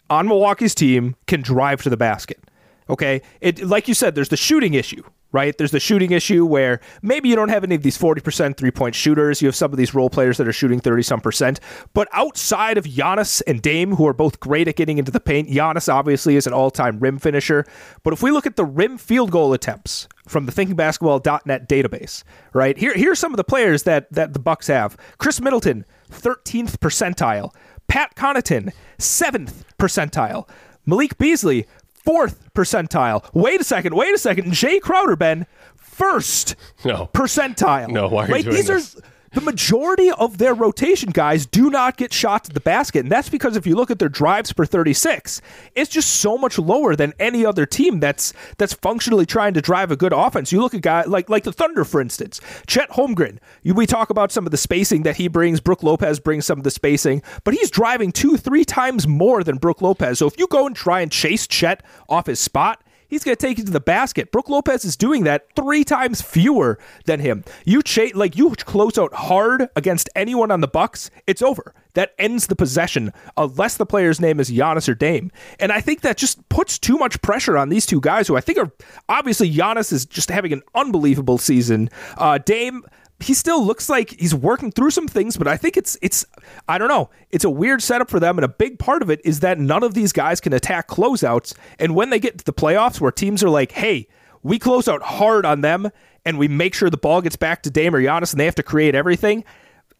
on 0.09 0.27
Milwaukee's 0.27 0.75
team 0.75 1.15
can 1.27 1.41
drive 1.41 1.81
to 1.83 1.89
the 1.89 1.97
basket. 1.97 2.43
Okay, 2.89 3.21
it 3.39 3.63
like 3.63 3.87
you 3.87 3.93
said, 3.93 4.15
there's 4.15 4.29
the 4.29 4.37
shooting 4.37 4.73
issue, 4.73 5.03
right? 5.31 5.55
There's 5.55 5.69
the 5.69 5.79
shooting 5.79 6.11
issue 6.11 6.43
where 6.43 6.79
maybe 7.03 7.29
you 7.29 7.35
don't 7.35 7.49
have 7.49 7.63
any 7.63 7.75
of 7.75 7.83
these 7.83 7.97
40% 7.97 8.57
three 8.57 8.71
point 8.71 8.95
shooters. 8.95 9.41
You 9.41 9.47
have 9.47 9.55
some 9.55 9.71
of 9.71 9.77
these 9.77 9.93
role 9.93 10.09
players 10.09 10.37
that 10.37 10.47
are 10.47 10.53
shooting 10.53 10.79
30 10.79 11.03
some 11.03 11.21
percent. 11.21 11.59
But 11.93 12.07
outside 12.13 12.79
of 12.79 12.85
Giannis 12.85 13.43
and 13.45 13.61
Dame, 13.61 13.95
who 13.95 14.07
are 14.07 14.13
both 14.13 14.39
great 14.39 14.67
at 14.67 14.75
getting 14.75 14.97
into 14.97 15.11
the 15.11 15.19
paint, 15.19 15.49
Giannis 15.49 15.91
obviously 15.91 16.35
is 16.35 16.47
an 16.47 16.53
all 16.53 16.71
time 16.71 16.99
rim 16.99 17.19
finisher. 17.19 17.63
But 18.03 18.13
if 18.13 18.23
we 18.23 18.31
look 18.31 18.47
at 18.47 18.55
the 18.55 18.65
rim 18.65 18.97
field 18.97 19.29
goal 19.29 19.53
attempts 19.53 20.07
from 20.27 20.47
the 20.47 20.51
thinkingbasketball.net 20.51 21.69
database, 21.69 22.23
right? 22.53 22.75
Here, 22.75 23.11
are 23.11 23.15
some 23.15 23.33
of 23.33 23.37
the 23.37 23.43
players 23.43 23.83
that, 23.83 24.11
that 24.11 24.33
the 24.33 24.39
Bucks 24.39 24.67
have 24.67 24.97
Khris 25.19 25.39
Middleton, 25.39 25.85
13th 26.11 26.77
percentile. 26.77 27.53
Pat 27.87 28.15
Connaughton, 28.15 28.71
7th 28.99 29.63
percentile. 29.79 30.47
Malik 30.85 31.17
Beasley, 31.17 31.67
fourth 32.09 32.51
percentile. 32.55 33.23
Wait 33.35 33.61
a 33.61 33.63
second. 33.63 33.93
Wait 33.93 34.13
a 34.15 34.17
second. 34.17 34.51
Jae 34.53 34.81
Crowder, 34.81 35.15
Ben, 35.15 35.45
first 35.75 36.55
no. 36.83 37.07
percentile. 37.13 37.89
No, 37.89 38.07
why 38.07 38.25
are 38.27 38.37
you 38.37 38.43
doing 38.43 38.55
These 38.55 38.67
this? 38.67 38.95
are 38.95 39.01
the 39.31 39.41
majority 39.41 40.11
of 40.11 40.37
their 40.37 40.53
rotation 40.53 41.11
guys 41.11 41.45
do 41.45 41.69
not 41.69 41.97
get 41.97 42.13
shots 42.13 42.49
at 42.49 42.53
the 42.53 42.59
basket. 42.59 42.99
And 42.99 43.11
that's 43.11 43.29
because 43.29 43.55
if 43.55 43.67
you 43.67 43.75
look 43.75 43.91
at 43.91 43.99
their 43.99 44.09
drives 44.09 44.53
per 44.53 44.65
36, 44.65 45.41
it's 45.75 45.89
just 45.89 46.09
so 46.09 46.37
much 46.37 46.57
lower 46.57 46.95
than 46.95 47.13
any 47.19 47.45
other 47.45 47.65
team 47.65 47.99
that's 47.99 48.33
that's 48.57 48.73
functionally 48.73 49.25
trying 49.25 49.53
to 49.53 49.61
drive 49.61 49.91
a 49.91 49.95
good 49.95 50.13
offense. 50.13 50.51
You 50.51 50.61
look 50.61 50.73
at 50.73 50.81
guys 50.81 51.07
like 51.07 51.29
like 51.29 51.43
the 51.43 51.53
Thunder, 51.53 51.85
for 51.85 52.01
instance. 52.01 52.41
Chet 52.67 52.89
Holmgren. 52.91 53.39
You, 53.63 53.73
we 53.73 53.85
talk 53.85 54.09
about 54.09 54.31
some 54.31 54.45
of 54.45 54.51
the 54.51 54.57
spacing 54.57 55.03
that 55.03 55.17
he 55.17 55.27
brings. 55.27 55.59
Brook 55.59 55.83
Lopez 55.83 56.19
brings 56.19 56.45
some 56.45 56.57
of 56.57 56.63
the 56.63 56.71
spacing, 56.71 57.21
but 57.43 57.53
he's 57.53 57.69
driving 57.69 58.11
two, 58.11 58.37
three 58.37 58.65
times 58.65 59.07
more 59.07 59.43
than 59.43 59.57
Brook 59.57 59.81
Lopez. 59.81 60.19
So 60.19 60.27
if 60.27 60.37
you 60.37 60.47
go 60.47 60.65
and 60.67 60.75
try 60.75 61.01
and 61.01 61.11
chase 61.11 61.47
Chet 61.47 61.83
off 62.07 62.27
his 62.27 62.39
spot, 62.39 62.81
He's 63.09 63.23
going 63.23 63.35
to 63.35 63.47
take 63.47 63.57
you 63.57 63.65
to 63.65 63.71
the 63.71 63.79
basket. 63.79 64.31
Brook 64.31 64.49
Lopez 64.49 64.85
is 64.85 64.95
doing 64.95 65.23
that 65.23 65.47
three 65.55 65.83
times 65.83 66.21
fewer 66.21 66.79
than 67.05 67.19
him. 67.19 67.43
You 67.65 67.81
chase 67.81 68.15
like 68.15 68.37
you 68.37 68.49
close 68.51 68.97
out 68.97 69.13
hard 69.13 69.69
against 69.75 70.09
anyone 70.15 70.51
on 70.51 70.61
the 70.61 70.67
Bucks, 70.67 71.09
it's 71.27 71.41
over. 71.41 71.73
That 71.95 72.13
ends 72.19 72.47
the 72.47 72.55
possession 72.55 73.11
unless 73.35 73.77
the 73.77 73.85
player's 73.85 74.19
name 74.19 74.39
is 74.39 74.51
Giannis 74.51 74.87
or 74.87 74.93
Dame. 74.93 75.31
And 75.59 75.71
I 75.71 75.81
think 75.81 76.01
that 76.01 76.17
just 76.17 76.47
puts 76.49 76.77
too 76.77 76.97
much 76.97 77.21
pressure 77.21 77.57
on 77.57 77.69
these 77.69 77.85
two 77.85 77.99
guys 77.99 78.27
who 78.27 78.37
I 78.37 78.41
think 78.41 78.59
are 78.59 78.71
obviously 79.09 79.51
Giannis 79.51 79.91
is 79.91 80.05
just 80.05 80.29
having 80.29 80.53
an 80.53 80.61
unbelievable 80.75 81.37
season. 81.37 81.89
Uh, 82.17 82.37
Dame 82.37 82.83
he 83.19 83.33
still 83.33 83.63
looks 83.63 83.89
like 83.89 84.11
he's 84.19 84.33
working 84.33 84.71
through 84.71 84.91
some 84.91 85.07
things, 85.07 85.35
but 85.37 85.47
I 85.47 85.57
think 85.57 85.75
it's 85.77 85.97
it's 86.01 86.25
I 86.67 86.77
don't 86.77 86.87
know. 86.87 87.09
It's 87.31 87.43
a 87.43 87.49
weird 87.49 87.81
setup 87.81 88.09
for 88.09 88.19
them, 88.19 88.37
and 88.37 88.45
a 88.45 88.49
big 88.49 88.79
part 88.79 89.01
of 89.01 89.09
it 89.09 89.21
is 89.25 89.41
that 89.41 89.59
none 89.59 89.83
of 89.83 89.93
these 89.93 90.13
guys 90.13 90.39
can 90.39 90.53
attack 90.53 90.87
closeouts. 90.87 91.53
And 91.77 91.95
when 91.95 92.09
they 92.09 92.19
get 92.19 92.37
to 92.39 92.45
the 92.45 92.53
playoffs, 92.53 93.01
where 93.01 93.11
teams 93.11 93.43
are 93.43 93.49
like, 93.49 93.73
"Hey, 93.73 94.07
we 94.41 94.57
close 94.57 94.87
out 94.87 95.01
hard 95.01 95.45
on 95.45 95.61
them, 95.61 95.89
and 96.25 96.37
we 96.39 96.47
make 96.47 96.73
sure 96.73 96.89
the 96.89 96.97
ball 96.97 97.21
gets 97.21 97.35
back 97.35 97.63
to 97.63 97.69
Dame 97.69 97.93
or 97.93 98.01
Giannis, 98.01 98.31
and 98.31 98.39
they 98.39 98.45
have 98.45 98.55
to 98.55 98.63
create 98.63 98.95
everything," 98.95 99.43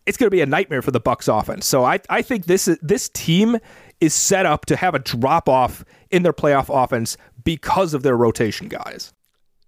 it's 0.05 0.17
going 0.17 0.27
to 0.27 0.31
be 0.35 0.41
a 0.41 0.45
nightmare 0.45 0.81
for 0.81 0.91
the 0.91 0.99
Bucks 0.99 1.27
offense. 1.27 1.65
So 1.65 1.83
I 1.83 1.99
I 2.09 2.21
think 2.21 2.45
this 2.45 2.69
this 2.81 3.09
team 3.09 3.57
is 3.99 4.13
set 4.13 4.45
up 4.45 4.65
to 4.67 4.77
have 4.77 4.95
a 4.95 4.99
drop 4.99 5.49
off 5.49 5.83
in 6.09 6.23
their 6.23 6.33
playoff 6.33 6.73
offense 6.73 7.17
because 7.43 7.93
of 7.93 8.03
their 8.03 8.15
rotation 8.15 8.69
guys. 8.69 9.13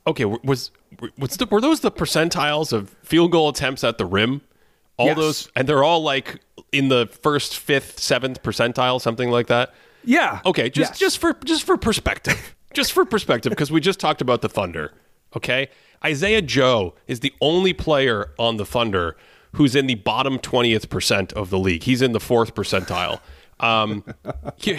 Okay, 0.05 0.25
was, 0.25 0.71
was 1.17 1.37
the, 1.37 1.47
were 1.47 1.59
those 1.59 1.79
the 1.79 1.91
percentiles 1.91 2.71
of 2.71 2.95
field 3.03 3.31
goal 3.31 3.49
attempts 3.49 3.83
at 3.83 3.97
the 3.97 4.05
rim? 4.05 4.41
All 4.97 5.07
Yes. 5.07 5.17
those, 5.17 5.49
and 5.55 5.67
they're 5.67 5.83
all 5.83 6.01
like 6.01 6.39
in 6.71 6.89
the 6.89 7.07
first, 7.21 7.57
fifth, 7.57 7.99
seventh 7.99 8.41
percentile, 8.43 9.01
something 9.01 9.29
like 9.29 9.47
that. 9.47 9.73
Yeah. 10.07 10.39
Okay, 10.45 10.69
just 10.69 10.91
Yes. 10.93 10.99
just 10.99 11.17
for 11.19 11.33
just 11.45 11.63
for 11.63 11.77
perspective. 11.77 12.55
just 12.73 12.91
for 12.93 13.05
perspective 13.05 13.49
because 13.51 13.71
we 13.71 13.81
just 13.81 13.99
talked 13.99 14.21
about 14.21 14.41
the 14.41 14.49
Thunder, 14.49 14.93
okay? 15.35 15.67
Isaiah 16.03 16.41
Joe 16.41 16.95
is 17.07 17.19
the 17.21 17.33
only 17.41 17.73
player 17.73 18.31
on 18.39 18.57
the 18.57 18.65
Thunder 18.65 19.17
who's 19.53 19.75
in 19.75 19.87
the 19.87 19.95
bottom 19.95 20.37
20th 20.39 20.89
percent 20.89 21.33
of 21.33 21.49
the 21.49 21.57
league. 21.59 21.83
He's 21.83 22.01
in 22.01 22.11
the 22.11 22.19
4th 22.19 22.51
percentile. 22.53 23.19
Um, 23.59 24.03
here, 24.57 24.77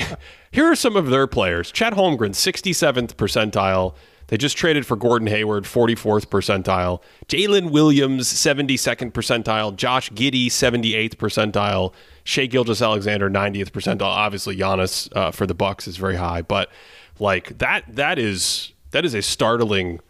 here 0.52 0.66
are 0.66 0.76
some 0.76 0.94
of 0.96 1.08
their 1.08 1.26
players. 1.26 1.72
Chet 1.72 1.94
Holmgren, 1.94 2.30
67th 2.30 3.14
percentile. 3.16 3.94
They 4.28 4.36
just 4.36 4.56
traded 4.58 4.86
for 4.86 4.94
Gordon 4.94 5.26
Hayward, 5.26 5.64
44th 5.64 6.26
percentile. 6.26 7.02
Jalen 7.28 7.70
Williams, 7.70 8.32
72nd 8.32 9.12
percentile. 9.12 9.74
Josh 9.74 10.10
Giddey, 10.12 10.46
78th 10.46 11.16
percentile. 11.16 11.92
Shai 12.28 12.44
Gilgeous-Alexander, 12.44 13.30
90th 13.30 13.70
percentile. 13.70 14.02
Obviously, 14.02 14.54
Giannis 14.54 15.08
uh, 15.16 15.30
for 15.30 15.46
the 15.46 15.54
Bucks 15.54 15.88
is 15.88 15.96
very 15.96 16.16
high, 16.16 16.42
but 16.42 16.70
like 17.18 17.56
that 17.56 17.84
that 17.96 18.18
is 18.18 18.74
that 18.90 19.06
is 19.06 19.14
a 19.14 19.22
startling 19.22 20.00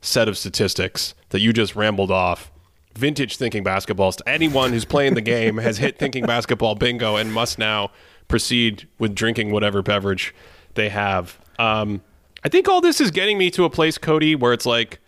set 0.00 0.26
of 0.26 0.36
statistics 0.36 1.14
that 1.28 1.38
you 1.38 1.52
just 1.52 1.76
rambled 1.76 2.10
off. 2.10 2.50
Vintage 2.96 3.36
thinking 3.36 3.62
basketballs. 3.62 4.16
To 4.16 4.28
anyone 4.28 4.72
who's 4.72 4.84
playing 4.84 5.14
the 5.14 5.20
game 5.20 5.58
has 5.58 5.78
hit 5.78 6.00
thinking 6.00 6.26
basketball 6.26 6.74
bingo 6.74 7.14
and 7.14 7.32
must 7.32 7.60
now 7.60 7.92
proceed 8.26 8.88
with 8.98 9.14
drinking 9.14 9.52
whatever 9.52 9.80
beverage 9.80 10.34
they 10.74 10.88
have. 10.88 11.38
Um, 11.60 12.02
I 12.42 12.48
think 12.48 12.68
all 12.68 12.80
this 12.80 13.00
is 13.00 13.12
getting 13.12 13.38
me 13.38 13.52
to 13.52 13.62
a 13.62 13.70
place, 13.70 13.98
Cody, 13.98 14.34
where 14.34 14.52
it's 14.52 14.66
like 14.66 14.98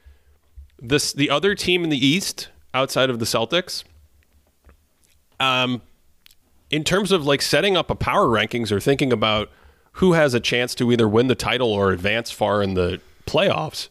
this 0.79 1.13
the 1.13 1.31
other 1.31 1.57
team 1.57 1.83
in 1.83 1.91
the 1.91 2.07
East 2.07 2.49
outside 2.73 3.11
of 3.11 3.19
the 3.19 3.25
Celtics. 3.25 3.83
Um, 5.41 5.83
in 6.71 6.85
terms 6.85 7.13
of 7.13 7.27
like 7.27 7.43
setting 7.43 7.77
up 7.77 7.91
a 7.91 7.95
power 7.95 8.27
rankings 8.27 8.71
or 8.71 8.81
thinking 8.81 9.13
about 9.13 9.51
who 9.95 10.13
has 10.13 10.35
a 10.35 10.41
chance 10.41 10.75
to 10.77 10.91
either 10.93 11.09
win 11.09 11.27
the 11.27 11.35
title 11.35 11.73
or 11.73 11.91
advance 11.91 12.31
far 12.31 12.63
in 12.63 12.75
the 12.75 13.01
playoffs, 13.27 13.89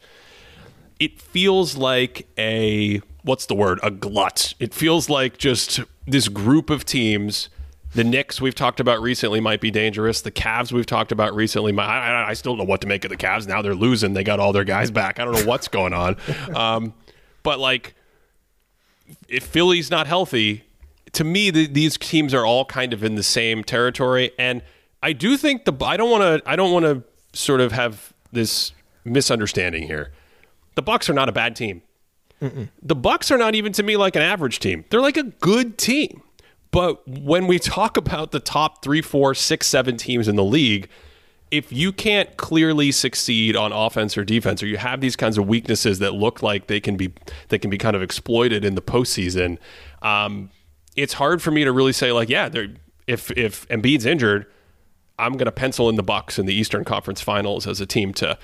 it 0.99 1.21
feels 1.21 1.75
like 1.75 2.27
a 2.38 3.01
what's 3.23 3.45
the 3.45 3.55
word? 3.55 3.80
A 3.84 3.91
glut. 3.91 4.53
It 4.59 4.73
feels 4.73 5.09
like 5.09 5.38
just 5.38 5.82
this 6.07 6.27
group 6.27 6.69
of 6.69 6.86
teams. 6.86 7.49
The 7.95 8.03
Knicks 8.03 8.39
we've 8.39 8.53
talked 8.53 8.80
about 8.80 9.01
recently 9.01 9.39
might 9.39 9.61
be 9.61 9.71
dangerous. 9.71 10.21
The 10.21 10.32
Cavs 10.32 10.71
we've 10.71 10.86
talked 10.86 11.11
about 11.11 11.34
recently. 11.34 11.77
I, 11.77 12.30
I, 12.30 12.34
still 12.34 12.51
don't 12.51 12.59
know 12.59 12.69
what 12.69 12.82
to 12.82 12.88
make 12.88 13.03
of 13.03 13.09
the 13.09 13.17
Cavs. 13.17 13.47
Now 13.47 13.63
they're 13.63 13.73
losing. 13.73 14.13
They 14.13 14.23
got 14.23 14.39
all 14.39 14.53
their 14.53 14.63
guys 14.63 14.91
back. 14.91 15.19
I 15.19 15.25
don't 15.25 15.34
know 15.34 15.45
what's 15.45 15.67
going 15.67 15.93
on. 15.93 16.15
Um, 16.55 16.93
but 17.41 17.57
like, 17.57 17.95
if 19.27 19.43
Philly's 19.43 19.89
not 19.89 20.05
healthy, 20.05 20.63
to 21.14 21.24
me, 21.24 21.49
the, 21.49 21.68
these 21.68 21.97
teams 21.97 22.34
are 22.34 22.45
all 22.45 22.66
kind 22.66 22.93
of 22.93 23.03
in 23.03 23.16
the 23.16 23.24
same 23.24 23.64
territory. 23.64 24.32
And 24.38 24.62
I 25.01 25.14
do 25.14 25.38
think 25.38 25.66
the 25.66 25.74
I 25.86 25.97
don't 25.97 26.10
want 26.10 26.24
to 26.43 26.49
I 26.49 26.55
don't 26.55 26.72
want 26.72 26.86
to 26.86 27.03
sort 27.38 27.62
of 27.62 27.72
have 27.72 28.14
this 28.32 28.74
misunderstanding 29.03 29.84
here. 29.84 30.12
The 30.76 30.82
Bucks 30.82 31.10
are 31.10 31.14
not 31.14 31.30
a 31.30 31.32
bad 31.32 31.55
team. 31.55 31.82
Mm-mm. 32.41 32.70
The 32.82 32.95
Bucks 32.95 33.32
are 33.32 33.38
not 33.38 33.55
even 33.55 33.74
to 33.74 33.84
me 33.84 33.97
like 33.97 34.16
an 34.16 34.22
average 34.22 34.60
team. 34.60 34.86
They're 34.89 35.01
like 35.01 35.18
a 35.18 35.24
good 35.24 35.78
team. 35.78 36.22
But 36.72 37.07
when 37.07 37.47
we 37.47 37.57
talk 37.57 37.97
about 37.97 38.32
the 38.32 38.39
top 38.39 38.84
three, 38.84 39.01
four, 39.01 39.34
six, 39.34 39.68
seven 39.68 39.97
teams 39.97 40.28
in 40.28 40.36
the 40.36 40.43
league, 40.43 40.88
if 41.51 41.72
you 41.72 41.91
can't 41.91 42.38
clearly 42.38 42.91
succeed 42.91 43.55
on 43.55 43.72
offense 43.72 44.16
or 44.18 44.24
defense, 44.24 44.62
or 44.62 44.68
you 44.68 44.78
have 44.78 45.01
these 45.01 45.16
kinds 45.16 45.38
of 45.38 45.47
weaknesses 45.47 45.97
that 45.99 46.14
look 46.14 46.43
like 46.43 46.68
they 46.68 46.80
can 46.80 46.95
be 46.95 47.12
they 47.47 47.57
can 47.57 47.70
be 47.70 47.78
kind 47.78 47.95
of 47.95 48.03
exploited 48.03 48.64
in 48.64 48.76
the 48.76 48.82
postseason, 48.82 49.57
um, 50.03 50.51
it's 51.02 51.14
hard 51.14 51.41
for 51.41 51.52
me 51.52 51.64
to 51.64 51.72
really 51.72 51.93
say 51.93 52.12
like, 52.12 52.30
yeah, 52.30 52.50
if 53.08 53.32
if 53.32 53.68
Embiid's 53.70 54.06
injured, 54.06 54.45
I'm 55.18 55.34
going 55.34 55.45
to 55.45 55.52
pencil 55.52 55.89
in 55.89 55.95
the 55.95 56.04
Bucks 56.04 56.38
in 56.39 56.45
the 56.45 56.54
Eastern 56.54 56.84
Conference 56.86 57.22
Finals 57.22 57.68
as 57.68 57.82
a 57.82 57.86
team 57.86 58.14
to 58.16 58.38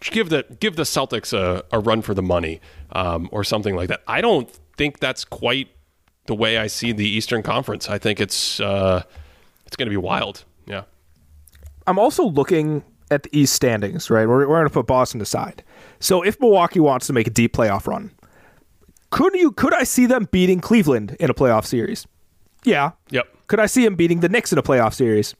give 0.00 0.28
the 0.28 0.44
give 0.60 0.76
the 0.76 0.82
Celtics 0.82 1.32
a, 1.32 1.64
a 1.72 1.78
run 1.78 2.02
for 2.02 2.14
the 2.14 2.22
money 2.22 2.60
um, 2.92 3.28
or 3.32 3.44
something 3.44 3.74
like 3.74 3.88
that. 3.88 4.02
I 4.06 4.20
don't 4.20 4.48
think 4.76 4.98
that's 5.00 5.24
quite 5.24 5.68
the 6.26 6.34
way 6.34 6.58
I 6.58 6.66
see 6.66 6.92
the 6.92 7.08
Eastern 7.08 7.42
Conference. 7.42 7.88
I 7.88 7.98
think 7.98 8.20
it's 8.20 8.60
uh, 8.60 9.02
it's 9.66 9.76
going 9.76 9.86
to 9.86 9.90
be 9.90 9.96
wild. 9.96 10.44
Yeah. 10.66 10.84
I'm 11.86 11.98
also 11.98 12.24
looking 12.24 12.84
at 13.10 13.22
the 13.22 13.30
East 13.38 13.54
standings. 13.54 14.10
Right, 14.10 14.26
we're, 14.26 14.40
we're 14.40 14.58
going 14.58 14.66
to 14.68 14.72
put 14.72 14.86
Boston 14.86 15.20
aside. 15.20 15.62
So 16.00 16.22
if 16.22 16.40
Milwaukee 16.40 16.80
wants 16.80 17.06
to 17.08 17.12
make 17.12 17.26
a 17.26 17.30
deep 17.30 17.54
playoff 17.54 17.86
run, 17.86 18.12
could 19.10 19.34
you 19.34 19.52
could 19.52 19.74
I 19.74 19.84
see 19.84 20.06
them 20.06 20.28
beating 20.30 20.60
Cleveland 20.60 21.16
in 21.20 21.30
a 21.30 21.34
playoff 21.34 21.64
series? 21.64 22.06
Yeah. 22.64 22.92
Yep. 23.10 23.28
Could 23.46 23.60
I 23.60 23.66
see 23.66 23.84
them 23.84 23.94
beating 23.94 24.20
the 24.20 24.28
Knicks 24.28 24.52
in 24.52 24.58
a 24.58 24.62
playoff 24.62 24.94
series? 24.94 25.34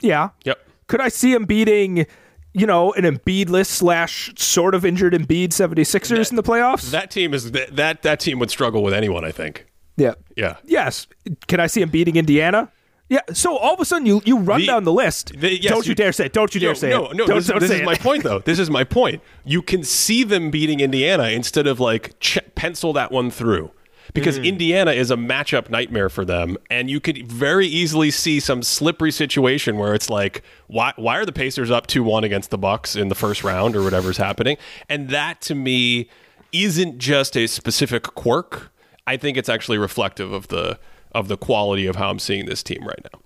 Yeah. 0.00 0.30
Yep. 0.44 0.58
Could 0.86 1.00
I 1.00 1.08
see 1.08 1.32
them 1.32 1.44
beating 1.44 2.06
you 2.54 2.66
know, 2.66 2.92
an 2.92 3.04
Embiidless 3.04 3.66
slash 3.66 4.32
sort 4.36 4.74
of 4.74 4.84
injured 4.84 5.14
Embiid 5.14 5.48
76ers 5.48 6.08
that, 6.08 6.30
in 6.30 6.36
the 6.36 6.42
playoffs. 6.42 6.90
That 6.90 7.10
team 7.10 7.32
is 7.32 7.52
that, 7.52 7.76
that 7.76 8.02
that 8.02 8.20
team 8.20 8.38
would 8.38 8.50
struggle 8.50 8.82
with 8.82 8.92
anyone, 8.92 9.24
I 9.24 9.32
think. 9.32 9.66
Yeah. 9.96 10.14
Yeah. 10.36 10.56
Yes. 10.64 11.06
Can 11.48 11.60
I 11.60 11.66
see 11.66 11.80
him 11.80 11.88
beating 11.88 12.16
Indiana? 12.16 12.70
Yeah. 13.12 13.20
So 13.34 13.58
all 13.58 13.74
of 13.74 13.80
a 13.80 13.84
sudden 13.84 14.06
you 14.06 14.22
you 14.24 14.38
run 14.38 14.60
the, 14.60 14.66
down 14.66 14.84
the 14.84 14.92
list. 14.92 15.38
The, 15.38 15.60
yes, 15.60 15.70
don't 15.70 15.84
you, 15.84 15.90
you, 15.90 15.94
dare 15.94 16.12
say 16.12 16.26
it. 16.26 16.32
Don't 16.32 16.54
you 16.54 16.62
dare 16.62 16.74
say 16.74 16.88
no, 16.88 17.10
it. 17.10 17.16
No, 17.16 17.26
no. 17.26 17.34
This, 17.34 17.48
this 17.48 17.64
is 17.64 17.80
it. 17.80 17.84
my 17.84 17.94
point, 17.94 18.22
though. 18.22 18.38
This 18.38 18.58
is 18.58 18.70
my 18.70 18.84
point. 18.84 19.20
You 19.44 19.60
can 19.60 19.84
see 19.84 20.24
them 20.24 20.50
beating 20.50 20.80
Indiana 20.80 21.24
instead 21.24 21.66
of 21.66 21.78
like 21.78 22.18
ch- 22.20 22.38
pencil 22.54 22.94
that 22.94 23.12
one 23.12 23.30
through 23.30 23.70
because 24.14 24.38
mm. 24.38 24.46
Indiana 24.46 24.92
is 24.92 25.10
a 25.10 25.16
matchup 25.16 25.68
nightmare 25.68 26.08
for 26.08 26.24
them, 26.24 26.56
and 26.70 26.88
you 26.88 27.00
could 27.00 27.30
very 27.30 27.66
easily 27.66 28.10
see 28.10 28.40
some 28.40 28.62
slippery 28.62 29.12
situation 29.12 29.76
where 29.76 29.94
it's 29.94 30.08
like, 30.08 30.42
why 30.68 30.94
why 30.96 31.18
are 31.18 31.26
the 31.26 31.32
Pacers 31.32 31.70
up 31.70 31.86
two 31.86 32.02
one 32.02 32.24
against 32.24 32.48
the 32.48 32.56
Bucks 32.56 32.96
in 32.96 33.08
the 33.08 33.14
first 33.14 33.44
round 33.44 33.76
or 33.76 33.82
whatever's 33.82 34.16
happening? 34.16 34.56
And 34.88 35.10
that 35.10 35.42
to 35.42 35.54
me 35.54 36.08
isn't 36.50 36.96
just 36.96 37.36
a 37.36 37.46
specific 37.46 38.04
quirk. 38.04 38.72
I 39.06 39.18
think 39.18 39.36
it's 39.36 39.50
actually 39.50 39.76
reflective 39.76 40.32
of 40.32 40.48
the 40.48 40.78
of 41.14 41.28
the 41.28 41.36
quality 41.36 41.86
of 41.86 41.96
how 41.96 42.10
I'm 42.10 42.18
seeing 42.18 42.46
this 42.46 42.62
team 42.62 42.86
right 42.86 43.06
now 43.12 43.20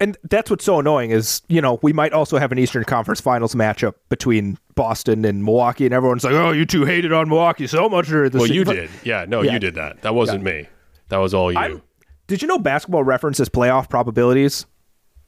and 0.00 0.16
that's 0.24 0.50
what's 0.50 0.64
so 0.64 0.78
annoying 0.78 1.10
is 1.10 1.42
you 1.48 1.60
know 1.60 1.78
we 1.82 1.92
might 1.92 2.12
also 2.12 2.38
have 2.38 2.52
an 2.52 2.58
Eastern 2.58 2.84
Conference 2.84 3.20
Finals 3.20 3.54
matchup 3.54 3.94
between 4.08 4.58
Boston 4.74 5.24
and 5.24 5.44
Milwaukee, 5.44 5.86
and 5.86 5.94
everyone's 5.94 6.24
like, 6.24 6.34
"Oh, 6.34 6.52
you 6.52 6.66
two 6.66 6.84
hated 6.84 7.12
on 7.12 7.28
Milwaukee 7.28 7.66
so 7.66 7.88
much." 7.88 8.08
During 8.08 8.30
the 8.30 8.38
well, 8.38 8.46
you 8.46 8.64
did, 8.64 8.90
yeah. 9.04 9.24
No, 9.26 9.42
yeah. 9.42 9.52
you 9.52 9.58
did 9.58 9.74
that. 9.74 10.02
That 10.02 10.14
wasn't 10.14 10.44
yeah. 10.44 10.52
me. 10.52 10.68
That 11.08 11.18
was 11.18 11.34
all 11.34 11.50
you. 11.50 11.58
I'm, 11.58 11.82
did 12.26 12.42
you 12.42 12.48
know 12.48 12.58
Basketball 12.58 13.04
References 13.04 13.48
playoff 13.48 13.88
probabilities? 13.88 14.66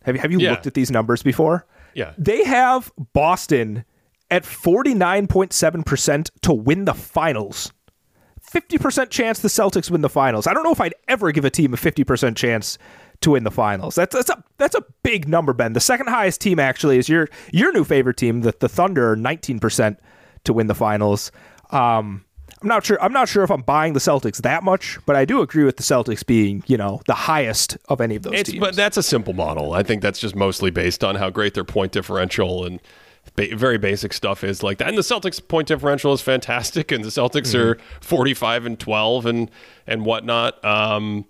Have 0.04 0.16
you 0.16 0.20
have 0.20 0.32
you 0.32 0.38
yeah. 0.38 0.50
looked 0.50 0.66
at 0.66 0.74
these 0.74 0.90
numbers 0.90 1.22
before? 1.22 1.66
Yeah, 1.94 2.12
they 2.18 2.44
have 2.44 2.92
Boston 3.12 3.84
at 4.30 4.44
forty 4.44 4.94
nine 4.94 5.26
point 5.26 5.52
seven 5.52 5.82
percent 5.82 6.30
to 6.42 6.52
win 6.52 6.84
the 6.84 6.94
finals. 6.94 7.72
50% 8.50 9.10
chance 9.10 9.40
the 9.40 9.48
Celtics 9.48 9.90
win 9.90 10.00
the 10.00 10.08
finals. 10.08 10.46
I 10.46 10.54
don't 10.54 10.64
know 10.64 10.72
if 10.72 10.80
I'd 10.80 10.94
ever 11.06 11.32
give 11.32 11.44
a 11.44 11.50
team 11.50 11.74
a 11.74 11.76
50% 11.76 12.36
chance 12.36 12.78
to 13.20 13.32
win 13.32 13.44
the 13.44 13.50
finals. 13.50 13.94
That's 13.94 14.14
that's 14.14 14.30
a 14.30 14.44
that's 14.58 14.74
a 14.76 14.84
big 15.02 15.28
number, 15.28 15.52
Ben. 15.52 15.72
The 15.72 15.80
second 15.80 16.08
highest 16.08 16.40
team 16.40 16.58
actually 16.58 16.98
is 16.98 17.08
your 17.08 17.28
your 17.52 17.72
new 17.72 17.84
favorite 17.84 18.16
team, 18.16 18.42
the 18.42 18.54
the 18.58 18.68
Thunder, 18.68 19.16
nineteen 19.16 19.58
percent 19.58 19.98
to 20.44 20.52
win 20.52 20.68
the 20.68 20.74
finals. 20.74 21.32
Um, 21.70 22.24
I'm 22.62 22.68
not 22.68 22.84
sure. 22.84 23.00
I'm 23.02 23.12
not 23.12 23.28
sure 23.28 23.44
if 23.44 23.50
I'm 23.50 23.62
buying 23.62 23.92
the 23.92 24.00
Celtics 24.00 24.42
that 24.42 24.62
much, 24.62 24.98
but 25.06 25.16
I 25.16 25.24
do 25.24 25.42
agree 25.42 25.64
with 25.64 25.76
the 25.76 25.82
Celtics 25.82 26.24
being, 26.24 26.62
you 26.66 26.76
know, 26.76 27.00
the 27.06 27.14
highest 27.14 27.76
of 27.88 28.00
any 28.00 28.16
of 28.16 28.22
those 28.22 28.34
it's, 28.34 28.50
teams. 28.50 28.60
But 28.60 28.74
that's 28.74 28.96
a 28.96 29.02
simple 29.02 29.32
model. 29.32 29.74
I 29.74 29.82
think 29.82 30.02
that's 30.02 30.18
just 30.18 30.34
mostly 30.34 30.70
based 30.70 31.04
on 31.04 31.16
how 31.16 31.30
great 31.30 31.54
their 31.54 31.64
point 31.64 31.92
differential 31.92 32.64
and 32.64 32.80
ba- 33.36 33.54
very 33.54 33.78
basic 33.78 34.12
stuff 34.12 34.44
is 34.44 34.62
like 34.62 34.78
that. 34.78 34.88
And 34.88 34.96
the 34.96 35.02
Celtics 35.02 35.46
point 35.46 35.68
differential 35.68 36.12
is 36.12 36.20
fantastic, 36.20 36.92
and 36.92 37.04
the 37.04 37.08
Celtics 37.08 37.54
mm-hmm. 37.54 37.72
are 37.72 37.78
45 38.00 38.66
and 38.66 38.78
12 38.78 39.26
and 39.26 39.50
and 39.86 40.04
whatnot. 40.04 40.62
Um, 40.64 41.24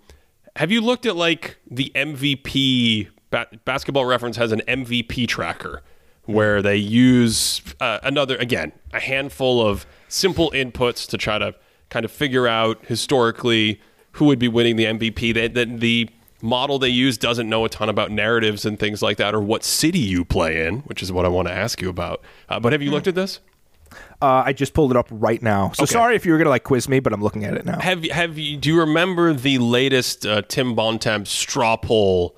have 0.55 0.71
you 0.71 0.81
looked 0.81 1.05
at 1.05 1.15
like 1.15 1.57
the 1.69 1.91
MVP? 1.95 3.09
Ba- 3.31 3.47
Basketball 3.63 4.05
Reference 4.05 4.37
has 4.37 4.51
an 4.51 4.61
MVP 4.67 5.27
tracker 5.27 5.83
where 6.25 6.61
they 6.61 6.75
use 6.75 7.61
uh, 7.79 7.99
another 8.03 8.35
again 8.37 8.71
a 8.93 8.99
handful 8.99 9.65
of 9.65 9.85
simple 10.07 10.51
inputs 10.51 11.07
to 11.07 11.17
try 11.17 11.37
to 11.37 11.55
kind 11.89 12.05
of 12.05 12.11
figure 12.11 12.47
out 12.47 12.83
historically 12.85 13.79
who 14.13 14.25
would 14.25 14.39
be 14.39 14.47
winning 14.47 14.75
the 14.75 14.85
MVP. 14.85 15.33
That 15.33 15.53
the, 15.53 15.65
the 15.65 16.09
model 16.41 16.79
they 16.79 16.89
use 16.89 17.17
doesn't 17.17 17.49
know 17.49 17.65
a 17.65 17.69
ton 17.69 17.89
about 17.89 18.11
narratives 18.11 18.65
and 18.65 18.79
things 18.79 19.01
like 19.01 19.17
that, 19.17 19.33
or 19.33 19.41
what 19.41 19.63
city 19.63 19.99
you 19.99 20.23
play 20.25 20.65
in, 20.65 20.79
which 20.81 21.03
is 21.03 21.11
what 21.11 21.25
I 21.25 21.29
want 21.29 21.47
to 21.47 21.53
ask 21.53 21.81
you 21.81 21.89
about. 21.89 22.21
Uh, 22.47 22.59
but 22.59 22.71
have 22.71 22.81
you 22.81 22.89
hmm. 22.89 22.95
looked 22.95 23.07
at 23.07 23.15
this? 23.15 23.39
Uh, 24.21 24.43
I 24.45 24.53
just 24.53 24.73
pulled 24.73 24.91
it 24.91 24.97
up 24.97 25.07
right 25.09 25.41
now. 25.41 25.71
So 25.71 25.83
okay. 25.83 25.93
sorry 25.93 26.15
if 26.15 26.25
you 26.25 26.33
were 26.33 26.37
gonna 26.37 26.49
like 26.49 26.63
quiz 26.63 26.89
me, 26.89 26.99
but 26.99 27.13
I'm 27.13 27.21
looking 27.21 27.45
at 27.45 27.53
it 27.53 27.65
now. 27.65 27.79
Have 27.79 28.03
have 28.05 28.37
you? 28.37 28.57
Do 28.57 28.69
you 28.69 28.79
remember 28.79 29.33
the 29.33 29.59
latest 29.59 30.25
uh, 30.25 30.41
Tim 30.41 30.75
Bontemps 30.75 31.31
straw 31.31 31.77
poll 31.77 32.35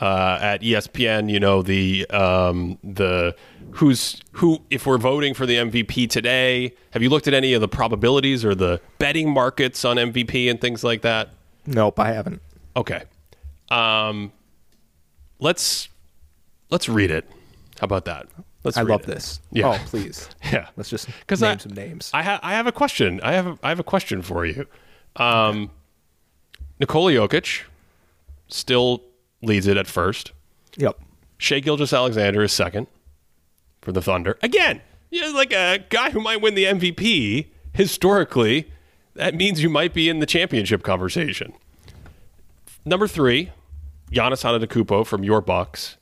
uh, 0.00 0.38
at 0.40 0.62
ESPN? 0.62 1.30
You 1.30 1.40
know 1.40 1.62
the 1.62 2.06
um, 2.10 2.78
the 2.84 3.34
who's 3.72 4.20
who. 4.32 4.60
If 4.70 4.86
we're 4.86 4.98
voting 4.98 5.34
for 5.34 5.44
the 5.44 5.56
MVP 5.56 6.08
today, 6.08 6.72
have 6.92 7.02
you 7.02 7.10
looked 7.10 7.26
at 7.26 7.34
any 7.34 7.52
of 7.52 7.60
the 7.60 7.68
probabilities 7.68 8.44
or 8.44 8.54
the 8.54 8.80
betting 8.98 9.28
markets 9.30 9.84
on 9.84 9.96
MVP 9.96 10.48
and 10.48 10.60
things 10.60 10.84
like 10.84 11.02
that? 11.02 11.30
Nope, 11.66 11.98
I 11.98 12.12
haven't. 12.12 12.42
Okay, 12.76 13.02
um, 13.70 14.32
let's 15.38 15.88
let's 16.70 16.88
read 16.88 17.10
it. 17.10 17.28
How 17.80 17.84
about 17.84 18.04
that? 18.06 18.26
Let's 18.62 18.76
I 18.78 18.82
love 18.82 19.02
it. 19.02 19.06
this. 19.06 19.40
Yeah. 19.52 19.68
Oh, 19.68 19.84
please. 19.86 20.28
yeah. 20.52 20.68
Let's 20.76 20.88
just 20.88 21.08
name 21.28 21.44
I, 21.44 21.56
some 21.58 21.72
names. 21.74 22.10
I, 22.14 22.22
ha- 22.22 22.40
I 22.42 22.54
have 22.54 22.66
a 22.66 22.72
question. 22.72 23.20
I 23.22 23.32
have 23.32 23.46
a, 23.46 23.58
I 23.62 23.68
have 23.68 23.78
a 23.78 23.84
question 23.84 24.22
for 24.22 24.46
you. 24.46 24.66
Um, 25.16 25.70
Nikola 26.80 27.12
Jokic 27.12 27.62
still 28.48 29.02
leads 29.42 29.66
it 29.66 29.76
at 29.76 29.86
first. 29.86 30.32
Yep. 30.78 30.98
Shai 31.36 31.60
Gilgeous-Alexander 31.60 32.42
is 32.42 32.52
second 32.52 32.86
for 33.82 33.92
the 33.92 34.00
Thunder. 34.00 34.38
Again, 34.42 34.80
Yeah, 35.10 35.28
like 35.28 35.52
a 35.52 35.84
guy 35.90 36.10
who 36.10 36.20
might 36.20 36.40
win 36.40 36.54
the 36.54 36.64
MVP 36.64 37.46
historically, 37.74 38.70
that 39.14 39.34
means 39.34 39.62
you 39.62 39.68
might 39.68 39.92
be 39.92 40.08
in 40.08 40.20
the 40.20 40.26
championship 40.26 40.82
conversation. 40.82 41.52
Number 42.84 43.06
three, 43.08 43.50
Giannis 44.10 44.44
Antetokounmpo 44.44 45.06
from 45.06 45.24
your 45.24 45.40
Bucks. 45.40 45.96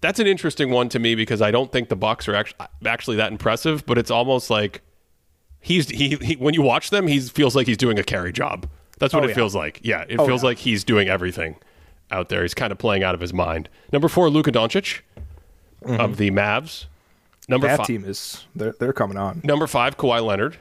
That's 0.00 0.20
an 0.20 0.26
interesting 0.26 0.70
one 0.70 0.88
to 0.90 0.98
me 0.98 1.14
because 1.14 1.42
I 1.42 1.50
don't 1.50 1.72
think 1.72 1.88
the 1.88 1.96
Bucks 1.96 2.28
are 2.28 2.34
actually 2.34 2.66
actually 2.84 3.16
that 3.16 3.32
impressive, 3.32 3.84
but 3.86 3.98
it's 3.98 4.10
almost 4.10 4.50
like 4.50 4.82
he's 5.60 5.88
he, 5.88 6.16
he 6.16 6.34
when 6.36 6.54
you 6.54 6.62
watch 6.62 6.90
them, 6.90 7.06
he 7.06 7.18
feels 7.20 7.56
like 7.56 7.66
he's 7.66 7.76
doing 7.78 7.98
a 7.98 8.04
carry 8.04 8.32
job. 8.32 8.68
That's 8.98 9.12
what 9.12 9.22
Oh, 9.22 9.26
it 9.26 9.30
yeah. 9.30 9.34
feels 9.34 9.54
like. 9.54 9.80
Yeah, 9.82 10.04
it 10.08 10.18
Oh, 10.18 10.26
feels 10.26 10.42
yeah. 10.42 10.48
like 10.50 10.58
he's 10.58 10.84
doing 10.84 11.08
everything 11.08 11.56
out 12.10 12.28
there. 12.28 12.42
He's 12.42 12.54
kind 12.54 12.72
of 12.72 12.78
playing 12.78 13.02
out 13.02 13.14
of 13.14 13.20
his 13.20 13.32
mind. 13.32 13.68
Number 13.92 14.08
four, 14.08 14.30
Luka 14.30 14.52
Doncic 14.52 15.00
mm-hmm. 15.84 16.00
of 16.00 16.18
the 16.18 16.30
Mavs. 16.30 16.86
Number 17.48 17.66
That 17.66 17.78
five, 17.78 17.86
team 17.86 18.04
is 18.04 18.44
they're 18.54 18.74
they're 18.78 18.92
coming 18.92 19.16
on. 19.16 19.40
Number 19.44 19.66
five, 19.66 19.96
Kawhi 19.96 20.24
Leonard. 20.24 20.58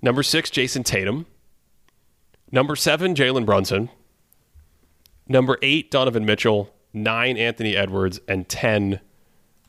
Number 0.00 0.22
six, 0.22 0.50
Jayson 0.50 0.82
Tatum. 0.84 1.26
Number 2.52 2.76
seven, 2.76 3.14
Jalen 3.14 3.46
Brunson. 3.46 3.88
Number 5.26 5.58
eight, 5.62 5.90
Donovan 5.90 6.26
Mitchell. 6.26 6.72
Nine, 6.92 7.38
Anthony 7.38 7.74
Edwards. 7.74 8.20
And 8.28 8.48
10, 8.48 9.00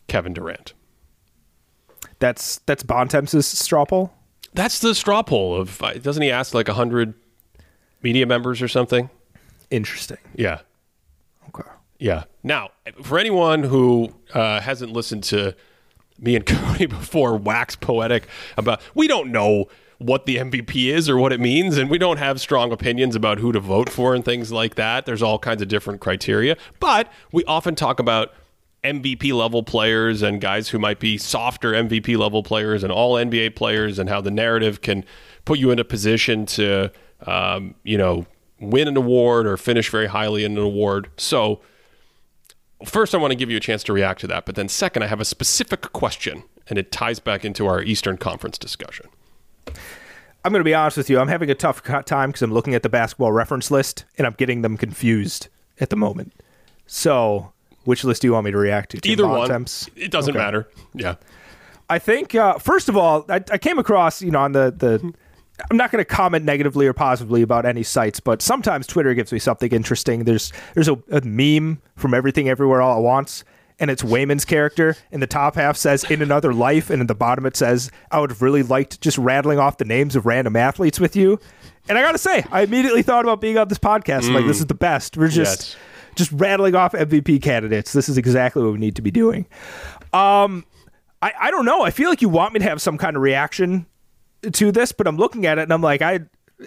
Kevin 0.07 0.33
Durant. 0.33 0.73
That's 2.19 2.59
that's 2.65 2.83
Bontemps' 2.83 3.45
straw 3.45 3.85
poll. 3.85 4.13
That's 4.53 4.79
the 4.79 4.93
straw 4.93 5.23
poll 5.23 5.59
of, 5.59 5.81
doesn't 6.01 6.21
he 6.21 6.29
ask 6.29 6.53
like 6.53 6.67
100 6.67 7.13
media 8.03 8.25
members 8.25 8.61
or 8.61 8.67
something? 8.67 9.09
Interesting. 9.71 10.19
Yeah. 10.35 10.59
Okay. 11.49 11.67
Yeah. 11.97 12.25
Now, 12.43 12.69
for 13.01 13.17
anyone 13.17 13.63
who 13.63 14.13
uh, 14.33 14.61
hasn't 14.61 14.91
listened 14.93 15.23
to 15.25 15.55
me 16.19 16.35
and 16.35 16.45
Cody 16.45 16.85
before 16.85 17.35
wax 17.35 17.75
poetic 17.75 18.27
about, 18.57 18.81
we 18.93 19.07
don't 19.07 19.31
know 19.31 19.65
what 19.97 20.25
the 20.25 20.37
MVP 20.37 20.91
is 20.91 21.09
or 21.09 21.17
what 21.17 21.31
it 21.31 21.39
means, 21.39 21.77
and 21.77 21.89
we 21.89 21.97
don't 21.97 22.17
have 22.17 22.39
strong 22.39 22.71
opinions 22.71 23.15
about 23.15 23.39
who 23.39 23.51
to 23.51 23.59
vote 23.59 23.89
for 23.89 24.13
and 24.15 24.25
things 24.25 24.51
like 24.51 24.75
that. 24.75 25.05
There's 25.05 25.21
all 25.21 25.39
kinds 25.39 25.61
of 25.61 25.67
different 25.67 26.01
criteria, 26.01 26.57
but 26.79 27.11
we 27.31 27.43
often 27.45 27.75
talk 27.75 27.99
about 27.99 28.33
MVP 28.83 29.33
level 29.33 29.63
players 29.63 30.21
and 30.21 30.41
guys 30.41 30.69
who 30.69 30.79
might 30.79 30.99
be 30.99 31.17
softer 31.17 31.71
MVP 31.71 32.17
level 32.17 32.43
players 32.43 32.83
and 32.83 32.91
all 32.91 33.15
NBA 33.15 33.55
players, 33.55 33.97
and 33.97 34.09
how 34.09 34.21
the 34.21 34.31
narrative 34.31 34.81
can 34.81 35.05
put 35.45 35.59
you 35.59 35.71
in 35.71 35.79
a 35.79 35.85
position 35.85 36.45
to, 36.47 36.91
um, 37.25 37.75
you 37.83 37.97
know, 37.97 38.25
win 38.59 38.87
an 38.87 38.97
award 38.97 39.45
or 39.45 39.57
finish 39.57 39.89
very 39.89 40.07
highly 40.07 40.43
in 40.43 40.57
an 40.57 40.63
award. 40.63 41.09
So, 41.17 41.61
first, 42.85 43.15
I 43.15 43.17
want 43.17 43.31
to 43.31 43.35
give 43.35 43.49
you 43.49 43.57
a 43.57 43.61
chance 43.61 43.83
to 43.83 43.93
react 43.93 44.21
to 44.21 44.27
that. 44.27 44.45
But 44.45 44.55
then, 44.55 44.67
second, 44.67 45.03
I 45.03 45.07
have 45.07 45.21
a 45.21 45.25
specific 45.25 45.93
question, 45.93 46.43
and 46.67 46.77
it 46.77 46.91
ties 46.91 47.19
back 47.19 47.45
into 47.45 47.67
our 47.67 47.81
Eastern 47.81 48.17
Conference 48.17 48.57
discussion. 48.57 49.07
I'm 49.67 50.51
going 50.51 50.59
to 50.59 50.65
be 50.65 50.73
honest 50.73 50.97
with 50.97 51.09
you. 51.09 51.19
I'm 51.19 51.27
having 51.29 51.49
a 51.49 51.55
tough 51.55 51.83
time 52.05 52.29
because 52.29 52.41
I'm 52.41 52.51
looking 52.53 52.75
at 52.75 52.83
the 52.83 52.89
basketball 52.89 53.31
reference 53.31 53.71
list 53.71 54.03
and 54.17 54.27
I'm 54.27 54.33
getting 54.33 54.61
them 54.61 54.75
confused 54.77 55.47
at 55.79 55.89
the 55.89 55.95
moment. 55.95 56.33
So, 56.85 57.53
which 57.85 58.03
list 58.03 58.21
do 58.21 58.27
you 58.27 58.33
want 58.33 58.45
me 58.45 58.51
to 58.51 58.57
react 58.57 58.91
to? 58.91 59.09
Either 59.09 59.25
one, 59.27 59.39
Bontemps? 59.47 59.89
it 59.95 60.11
doesn't 60.11 60.35
Okay. 60.35 60.43
matter. 60.43 60.67
Yeah, 60.93 61.15
I 61.89 61.99
think 61.99 62.35
uh, 62.35 62.57
first 62.59 62.89
of 62.89 62.97
all, 62.97 63.25
I, 63.29 63.35
I 63.51 63.57
came 63.57 63.79
across 63.79 64.21
you 64.21 64.31
know 64.31 64.39
on 64.39 64.51
the 64.51 64.71
the. 64.75 65.13
I'm 65.69 65.77
not 65.77 65.91
going 65.91 66.01
to 66.01 66.05
comment 66.05 66.43
negatively 66.45 66.87
or 66.87 66.93
positively 66.93 67.43
about 67.43 67.65
any 67.65 67.83
sites, 67.83 68.19
but 68.19 68.41
sometimes 68.41 68.87
Twitter 68.87 69.13
gives 69.13 69.31
me 69.31 69.37
something 69.37 69.71
interesting. 69.71 70.23
There's 70.23 70.51
there's 70.73 70.87
a, 70.89 70.97
a 71.11 71.21
meme 71.21 71.79
from 71.95 72.13
Everything 72.13 72.49
Everywhere 72.49 72.81
All 72.81 72.97
at 72.97 73.03
Once, 73.03 73.43
and 73.79 73.89
it's 73.91 74.03
Waymond's 74.03 74.45
character. 74.45 74.95
And 75.11 75.21
the 75.21 75.27
top 75.27 75.55
half 75.55 75.77
says 75.77 76.03
"In 76.05 76.21
Another 76.21 76.53
Life," 76.53 76.89
and 76.89 77.01
in 77.01 77.07
the 77.07 77.15
bottom 77.15 77.45
it 77.45 77.55
says 77.57 77.91
"I 78.11 78.19
would 78.19 78.29
have 78.29 78.41
really 78.41 78.63
liked 78.63 79.01
just 79.01 79.17
rattling 79.17 79.59
off 79.59 79.77
the 79.77 79.85
names 79.85 80.15
of 80.15 80.25
random 80.25 80.55
athletes 80.55 80.99
with 80.99 81.15
you." 81.15 81.39
And 81.89 81.97
I 81.97 82.01
got 82.01 82.13
to 82.13 82.17
say, 82.17 82.45
I 82.49 82.61
immediately 82.61 83.01
thought 83.03 83.25
about 83.25 83.41
being 83.41 83.57
on 83.57 83.67
this 83.67 83.77
podcast. 83.77 84.25
I'm 84.27 84.33
like, 84.33 84.45
this 84.45 84.59
is 84.59 84.67
the 84.67 84.73
best. 84.73 85.17
We're 85.17 85.27
just 85.27 85.61
Yes. 85.61 85.75
just 86.15 86.31
rattling 86.31 86.75
off 86.75 86.93
MVP 86.93 87.41
candidates. 87.41 87.91
This 87.91 88.07
is 88.07 88.17
exactly 88.17 88.63
what 88.63 88.71
we 88.71 88.79
need 88.79 88.95
to 88.95 89.01
be 89.01 89.11
doing. 89.11 89.47
Um, 90.13 90.63
I, 91.21 91.33
I 91.39 91.51
don't 91.51 91.65
know. 91.65 91.81
I 91.83 91.89
feel 91.91 92.09
like 92.09 92.21
you 92.21 92.29
want 92.29 92.53
me 92.53 92.59
to 92.59 92.65
have 92.65 92.81
some 92.81 92.97
kind 92.97 93.15
of 93.17 93.21
reaction 93.21 93.85
to 94.49 94.71
this, 94.71 94.91
but 94.93 95.07
I'm 95.07 95.17
looking 95.17 95.45
at 95.45 95.57
it 95.57 95.63
and 95.63 95.73
I'm 95.73 95.81
like, 95.81 96.01
I, 96.01 96.21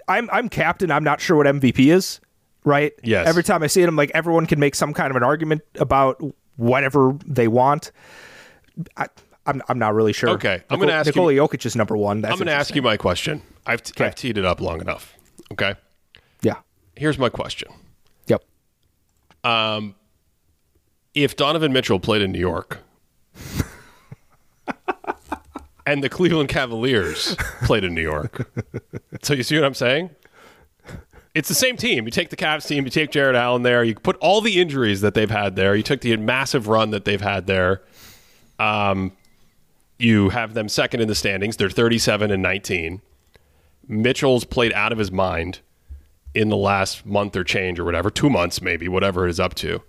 I'm, 0.07 0.29
I'm 0.31 0.49
captain. 0.49 0.91
I'm 0.91 1.03
not 1.03 1.19
sure 1.19 1.37
what 1.37 1.47
MVP 1.47 1.91
is. 1.91 2.19
Right. 2.63 2.93
Yes. 3.01 3.27
Every 3.27 3.43
time 3.43 3.63
I 3.63 3.67
see 3.67 3.81
it, 3.81 3.89
I'm 3.89 3.95
like, 3.95 4.11
everyone 4.13 4.45
can 4.45 4.59
make 4.59 4.75
some 4.75 4.93
kind 4.93 5.09
of 5.09 5.15
an 5.15 5.23
argument 5.23 5.61
about 5.79 6.21
whatever 6.57 7.17
they 7.25 7.47
want. 7.47 7.91
I, 8.97 9.07
I'm, 9.45 9.61
I'm 9.69 9.79
not 9.79 9.93
really 9.95 10.13
sure. 10.13 10.29
Okay, 10.31 10.61
I'm 10.69 10.79
gonna 10.79 10.91
Nikol- 10.91 10.95
ask 10.95 11.15
you- 11.15 11.21
Nikola 11.21 11.33
Jokic 11.47 11.65
is 11.65 11.75
number 11.75 11.95
one. 11.97 12.21
That's 12.21 12.33
I'm 12.33 12.37
going 12.37 12.47
to 12.47 12.53
ask 12.53 12.75
you 12.75 12.81
my 12.81 12.97
question. 12.97 13.41
I've, 13.65 13.81
t- 13.81 14.03
I've 14.03 14.15
teed 14.15 14.37
it 14.37 14.45
up 14.45 14.59
long 14.61 14.81
enough. 14.81 15.13
Okay, 15.53 15.75
Yeah. 16.41 16.55
here's 16.95 17.17
my 17.17 17.29
question: 17.29 17.69
Yep. 18.27 18.43
Um, 19.43 19.95
If 21.13 21.35
Donovan 21.37 21.71
Mitchell 21.73 21.99
played 21.99 22.21
in 22.21 22.31
New 22.33 22.39
York, 22.39 22.79
and 25.85 26.03
the 26.03 26.09
Cleveland 26.09 26.49
Cavaliers 26.49 27.35
played 27.63 27.83
in 27.83 27.93
New 27.93 28.01
York, 28.01 28.49
so 29.21 29.33
you 29.33 29.43
see 29.43 29.55
what 29.55 29.63
I'm 29.65 29.73
saying? 29.73 30.09
It's 31.37 31.49
the 31.49 31.53
same 31.53 31.77
team. 31.77 32.05
You 32.05 32.11
take 32.11 32.31
the 32.31 32.35
Cavs 32.35 32.67
team, 32.67 32.85
you 32.85 32.89
take 32.89 33.11
Jarrett 33.11 33.35
Allen 33.35 33.61
there, 33.61 33.83
you 33.83 33.93
put 33.93 34.15
all 34.17 34.41
the 34.41 34.59
injuries 34.59 35.01
that 35.01 35.13
they've 35.13 35.29
had 35.29 35.55
there, 35.55 35.75
you 35.75 35.83
took 35.83 36.01
the 36.01 36.17
massive 36.17 36.67
run 36.67 36.89
that 36.89 37.05
they've 37.05 37.21
had 37.21 37.45
there. 37.45 37.83
Um, 38.57 39.11
you 39.99 40.29
have 40.29 40.55
them 40.55 40.67
second 40.67 41.01
in 41.01 41.07
the 41.07 41.13
standings. 41.13 41.57
They're 41.57 41.69
37 41.69 42.31
and 42.31 42.41
19. 42.41 43.03
Mitchell's 43.87 44.45
played 44.45 44.73
out 44.73 44.91
of 44.91 44.97
his 44.97 45.11
mind 45.11 45.59
in 46.33 46.49
the 46.49 46.57
last 46.57 47.05
month 47.05 47.35
or 47.35 47.43
change 47.43 47.79
or 47.79 47.83
whatever, 47.83 48.09
two 48.09 48.31
months 48.31 48.59
maybe, 48.59 48.87
whatever 48.87 49.27
it 49.27 49.29
is 49.29 49.39
up 49.39 49.53
to. 49.55 49.83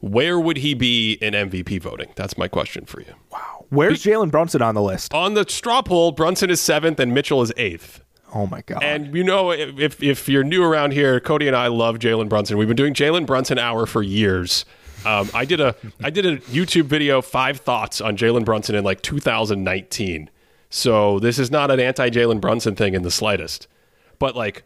Where 0.00 0.40
would 0.40 0.56
he 0.56 0.72
be 0.72 1.12
in 1.20 1.34
MVP 1.34 1.82
voting? 1.82 2.08
That's 2.16 2.38
my 2.38 2.48
question 2.48 2.86
for 2.86 3.00
you. 3.00 3.14
Wow. 3.30 3.66
Where's 3.68 4.02
Jalen 4.02 4.30
Brunson 4.30 4.62
on 4.62 4.74
the 4.74 4.82
list? 4.82 5.12
On 5.12 5.34
the 5.34 5.44
straw 5.46 5.82
poll, 5.82 6.10
Brunson 6.12 6.48
is 6.48 6.60
seventh 6.60 6.98
and 6.98 7.12
Mitchell 7.12 7.42
is 7.42 7.52
eighth. 7.58 8.03
Oh 8.34 8.46
my 8.48 8.62
God. 8.62 8.82
And 8.82 9.14
you 9.14 9.22
know, 9.22 9.52
if 9.52 10.02
if 10.02 10.28
you're 10.28 10.42
new 10.44 10.64
around 10.64 10.92
here, 10.92 11.20
Cody 11.20 11.46
and 11.46 11.56
I 11.56 11.68
love 11.68 11.98
Jalen 11.98 12.28
Brunson. 12.28 12.58
We've 12.58 12.66
been 12.68 12.76
doing 12.76 12.92
Jalen 12.92 13.26
Brunson 13.26 13.58
hour 13.58 13.86
for 13.86 14.02
years. 14.02 14.64
Um, 15.06 15.30
I 15.32 15.44
did 15.44 15.60
a 15.60 15.76
I 16.02 16.10
did 16.10 16.26
a 16.26 16.38
YouTube 16.38 16.84
video, 16.84 17.22
five 17.22 17.60
thoughts 17.60 18.00
on 18.00 18.16
Jalen 18.16 18.44
Brunson 18.44 18.74
in 18.74 18.82
like 18.84 19.02
2019. 19.02 20.30
So 20.68 21.20
this 21.20 21.38
is 21.38 21.50
not 21.50 21.70
an 21.70 21.78
anti 21.78 22.10
Jalen 22.10 22.40
Brunson 22.40 22.74
thing 22.74 22.94
in 22.94 23.02
the 23.02 23.10
slightest. 23.10 23.68
But 24.18 24.34
like 24.34 24.64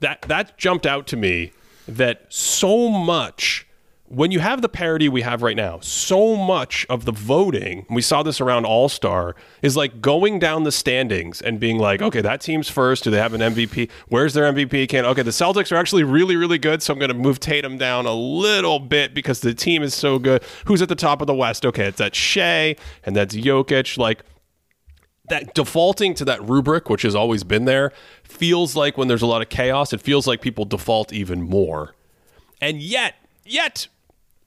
that 0.00 0.22
that 0.22 0.58
jumped 0.58 0.86
out 0.86 1.06
to 1.08 1.16
me 1.16 1.52
that 1.88 2.26
so 2.28 2.88
much 2.88 3.66
when 4.06 4.30
you 4.30 4.38
have 4.40 4.60
the 4.60 4.68
parity 4.68 5.08
we 5.08 5.22
have 5.22 5.42
right 5.42 5.56
now, 5.56 5.80
so 5.80 6.36
much 6.36 6.84
of 6.90 7.06
the 7.06 7.12
voting, 7.12 7.86
we 7.88 8.02
saw 8.02 8.22
this 8.22 8.38
around 8.40 8.66
All 8.66 8.88
Star, 8.88 9.34
is 9.62 9.76
like 9.76 10.02
going 10.02 10.38
down 10.38 10.64
the 10.64 10.72
standings 10.72 11.40
and 11.40 11.58
being 11.58 11.78
like, 11.78 12.02
okay, 12.02 12.20
that 12.20 12.42
team's 12.42 12.68
first. 12.68 13.04
Do 13.04 13.10
they 13.10 13.18
have 13.18 13.32
an 13.32 13.40
MVP? 13.40 13.90
Where's 14.08 14.34
their 14.34 14.52
MVP? 14.52 14.88
Can 14.90 15.06
okay, 15.06 15.22
the 15.22 15.30
Celtics 15.30 15.72
are 15.72 15.76
actually 15.76 16.04
really, 16.04 16.36
really 16.36 16.58
good, 16.58 16.82
so 16.82 16.92
I'm 16.92 16.98
going 16.98 17.08
to 17.08 17.14
move 17.14 17.40
Tatum 17.40 17.78
down 17.78 18.04
a 18.04 18.14
little 18.14 18.78
bit 18.78 19.14
because 19.14 19.40
the 19.40 19.54
team 19.54 19.82
is 19.82 19.94
so 19.94 20.18
good. 20.18 20.42
Who's 20.66 20.82
at 20.82 20.90
the 20.90 20.94
top 20.94 21.22
of 21.22 21.26
the 21.26 21.34
West? 21.34 21.64
Okay, 21.64 21.86
it's 21.86 21.98
that 21.98 22.14
Shai 22.14 22.76
and 23.04 23.16
that's 23.16 23.34
Jokic. 23.34 23.96
Like 23.96 24.22
that 25.28 25.54
defaulting 25.54 26.14
to 26.14 26.26
that 26.26 26.46
rubric, 26.46 26.90
which 26.90 27.02
has 27.02 27.14
always 27.14 27.42
been 27.42 27.64
there, 27.64 27.90
feels 28.22 28.76
like 28.76 28.98
when 28.98 29.08
there's 29.08 29.22
a 29.22 29.26
lot 29.26 29.40
of 29.40 29.48
chaos, 29.48 29.94
it 29.94 30.02
feels 30.02 30.26
like 30.26 30.42
people 30.42 30.66
default 30.66 31.10
even 31.12 31.40
more. 31.42 31.94
And 32.60 32.82
yet, 32.82 33.14
yet, 33.44 33.88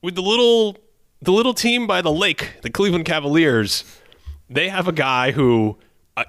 with 0.01 0.15
the 0.15 0.21
little 0.21 0.77
the 1.21 1.31
little 1.31 1.53
team 1.53 1.87
by 1.87 2.01
the 2.01 2.11
lake, 2.11 2.53
the 2.61 2.69
Cleveland 2.69 3.05
Cavaliers, 3.05 3.83
they 4.49 4.69
have 4.69 4.87
a 4.87 4.91
guy 4.91 5.31
who, 5.31 5.77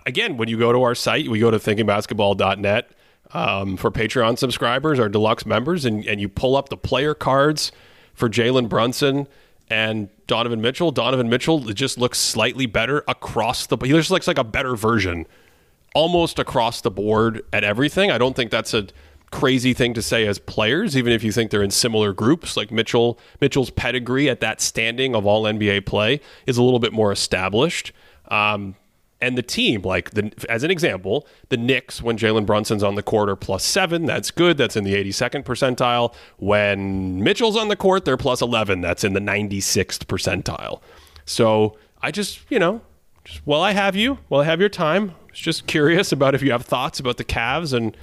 again, 0.07 0.37
when 0.37 0.49
you 0.49 0.59
go 0.59 0.73
to 0.73 0.83
our 0.83 0.95
site, 0.95 1.29
we 1.29 1.39
go 1.39 1.51
to 1.51 1.59
thinkingbasketball.net 1.59 2.91
um, 3.33 3.77
for 3.77 3.91
Patreon 3.91 4.39
subscribers, 4.39 4.99
our 4.99 5.09
deluxe 5.09 5.45
members, 5.45 5.85
and, 5.85 6.07
and 6.07 6.21
you 6.21 6.29
pull 6.29 6.57
up 6.57 6.71
the 6.71 6.77
player 6.77 7.15
cards 7.15 7.71
for 8.15 8.29
Jalen 8.29 8.69
Brunson 8.69 9.29
and 9.69 10.09
Donovan 10.27 10.61
Mitchell. 10.61 10.91
Donovan 10.91 11.29
Mitchell 11.29 11.61
just 11.61 11.99
looks 11.99 12.19
slightly 12.19 12.67
better 12.67 13.05
across 13.07 13.67
the. 13.67 13.77
He 13.77 13.91
just 13.91 14.11
looks 14.11 14.27
like 14.27 14.39
a 14.39 14.45
better 14.45 14.75
version, 14.75 15.27
almost 15.95 16.39
across 16.39 16.81
the 16.81 16.91
board 16.91 17.45
at 17.53 17.65
everything. 17.65 18.11
I 18.11 18.17
don't 18.17 18.35
think 18.35 18.51
that's 18.51 18.73
a 18.73 18.89
crazy 19.31 19.75
thing 19.75 19.95
to 19.95 20.03
say 20.03 20.27
as 20.27 20.39
players, 20.39 20.97
even 20.97 21.13
if 21.13 21.23
you 21.23 21.33
think 21.33 21.51
they're 21.51 21.63
in 21.63 21.71
similar 21.71 22.13
groups. 22.13 22.57
Like 22.57 22.71
Mitchell, 22.71 23.19
Mitchell's 23.41 23.71
pedigree 23.71 24.29
at 24.29 24.41
that 24.41 24.61
standing 24.61 25.15
of 25.15 25.27
all 25.27 25.45
NBA 25.45 25.87
play 25.87 26.21
is 26.47 26.57
a 26.57 26.63
little 26.63 26.79
bit 26.79 26.93
more 26.93 27.13
established. 27.13 27.93
Um, 28.29 28.75
and 29.21 29.37
the 29.37 29.43
team, 29.43 29.83
like 29.83 30.11
the 30.11 30.33
as 30.49 30.63
an 30.63 30.71
example, 30.71 31.27
the 31.49 31.57
Knicks 31.57 32.01
when 32.01 32.17
Jalen 32.17 32.47
Brunson's 32.47 32.83
on 32.83 32.95
the 32.95 33.03
court 33.03 33.29
are 33.29 33.37
plus 33.37 33.65
seven. 33.65 34.05
That's 34.05 34.31
good. 34.31 34.57
That's 34.57 34.77
in 34.77 34.85
the 34.85 34.95
82nd 34.95 35.43
percentile. 35.45 36.15
When 36.37 37.23
Mitchell's 37.23 37.57
on 37.57 37.69
the 37.69 37.77
court, 37.77 38.05
they're 38.05 38.17
plus 38.17 38.41
11. 38.41 38.81
That's 38.81 39.03
in 39.03 39.15
the 39.15 39.21
96th 39.21 40.07
percentile. 40.07 40.81
So 41.25 41.77
I 42.01 42.13
just, 42.13 42.41
you 42.49 42.59
know, 42.61 42.81
just 43.25 43.45
while 43.45 43.61
I 43.61 43.73
have 43.73 43.97
you, 43.97 44.19
while 44.29 44.41
I 44.41 44.45
have 44.45 44.61
your 44.61 44.69
time, 44.69 45.11
I 45.11 45.31
was 45.31 45.41
just 45.41 45.67
curious 45.67 46.13
about 46.13 46.35
if 46.35 46.43
you 46.43 46.53
have 46.53 46.65
thoughts 46.65 47.01
about 47.01 47.17
the 47.17 47.25
Cavs 47.25 47.75
and 47.75 47.97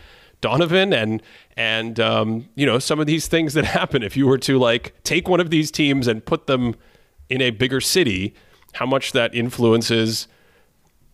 Donovan 0.45 0.93
and 0.93 1.23
and 1.57 1.99
um, 1.99 2.47
you 2.53 2.67
know 2.67 2.77
some 2.77 2.99
of 2.99 3.07
these 3.07 3.27
things 3.27 3.55
that 3.55 3.65
happen 3.79 4.03
if 4.03 4.15
you 4.15 4.27
were 4.27 4.37
to 4.39 4.59
like 4.59 4.93
take 5.03 5.27
one 5.27 5.39
of 5.39 5.49
these 5.49 5.71
teams 5.71 6.07
and 6.07 6.23
put 6.23 6.45
them 6.45 6.75
in 7.29 7.41
a 7.41 7.49
bigger 7.49 7.81
city, 7.81 8.35
how 8.73 8.85
much 8.85 9.11
that 9.13 9.33
influences 9.33 10.27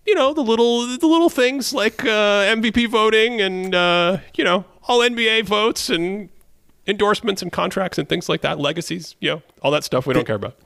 you 0.05 0.15
know 0.15 0.33
the 0.33 0.41
little 0.41 0.85
the 0.97 1.07
little 1.07 1.29
things 1.29 1.73
like 1.73 2.03
uh, 2.03 2.43
MVP 2.57 2.89
voting 2.89 3.39
and 3.39 3.73
uh, 3.73 4.17
you 4.35 4.43
know 4.43 4.65
all 4.83 4.99
NBA 4.99 5.45
votes 5.45 5.89
and 5.89 6.29
endorsements 6.87 7.41
and 7.41 7.51
contracts 7.51 7.97
and 7.97 8.09
things 8.09 8.27
like 8.27 8.41
that, 8.41 8.59
legacies, 8.59 9.15
you 9.19 9.29
know, 9.29 9.41
all 9.61 9.71
that 9.71 9.83
stuff 9.83 10.05
we 10.05 10.13
don't 10.13 10.25
care 10.25 10.35
about. 10.35 10.57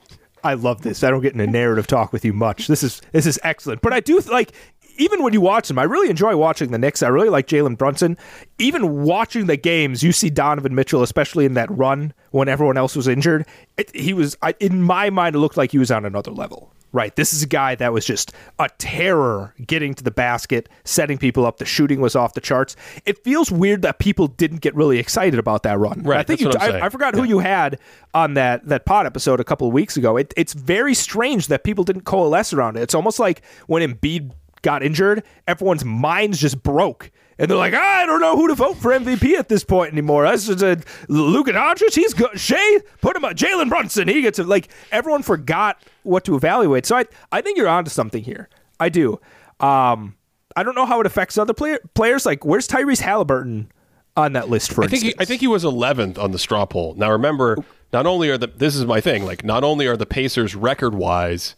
I 0.44 0.54
love 0.54 0.82
this. 0.82 1.02
I 1.02 1.10
don't 1.10 1.22
get 1.22 1.34
in 1.34 1.40
a 1.40 1.46
narrative 1.46 1.86
talk 1.86 2.12
with 2.12 2.24
you 2.24 2.32
much. 2.32 2.68
This 2.68 2.82
is 2.82 3.02
this 3.12 3.26
is 3.26 3.38
excellent. 3.42 3.80
But 3.80 3.92
I 3.92 4.00
do 4.00 4.18
like 4.20 4.52
even 4.98 5.22
when 5.22 5.32
you 5.32 5.40
watch 5.40 5.68
them, 5.68 5.78
I 5.78 5.84
really 5.84 6.10
enjoy 6.10 6.36
watching 6.36 6.70
the 6.70 6.78
Knicks. 6.78 7.02
I 7.02 7.08
really 7.08 7.28
like 7.28 7.46
Jalen 7.46 7.78
Brunson. 7.78 8.16
Even 8.58 9.02
watching 9.02 9.46
the 9.46 9.56
games, 9.56 10.02
you 10.02 10.12
see 10.12 10.30
Donovan 10.30 10.74
Mitchell, 10.74 11.02
especially 11.02 11.44
in 11.44 11.54
that 11.54 11.70
run 11.70 12.12
when 12.30 12.48
everyone 12.48 12.76
else 12.76 12.96
was 12.96 13.08
injured. 13.08 13.46
It, 13.76 13.94
he 13.94 14.12
was, 14.12 14.36
I, 14.42 14.54
in 14.60 14.82
my 14.82 15.10
mind, 15.10 15.36
it 15.36 15.38
looked 15.38 15.56
like 15.56 15.72
he 15.72 15.78
was 15.78 15.90
on 15.90 16.04
another 16.04 16.30
level. 16.30 16.72
Right, 16.92 17.14
this 17.14 17.34
is 17.34 17.42
a 17.42 17.46
guy 17.46 17.74
that 17.74 17.92
was 17.92 18.06
just 18.06 18.32
a 18.58 18.70
terror 18.78 19.52
getting 19.66 19.92
to 19.94 20.04
the 20.04 20.10
basket, 20.10 20.70
setting 20.84 21.18
people 21.18 21.44
up. 21.44 21.58
The 21.58 21.66
shooting 21.66 22.00
was 22.00 22.16
off 22.16 22.32
the 22.32 22.40
charts. 22.40 22.74
It 23.04 23.22
feels 23.22 23.52
weird 23.52 23.82
that 23.82 23.98
people 23.98 24.28
didn't 24.28 24.62
get 24.62 24.74
really 24.74 24.98
excited 24.98 25.38
about 25.38 25.62
that 25.64 25.78
run. 25.78 26.02
Right, 26.04 26.20
I 26.20 26.22
think 26.22 26.40
you, 26.40 26.50
I. 26.58 26.86
I 26.86 26.88
forgot 26.88 27.14
who 27.14 27.24
you 27.24 27.40
had 27.40 27.78
on 28.14 28.34
that 28.34 28.66
that 28.68 28.86
pod 28.86 29.04
episode 29.04 29.40
a 29.40 29.44
couple 29.44 29.66
of 29.66 29.74
weeks 29.74 29.98
ago. 29.98 30.16
It, 30.16 30.32
it's 30.38 30.54
very 30.54 30.94
strange 30.94 31.48
that 31.48 31.64
people 31.64 31.84
didn't 31.84 32.04
coalesce 32.04 32.54
around 32.54 32.78
it. 32.78 32.82
It's 32.82 32.94
almost 32.94 33.18
like 33.18 33.42
when 33.66 33.82
Embiid 33.82 34.30
got 34.66 34.82
injured, 34.82 35.22
everyone's 35.46 35.84
minds 35.84 36.40
just 36.40 36.60
broke. 36.60 37.12
And 37.38 37.48
they're 37.48 37.56
like, 37.56 37.72
I 37.72 38.04
don't 38.04 38.20
know 38.20 38.34
who 38.34 38.48
to 38.48 38.54
vote 38.54 38.78
for 38.78 38.90
MVP 38.90 39.34
at 39.34 39.48
this 39.48 39.62
point 39.62 39.92
anymore. 39.92 40.24
That's 40.24 40.46
just 40.46 40.62
a 40.62 40.82
Luka 41.08 41.52
Doncic. 41.52 41.94
He's 41.94 42.12
good. 42.14 42.38
Shai, 42.40 42.80
put 43.00 43.14
him. 43.14 43.24
on 43.24 43.34
Jalen 43.34 43.68
Brunson. 43.68 44.08
He 44.08 44.22
gets 44.22 44.40
it. 44.40 44.46
Like 44.46 44.68
everyone 44.90 45.22
forgot 45.22 45.80
what 46.02 46.24
to 46.24 46.34
evaluate. 46.34 46.84
So 46.84 46.96
I, 46.96 47.04
I 47.30 47.42
think 47.42 47.58
you're 47.58 47.68
onto 47.68 47.90
something 47.90 48.24
here. 48.24 48.48
I 48.80 48.88
do. 48.88 49.20
Um, 49.60 50.16
I 50.56 50.64
don't 50.64 50.74
know 50.74 50.86
how 50.86 50.98
it 51.00 51.06
affects 51.06 51.38
other 51.38 51.54
player, 51.54 51.78
players. 51.94 52.26
Like, 52.26 52.44
where's 52.44 52.66
Tyrese 52.66 53.00
Halliburton 53.00 53.70
on 54.16 54.32
that 54.32 54.48
list? 54.48 54.72
For 54.72 54.82
I 54.82 54.88
think 54.88 55.02
he, 55.04 55.14
I 55.18 55.24
think 55.24 55.40
he 55.40 55.46
was 55.46 55.62
11th 55.62 56.18
on 56.18 56.32
the 56.32 56.38
straw 56.38 56.66
poll. 56.66 56.94
Now 56.94 57.12
remember, 57.12 57.56
not 57.92 58.06
only 58.06 58.30
are 58.30 58.38
the 58.38 58.48
this 58.48 58.74
is 58.74 58.84
my 58.84 59.00
thing. 59.00 59.24
Like 59.24 59.44
not 59.44 59.62
only 59.62 59.86
are 59.86 59.96
the 59.96 60.06
Pacers 60.06 60.56
record 60.56 60.94
wise 60.94 61.54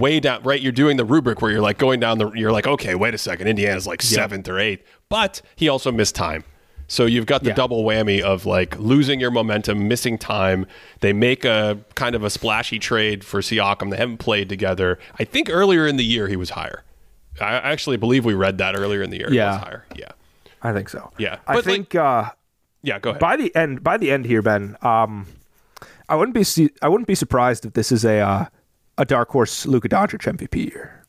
way 0.00 0.20
down, 0.20 0.42
right? 0.42 0.60
You're 0.60 0.72
doing 0.72 0.96
the 0.96 1.04
rubric 1.04 1.40
where 1.42 1.50
you're 1.50 1.60
like 1.60 1.78
going 1.78 2.00
down 2.00 2.18
the. 2.18 2.30
You're 2.32 2.52
like, 2.52 2.66
okay, 2.66 2.94
wait 2.94 3.14
a 3.14 3.18
second, 3.18 3.46
Indiana's 3.48 3.86
like 3.86 4.02
seventh 4.02 4.48
or 4.48 4.58
eighth, 4.58 4.84
but 5.08 5.40
he 5.56 5.68
also 5.68 5.90
missed 5.92 6.14
time. 6.14 6.44
So 6.90 7.04
you've 7.04 7.26
got 7.26 7.42
the 7.42 7.50
Yeah. 7.50 7.54
double 7.54 7.84
whammy 7.84 8.22
of 8.22 8.46
like 8.46 8.78
losing 8.78 9.20
your 9.20 9.30
momentum, 9.30 9.88
missing 9.88 10.16
time. 10.16 10.66
They 11.00 11.12
make 11.12 11.44
a 11.44 11.78
kind 11.94 12.14
of 12.14 12.24
a 12.24 12.30
splashy 12.30 12.78
trade 12.78 13.24
for 13.24 13.40
Siakam. 13.40 13.90
They 13.90 13.98
haven't 13.98 14.18
played 14.18 14.48
together. 14.48 14.98
I 15.18 15.24
think 15.24 15.50
earlier 15.50 15.86
in 15.86 15.96
the 15.98 16.04
year 16.04 16.28
he 16.28 16.36
was 16.36 16.50
higher. 16.50 16.84
I 17.40 17.52
actually 17.56 17.98
believe 17.98 18.24
we 18.24 18.32
read 18.34 18.56
that 18.58 18.74
earlier 18.74 19.02
in 19.02 19.10
the 19.10 19.18
year. 19.18 19.28
He 19.28 19.36
Yeah. 19.36 19.52
was 19.52 19.62
higher. 19.64 19.84
Yeah. 19.94 20.08
I 20.62 20.72
think 20.72 20.88
so. 20.88 21.12
Yeah. 21.18 21.36
I 21.46 21.54
But, 21.54 21.56
like- 21.56 21.64
think 21.66 21.94
uh, 21.94 22.30
Yeah. 22.82 22.98
Go 23.00 23.10
ahead. 23.10 23.20
by 23.20 23.36
the 23.36 23.54
end 23.54 23.84
by 23.84 23.98
the 23.98 24.10
end 24.10 24.24
here, 24.24 24.40
Ben, 24.40 24.76
um, 24.80 25.26
I 26.08 26.16
wouldn't 26.16 26.34
be 26.34 26.42
su- 26.42 26.70
I 26.80 26.88
wouldn't 26.88 27.06
be 27.06 27.14
surprised 27.14 27.66
if 27.66 27.74
this 27.74 27.92
is 27.92 28.02
a 28.04 28.18
uh, 28.20 28.44
a 28.98 29.04
dark 29.04 29.30
horse 29.30 29.64
Luka 29.64 29.88
Doncic 29.88 30.20
MVP 30.20 30.70
year. 30.70 31.04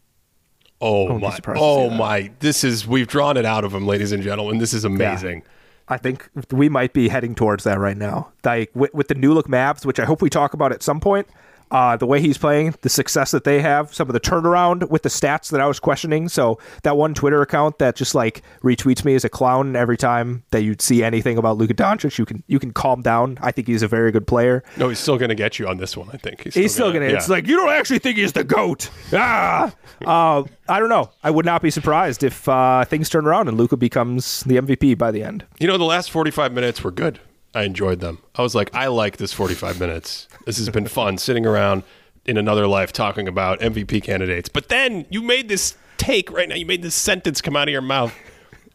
Oh 0.82 1.20
my! 1.20 1.38
Oh 1.56 1.90
my! 1.90 2.32
This 2.40 2.64
is 2.64 2.88
we've 2.88 3.08
drawn 3.08 3.36
it 3.36 3.46
out 3.46 3.66
of 3.66 3.74
him, 3.74 3.86
ladies 3.86 4.14
and 4.14 4.24
gentlemen. 4.24 4.60
This 4.60 4.74
is 4.74 4.86
amazing. 4.86 5.44
I 5.90 5.98
think 5.98 6.30
we 6.52 6.70
might 6.70 6.94
be 6.94 7.10
heading 7.10 7.36
towards 7.36 7.64
that 7.66 7.80
right 7.80 7.98
now. 7.98 8.32
Like 8.46 8.70
with, 8.74 8.94
with 8.94 9.08
the 9.10 9.16
new 9.16 9.34
look 9.34 9.48
Mavs, 9.48 9.86
which 9.86 10.00
I 10.00 10.06
hope 10.06 10.22
we 10.22 10.30
talk 10.30 10.54
about 10.54 10.72
at 10.72 10.84
some 10.84 11.02
point. 11.02 11.28
Uh, 11.72 11.96
the 11.96 12.06
way 12.08 12.20
he's 12.20 12.38
playing, 12.38 12.74
the 12.82 12.90
success 12.90 13.30
that 13.30 13.44
they 13.44 13.62
have, 13.62 13.94
some 13.94 14.08
of 14.10 14.14
the 14.14 14.20
turnaround 14.20 14.90
with 14.90 15.04
the 15.04 15.10
stats 15.10 15.52
that 15.52 15.62
I 15.62 15.68
was 15.68 15.80
questioning. 15.80 16.28
So 16.28 16.58
that 16.82 16.98
one 16.98 17.14
Twitter 17.14 17.44
account 17.44 17.78
that 17.78 17.96
just 17.96 18.16
like 18.16 18.42
retweets 18.64 19.06
me 19.06 19.14
as 19.14 19.24
a 19.24 19.30
clown 19.30 19.76
every 19.76 19.96
time 19.98 20.42
that 20.50 20.64
you 20.64 20.76
see 20.80 21.04
anything 21.04 21.38
about 21.38 21.58
Luka 21.58 21.76
Doncic, 21.76 22.18
you 22.18 22.26
can 22.26 22.44
you 22.48 22.58
can 22.58 22.72
calm 22.72 23.04
down. 23.04 23.38
I 23.42 23.52
think 23.52 23.68
he's 23.68 23.84
a 23.84 23.88
very 23.88 24.12
good 24.12 24.26
player. 24.26 24.64
No, 24.78 24.90
he's 24.90 24.98
still 24.98 25.18
going 25.20 25.30
to 25.30 25.36
get 25.36 25.60
you 25.60 25.68
on 25.68 25.78
this 25.78 25.96
one. 25.96 26.10
I 26.12 26.18
think 26.18 26.44
he's 26.44 26.56
He's 26.56 26.74
still 26.74 26.92
gonna. 26.92 27.06
yeah. 27.06 27.16
It's 27.18 27.30
like 27.30 27.48
you 27.48 27.56
don't 27.56 27.70
actually 27.70 28.00
think 28.00 28.18
he's 28.18 28.34
the 28.34 28.44
goat. 28.44 28.90
Ah, 29.14 29.72
uh, 30.06 30.44
I 30.68 30.80
don't 30.80 30.90
know. 30.90 31.12
I 31.24 31.30
would 31.30 31.46
not 31.46 31.62
be 31.62 31.70
surprised 31.70 32.24
if 32.24 32.50
uh, 32.50 32.84
things 32.86 33.10
turn 33.10 33.28
around 33.28 33.48
and 33.48 33.58
Luka 33.58 33.78
becomes 33.78 34.42
the 34.42 34.58
MVP 34.58 34.98
by 34.98 35.12
the 35.12 35.22
end. 35.24 35.46
you 35.60 35.68
know, 35.68 35.78
the 35.78 35.84
last 35.84 36.10
forty-five 36.10 36.52
minutes 36.52 36.84
were 36.84 36.92
good. 36.92 37.20
I 37.54 37.64
enjoyed 37.64 38.00
them. 38.00 38.20
I 38.36 38.42
was 38.42 38.54
like, 38.56 38.74
I 38.76 38.88
like 38.88 39.18
this 39.18 39.34
forty-five 39.34 39.80
minutes. 39.80 40.28
This 40.46 40.58
has 40.58 40.70
been 40.70 40.88
fun 40.88 41.18
sitting 41.18 41.46
around 41.46 41.84
in 42.26 42.38
another 42.38 42.68
life 42.68 42.92
talking 42.92 43.28
about 43.28 43.60
MVP 43.60 44.04
candidates. 44.04 44.50
But 44.50 44.70
then 44.70 45.06
you 45.10 45.22
made 45.22 45.50
this 45.50 45.76
take 45.98 46.32
right 46.32 46.48
now. 46.48 46.56
You 46.56 46.66
made 46.66 46.82
this 46.84 46.96
sentence 46.96 47.42
come 47.42 47.56
out 47.56 47.68
of 47.68 47.72
your 47.72 47.82
mouth. 47.82 48.14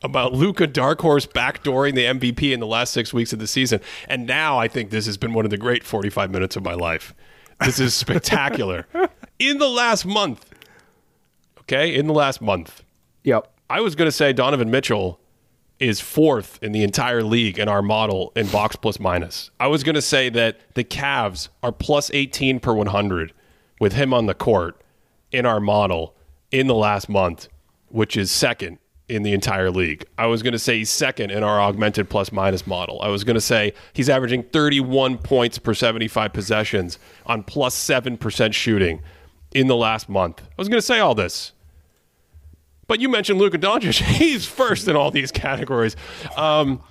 About 0.02 0.34
Luka 0.34 0.66
Dark 0.66 1.00
Horse 1.00 1.24
backdooring 1.24 1.94
the 1.94 2.04
MVP 2.04 2.52
in 2.52 2.60
the 2.60 2.66
last 2.66 2.92
six 2.92 3.14
weeks 3.14 3.32
of 3.32 3.38
the 3.38 3.46
season. 3.46 3.80
And 4.06 4.26
now 4.26 4.58
I 4.58 4.68
think 4.68 4.90
this 4.90 5.06
has 5.06 5.16
been 5.16 5.32
one 5.32 5.46
of 5.46 5.50
the 5.50 5.56
great 5.56 5.82
45 5.82 6.30
minutes 6.30 6.56
of 6.56 6.62
my 6.62 6.74
life. 6.74 7.14
This 7.64 7.80
is 7.80 7.94
spectacular. 7.94 8.86
in 9.38 9.56
the 9.56 9.68
last 9.68 10.04
month, 10.04 10.50
okay, 11.60 11.94
in 11.94 12.06
the 12.06 12.12
last 12.12 12.42
month, 12.42 12.82
Yep. 13.22 13.50
I 13.70 13.80
was 13.80 13.94
going 13.94 14.06
to 14.08 14.12
say 14.12 14.34
Donovan 14.34 14.70
Mitchell 14.70 15.18
is 15.80 16.00
fourth 16.00 16.58
in 16.62 16.72
the 16.72 16.82
entire 16.82 17.22
league 17.22 17.58
in 17.58 17.68
our 17.68 17.82
model 17.82 18.32
in 18.36 18.46
box 18.48 18.76
plus 18.76 19.00
minus. 19.00 19.50
I 19.58 19.66
was 19.66 19.82
going 19.82 19.96
to 19.96 20.02
say 20.02 20.28
that 20.30 20.58
the 20.74 20.84
Cavs 20.84 21.48
are 21.62 21.72
plus 21.72 22.10
18 22.12 22.60
per 22.60 22.72
100 22.72 23.32
with 23.80 23.92
him 23.92 24.14
on 24.14 24.26
the 24.26 24.34
court 24.34 24.80
in 25.32 25.46
our 25.46 25.60
model 25.60 26.14
in 26.50 26.68
the 26.68 26.74
last 26.74 27.08
month, 27.08 27.48
which 27.88 28.16
is 28.16 28.30
second 28.30 28.78
in 29.08 29.22
the 29.22 29.32
entire 29.32 29.70
league. 29.70 30.04
I 30.16 30.26
was 30.26 30.42
going 30.42 30.52
to 30.52 30.58
say 30.58 30.78
he's 30.78 30.90
second 30.90 31.30
in 31.30 31.42
our 31.42 31.60
augmented 31.60 32.08
plus 32.08 32.32
minus 32.32 32.66
model. 32.66 33.02
I 33.02 33.08
was 33.08 33.24
going 33.24 33.34
to 33.34 33.40
say 33.40 33.74
he's 33.92 34.08
averaging 34.08 34.44
31 34.44 35.18
points 35.18 35.58
per 35.58 35.74
75 35.74 36.32
possessions 36.32 36.98
on 37.26 37.42
plus 37.42 37.76
7% 37.76 38.54
shooting 38.54 39.02
in 39.52 39.66
the 39.66 39.76
last 39.76 40.08
month. 40.08 40.40
I 40.40 40.54
was 40.56 40.68
going 40.68 40.78
to 40.78 40.86
say 40.86 41.00
all 41.00 41.14
this. 41.14 41.52
But 42.86 43.00
you 43.00 43.08
mentioned 43.08 43.38
Luka 43.38 43.58
Doncic. 43.58 44.00
He's 44.02 44.46
first 44.46 44.88
in 44.88 44.96
all 44.96 45.10
these 45.10 45.32
categories. 45.32 45.96
Um, 46.36 46.82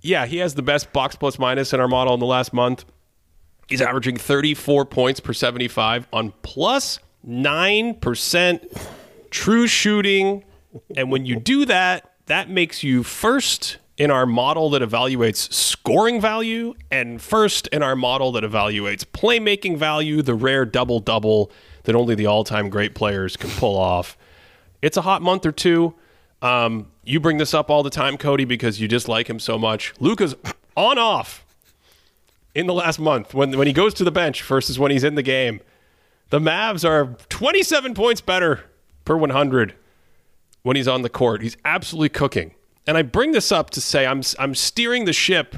yeah, 0.00 0.26
he 0.26 0.36
has 0.38 0.54
the 0.54 0.62
best 0.62 0.92
box 0.92 1.16
plus 1.16 1.38
minus 1.38 1.72
in 1.72 1.80
our 1.80 1.88
model 1.88 2.12
in 2.12 2.20
the 2.20 2.26
last 2.26 2.52
month. 2.52 2.84
He's 3.68 3.80
averaging 3.80 4.18
34 4.18 4.84
points 4.84 5.20
per 5.20 5.32
75 5.32 6.06
on 6.12 6.34
plus 6.42 6.98
9% 7.26 8.82
true 9.30 9.66
shooting. 9.66 10.44
And 10.96 11.10
when 11.10 11.24
you 11.24 11.36
do 11.36 11.64
that, 11.64 12.12
that 12.26 12.50
makes 12.50 12.82
you 12.82 13.02
first 13.02 13.78
in 13.96 14.10
our 14.10 14.26
model 14.26 14.70
that 14.70 14.82
evaluates 14.82 15.52
scoring 15.52 16.20
value 16.20 16.74
and 16.90 17.22
first 17.22 17.66
in 17.68 17.82
our 17.82 17.96
model 17.96 18.32
that 18.32 18.44
evaluates 18.44 19.04
playmaking 19.04 19.78
value, 19.78 20.20
the 20.20 20.34
rare 20.34 20.64
double 20.64 21.00
double 21.00 21.50
that 21.84 21.94
only 21.94 22.14
the 22.14 22.26
all 22.26 22.44
time 22.44 22.68
great 22.68 22.94
players 22.94 23.36
can 23.36 23.50
pull 23.50 23.78
off. 23.78 24.16
It's 24.84 24.98
a 24.98 25.00
hot 25.02 25.22
month 25.22 25.46
or 25.46 25.52
two. 25.52 25.94
Um, 26.42 26.90
you 27.04 27.18
bring 27.18 27.38
this 27.38 27.54
up 27.54 27.70
all 27.70 27.82
the 27.82 27.88
time, 27.88 28.18
Cody, 28.18 28.44
because 28.44 28.78
you 28.82 28.86
dislike 28.86 29.30
him 29.30 29.38
so 29.38 29.58
much. 29.58 29.94
Luka's 29.98 30.34
on 30.76 30.98
off 30.98 31.42
in 32.54 32.66
the 32.66 32.74
last 32.74 32.98
month 32.98 33.32
when 33.32 33.56
when 33.56 33.66
he 33.66 33.72
goes 33.72 33.94
to 33.94 34.04
the 34.04 34.10
bench 34.10 34.42
versus 34.42 34.78
when 34.78 34.90
he's 34.90 35.02
in 35.02 35.14
the 35.14 35.22
game. 35.22 35.60
The 36.28 36.38
Mavs 36.38 36.86
are 36.86 37.16
27 37.30 37.94
points 37.94 38.20
better 38.20 38.64
per 39.06 39.16
100 39.16 39.74
when 40.62 40.76
he's 40.76 40.88
on 40.88 41.00
the 41.00 41.08
court. 41.08 41.40
He's 41.40 41.56
absolutely 41.64 42.10
cooking. 42.10 42.54
And 42.86 42.98
I 42.98 43.02
bring 43.02 43.32
this 43.32 43.50
up 43.50 43.70
to 43.70 43.80
say 43.80 44.06
I'm 44.06 44.20
I'm 44.38 44.54
steering 44.54 45.06
the 45.06 45.14
ship. 45.14 45.56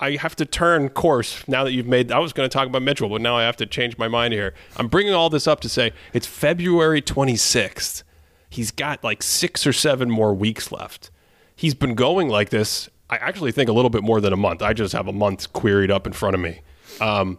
I 0.00 0.12
have 0.12 0.36
to 0.36 0.46
turn 0.46 0.90
course 0.90 1.42
now 1.48 1.64
that 1.64 1.72
you've 1.72 1.88
made. 1.88 2.12
I 2.12 2.20
was 2.20 2.32
going 2.32 2.48
to 2.48 2.52
talk 2.52 2.68
about 2.68 2.82
Mitchell, 2.82 3.08
but 3.08 3.22
now 3.22 3.36
I 3.36 3.42
have 3.42 3.56
to 3.56 3.66
change 3.66 3.98
my 3.98 4.06
mind 4.06 4.34
here. 4.34 4.54
I'm 4.76 4.86
bringing 4.86 5.14
all 5.14 5.30
this 5.30 5.48
up 5.48 5.58
to 5.62 5.68
say 5.68 5.92
it's 6.12 6.28
February 6.28 7.02
26th. 7.02 8.04
He's 8.48 8.70
got 8.70 9.04
like 9.04 9.22
six 9.22 9.66
or 9.66 9.72
seven 9.72 10.10
more 10.10 10.34
weeks 10.34 10.72
left. 10.72 11.10
He's 11.54 11.74
been 11.74 11.94
going 11.94 12.28
like 12.28 12.50
this. 12.50 12.88
I 13.10 13.16
actually 13.16 13.52
think 13.52 13.68
a 13.68 13.72
little 13.72 13.90
bit 13.90 14.02
more 14.02 14.20
than 14.20 14.32
a 14.32 14.36
month. 14.36 14.62
I 14.62 14.72
just 14.72 14.92
have 14.92 15.08
a 15.08 15.12
month 15.12 15.52
queried 15.52 15.90
up 15.90 16.06
in 16.06 16.12
front 16.12 16.34
of 16.34 16.40
me. 16.40 16.60
Um, 17.00 17.38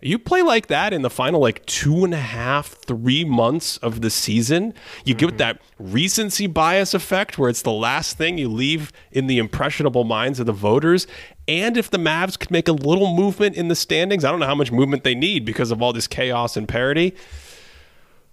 you 0.00 0.18
play 0.18 0.42
like 0.42 0.68
that 0.68 0.92
in 0.92 1.02
the 1.02 1.10
final 1.10 1.40
like 1.40 1.66
two 1.66 2.04
and 2.04 2.14
a 2.14 2.18
half, 2.18 2.68
three 2.68 3.24
months 3.24 3.78
of 3.78 4.00
the 4.00 4.10
season. 4.10 4.72
You 5.04 5.14
get 5.14 5.38
that 5.38 5.60
recency 5.78 6.46
bias 6.46 6.94
effect 6.94 7.36
where 7.36 7.50
it's 7.50 7.62
the 7.62 7.72
last 7.72 8.16
thing 8.16 8.38
you 8.38 8.48
leave 8.48 8.92
in 9.10 9.26
the 9.26 9.38
impressionable 9.38 10.04
minds 10.04 10.38
of 10.38 10.46
the 10.46 10.52
voters. 10.52 11.08
And 11.48 11.76
if 11.76 11.90
the 11.90 11.98
Mavs 11.98 12.38
could 12.38 12.52
make 12.52 12.68
a 12.68 12.72
little 12.72 13.12
movement 13.12 13.56
in 13.56 13.66
the 13.66 13.74
standings, 13.74 14.24
I 14.24 14.30
don't 14.30 14.38
know 14.38 14.46
how 14.46 14.54
much 14.54 14.70
movement 14.70 15.02
they 15.02 15.16
need 15.16 15.44
because 15.44 15.72
of 15.72 15.82
all 15.82 15.92
this 15.92 16.06
chaos 16.06 16.56
and 16.56 16.68
parity. 16.68 17.16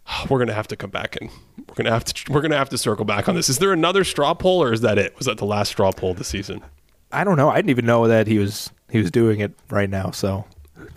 we're 0.30 0.40
gonna 0.40 0.54
have 0.54 0.68
to 0.68 0.76
come 0.76 0.90
back 0.90 1.18
and 1.20 1.30
we're 1.68 1.76
gonna 1.76 1.92
have 1.92 2.04
to 2.06 2.32
we're 2.34 2.42
gonna 2.42 2.58
have 2.58 2.70
to 2.70 2.78
circle 2.78 3.06
back 3.06 3.28
on 3.30 3.36
this. 3.36 3.50
Is 3.50 3.60
there 3.60 3.74
another 3.74 4.04
straw 4.04 4.34
poll, 4.34 4.62
or 4.64 4.74
is 4.74 4.82
that 4.82 4.98
it? 4.98 5.18
Was 5.18 5.26
that 5.28 5.38
the 5.38 5.46
last 5.46 5.70
straw 5.70 5.92
poll 5.92 6.12
of 6.12 6.18
the 6.18 6.24
season? 6.24 6.64
I 7.12 7.24
don't 7.24 7.38
know. 7.38 7.50
I 7.50 7.56
didn't 7.58 7.70
even 7.70 7.86
know 7.86 8.08
that 8.08 8.28
he 8.28 8.38
was 8.40 8.70
he 8.90 8.98
was 9.00 9.12
doing 9.12 9.40
it 9.40 9.54
right 9.70 9.90
now. 9.90 10.12
So 10.12 10.46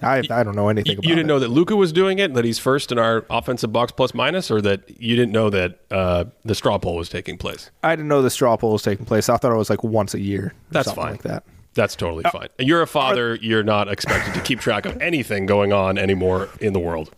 I 0.03 0.19
I 0.31 0.43
don't 0.43 0.57
know 0.57 0.69
anything 0.69 0.93
You, 0.93 0.99
about 0.99 1.05
you 1.09 1.15
didn't 1.15 1.27
it. 1.27 1.33
know 1.35 1.39
that 1.39 1.49
Luka 1.49 1.77
was 1.77 1.93
doing 1.93 2.19
it, 2.19 2.35
that 2.35 2.45
he's 2.45 2.59
first 2.59 2.93
in 2.93 2.99
our 2.99 3.25
offensive 3.31 3.73
box 3.73 3.93
plus 3.93 4.15
minus, 4.15 4.51
or 4.51 4.61
that 4.63 5.01
you 5.01 5.17
didn't 5.17 5.33
know 5.33 5.51
that 5.51 5.79
uh, 5.91 6.25
the 6.45 6.55
straw 6.55 6.79
poll 6.79 6.97
was 6.97 7.09
taking 7.09 7.39
place. 7.39 7.71
I 7.83 7.95
didn't 7.97 8.09
know 8.09 8.21
the 8.23 8.31
straw 8.31 8.57
poll 8.57 8.73
was 8.73 8.83
taking 8.83 9.07
place. 9.07 9.29
I 9.29 9.37
thought 9.37 9.53
it 9.53 9.57
was 9.57 9.71
like 9.71 9.85
once 9.85 10.15
a 10.15 10.21
year. 10.21 10.53
That's 10.71 10.87
something 10.87 11.03
fine. 11.03 11.13
Like 11.13 11.23
that. 11.23 11.45
That's 11.75 11.95
totally 11.95 12.25
fine. 12.25 12.49
You're 12.59 12.83
a 12.83 12.89
father. 12.89 13.37
You're 13.37 13.63
not 13.63 13.87
expected 13.89 14.35
to 14.35 14.41
keep 14.41 14.59
track 14.59 14.85
of 14.85 15.01
anything 15.01 15.47
going 15.47 15.73
on 15.73 15.97
anymore 15.97 16.49
in 16.61 16.73
the 16.73 16.81
world. 16.81 17.15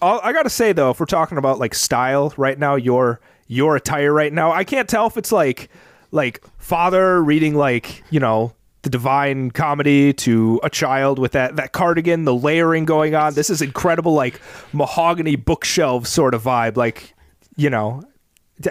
All, 0.00 0.20
I 0.22 0.32
gotta 0.32 0.50
say 0.50 0.72
though, 0.72 0.90
if 0.90 1.00
we're 1.00 1.06
talking 1.06 1.38
about 1.38 1.58
like 1.58 1.74
style 1.74 2.32
right 2.36 2.58
now, 2.58 2.76
your 2.76 3.20
your 3.46 3.76
attire 3.76 4.12
right 4.12 4.32
now, 4.32 4.52
I 4.52 4.64
can't 4.64 4.88
tell 4.88 5.06
if 5.06 5.16
it's 5.16 5.32
like 5.32 5.68
like 6.10 6.42
father 6.58 7.22
reading 7.22 7.54
like 7.54 8.02
you 8.10 8.20
know 8.20 8.54
the 8.82 8.90
divine 8.90 9.50
comedy 9.50 10.12
to 10.12 10.60
a 10.62 10.70
child 10.70 11.18
with 11.18 11.32
that 11.32 11.56
that 11.56 11.72
cardigan, 11.72 12.24
the 12.24 12.34
layering 12.34 12.84
going 12.84 13.14
on. 13.14 13.34
This 13.34 13.50
is 13.50 13.60
incredible, 13.60 14.12
like 14.12 14.40
mahogany 14.72 15.36
bookshelf 15.36 16.06
sort 16.06 16.34
of 16.34 16.42
vibe. 16.42 16.76
Like 16.76 17.14
you 17.56 17.70
know, 17.70 18.02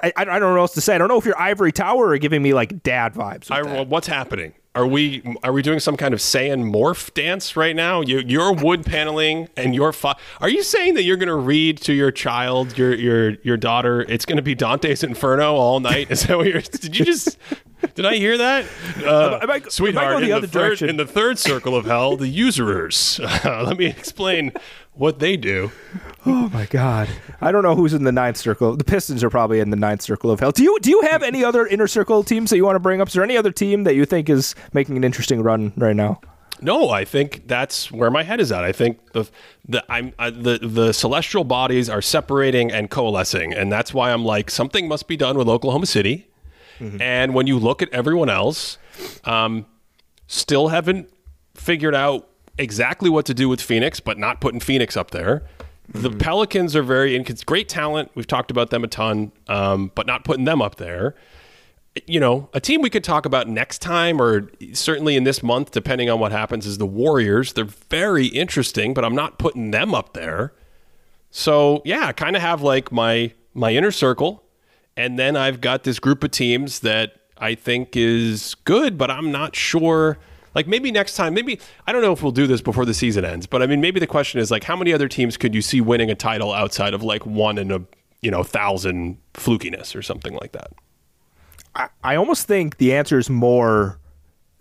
I, 0.02 0.14
I 0.16 0.24
don't 0.26 0.40
know 0.40 0.52
what 0.52 0.60
else 0.60 0.74
to 0.76 0.82
say. 0.82 0.96
I 0.96 0.98
don't 0.98 1.10
know 1.10 1.18
if 1.18 1.26
you're 1.26 1.40
ivory 1.40 1.72
tower 1.72 2.08
or 2.08 2.18
giving 2.18 2.42
me 2.42 2.54
like 2.54 2.84
dad 2.84 3.14
vibes. 3.14 3.52
I, 3.52 3.84
what's 3.84 4.08
happening? 4.08 4.54
Are 4.78 4.86
we 4.86 5.24
are 5.44 5.52
we 5.52 5.64
doing 5.64 5.80
some 5.80 5.98
kind 5.98 6.14
of 6.14 6.20
Saiyan 6.20 6.72
morph 6.72 7.12
dance 7.16 7.56
right 7.56 7.76
now? 7.76 8.02
You, 8.02 8.20
your 8.20 8.54
wood 8.54 8.86
paneling 8.86 9.50
and 9.58 9.74
your 9.74 9.92
fa- 9.92 10.18
Are 10.40 10.50
you 10.50 10.62
saying 10.62 10.94
that 10.94 11.02
you're 11.02 11.18
going 11.18 11.30
to 11.30 11.36
read 11.36 11.80
to 11.82 11.94
your 11.94 12.12
child, 12.12 12.78
your 12.78 12.94
your 12.94 13.32
your 13.42 13.58
daughter? 13.58 14.02
It's 14.08 14.24
going 14.24 14.36
to 14.36 14.44
be 14.44 14.54
Dante's 14.54 15.04
Inferno 15.04 15.56
all 15.56 15.80
night. 15.80 16.12
Is 16.12 16.28
that 16.28 16.38
what 16.38 16.46
you're? 16.46 16.62
Did 16.62 16.96
you 17.00 17.06
just? 17.06 17.40
Did 17.96 18.06
I 18.06 18.16
hear 18.18 18.38
that? 18.38 18.66
Uh, 19.04 19.10
I 19.10 19.30
might- 19.30 19.42
I 19.42 19.46
might 19.48 19.72
sweetheart, 19.72 20.10
go 20.14 20.18
the 20.20 20.24
in, 20.26 20.30
the 20.30 20.36
other 20.38 20.48
third, 20.48 20.60
direction. 20.68 20.90
in 20.90 20.98
the 20.98 21.06
third 21.08 21.40
circle 21.40 21.76
of 21.76 21.86
hell, 21.86 22.16
the 22.16 22.28
usurers. 22.28 23.20
let 23.44 23.78
me 23.78 23.86
explain 23.88 24.52
what 24.98 25.20
they 25.20 25.38
do. 25.38 25.72
Oh 26.26 26.50
my 26.50 26.66
god! 26.66 27.08
I 27.40 27.52
don't 27.52 27.64
know 27.64 27.76
who's 27.76 27.94
in 27.94 28.04
the 28.04 28.12
ninth 28.12 28.38
circle. 28.38 28.76
The 28.76 28.84
Pistons 28.84 29.24
are 29.24 29.30
probably 29.30 29.60
in 29.60 29.70
the 29.70 29.78
ninth 29.78 30.02
circle 30.02 30.30
of 30.30 30.40
hell. 30.40 30.52
Do 30.52 30.64
you 30.64 30.78
do 30.82 30.90
you 30.90 31.02
have 31.02 31.24
any 31.24 31.44
other 31.44 31.66
inner 31.66 31.88
circle 31.88 32.24
teams 32.24 32.50
that 32.50 32.58
you 32.58 32.66
want 32.66 32.76
to 32.76 32.80
bring 32.80 33.00
up? 33.00 33.08
Is 33.08 33.14
there 33.14 33.24
any 33.24 33.38
other 33.38 33.52
team 33.52 33.84
that 33.86 33.96
you 33.96 34.06
think 34.06 34.30
is 34.30 34.56
making 34.74 34.98
an 34.98 35.04
interesting 35.04 35.42
run 35.42 35.74
right 35.78 35.96
now? 35.96 36.20
No, 36.60 36.90
I 36.90 37.06
think 37.06 37.48
that's 37.48 37.92
where 37.92 38.10
my 38.10 38.24
head 38.24 38.40
is 38.40 38.52
at. 38.52 38.64
I 38.64 38.72
think 38.72 39.12
the 39.14 39.30
the 39.68 39.84
I'm 39.90 40.14
I, 40.18 40.32
the 40.32 40.60
the 40.62 40.92
celestial 40.92 41.44
bodies 41.44 41.90
are 41.90 42.02
separating 42.02 42.72
and 42.72 42.90
coalescing, 42.90 43.54
and 43.54 43.72
that's 43.72 43.94
why 43.94 44.12
I'm 44.12 44.26
like 44.26 44.50
something 44.50 44.88
must 44.88 45.08
be 45.08 45.16
done 45.16 45.38
with 45.38 45.48
Oklahoma 45.48 45.86
City. 45.86 46.28
And 46.80 47.34
when 47.34 47.48
you 47.48 47.58
look 47.58 47.82
at 47.82 47.90
everyone 47.92 48.30
else, 48.30 48.78
um, 49.24 49.66
still 50.28 50.68
haven't 50.68 51.10
figured 51.56 51.96
out 51.96 52.30
exactly 52.58 53.10
what 53.10 53.26
to 53.26 53.34
do 53.34 53.50
with 53.50 53.62
Phoenix, 53.62 54.00
but 54.00 54.18
not 54.18 54.42
putting 54.42 54.60
Phoenix 54.60 54.98
up 54.98 55.12
there. 55.12 55.44
The 55.90 56.10
Pelicans 56.10 56.76
are 56.76 56.84
very 56.84 57.18
incons- 57.18 57.46
great 57.46 57.70
talent. 57.70 58.12
We've 58.14 58.28
talked 58.28 58.52
about 58.52 58.72
them 58.72 58.84
a 58.84 58.88
ton, 58.88 59.32
um, 59.48 59.92
but 59.96 60.06
not 60.06 60.26
putting 60.26 60.44
them 60.46 60.62
up 60.62 60.76
there 60.76 61.16
you 62.06 62.20
know, 62.20 62.50
a 62.54 62.60
team 62.60 62.82
we 62.82 62.90
could 62.90 63.04
talk 63.04 63.26
about 63.26 63.48
next 63.48 63.80
time 63.80 64.22
or 64.22 64.50
certainly 64.74 65.16
in 65.16 65.24
this 65.24 65.42
month, 65.42 65.72
depending 65.72 66.10
on 66.10 66.20
what 66.20 66.32
happens, 66.32 66.66
is 66.66 66.78
the 66.78 66.86
Warriors. 66.86 67.54
They're 67.54 67.66
very 67.66 68.28
interesting, 68.28 68.94
but 68.94 69.04
I'm 69.04 69.16
not 69.16 69.40
putting 69.40 69.72
them 69.72 69.96
up 69.96 70.14
there. 70.14 70.54
So 71.32 71.82
yeah, 71.86 72.08
I 72.08 72.12
kind 72.14 72.36
of 72.36 72.42
have 72.42 72.62
like 72.62 72.92
my 72.92 73.34
my 73.54 73.72
inner 73.72 73.92
circle, 73.92 74.44
and 74.96 75.18
then 75.18 75.36
I've 75.36 75.62
got 75.62 75.84
this 75.84 76.00
group 76.00 76.24
of 76.24 76.32
teams 76.32 76.82
that 76.82 77.14
I 77.38 77.56
think 77.56 77.96
is 77.96 78.56
good, 78.66 78.98
but 78.98 79.10
I'm 79.10 79.32
not 79.32 79.56
sure. 79.56 80.18
Like 80.58 80.68
maybe 80.68 80.92
next 80.92 81.16
time, 81.16 81.34
maybe 81.36 81.60
I 81.86 81.92
don't 81.94 82.02
know 82.02 82.12
if 82.14 82.24
we'll 82.24 82.32
do 82.32 82.48
this 82.48 82.62
before 82.62 82.84
the 82.84 82.94
season 82.96 83.24
ends, 83.24 83.46
but 83.46 83.62
I 83.62 83.68
mean 83.68 83.80
maybe 83.80 84.00
the 84.00 84.08
question 84.08 84.40
is 84.42 84.50
like 84.52 84.64
how 84.64 84.76
many 84.76 84.92
other 84.92 85.08
teams 85.08 85.38
could 85.38 85.54
you 85.54 85.62
see 85.62 85.80
winning 85.82 86.10
a 86.10 86.16
title 86.16 86.52
outside 86.52 86.94
of 86.96 87.04
like 87.04 87.26
one 87.28 87.60
in 87.60 87.72
a 87.72 87.80
you 88.22 88.32
know 88.32 88.42
thousand 88.44 89.18
flukiness 89.36 89.96
or 89.96 90.02
something 90.02 90.34
like 90.34 90.54
that? 90.54 90.72
I, 91.76 91.90
I 92.04 92.16
almost 92.16 92.48
think 92.48 92.78
the 92.78 92.94
answer 92.96 93.20
is 93.20 93.30
more 93.30 94.00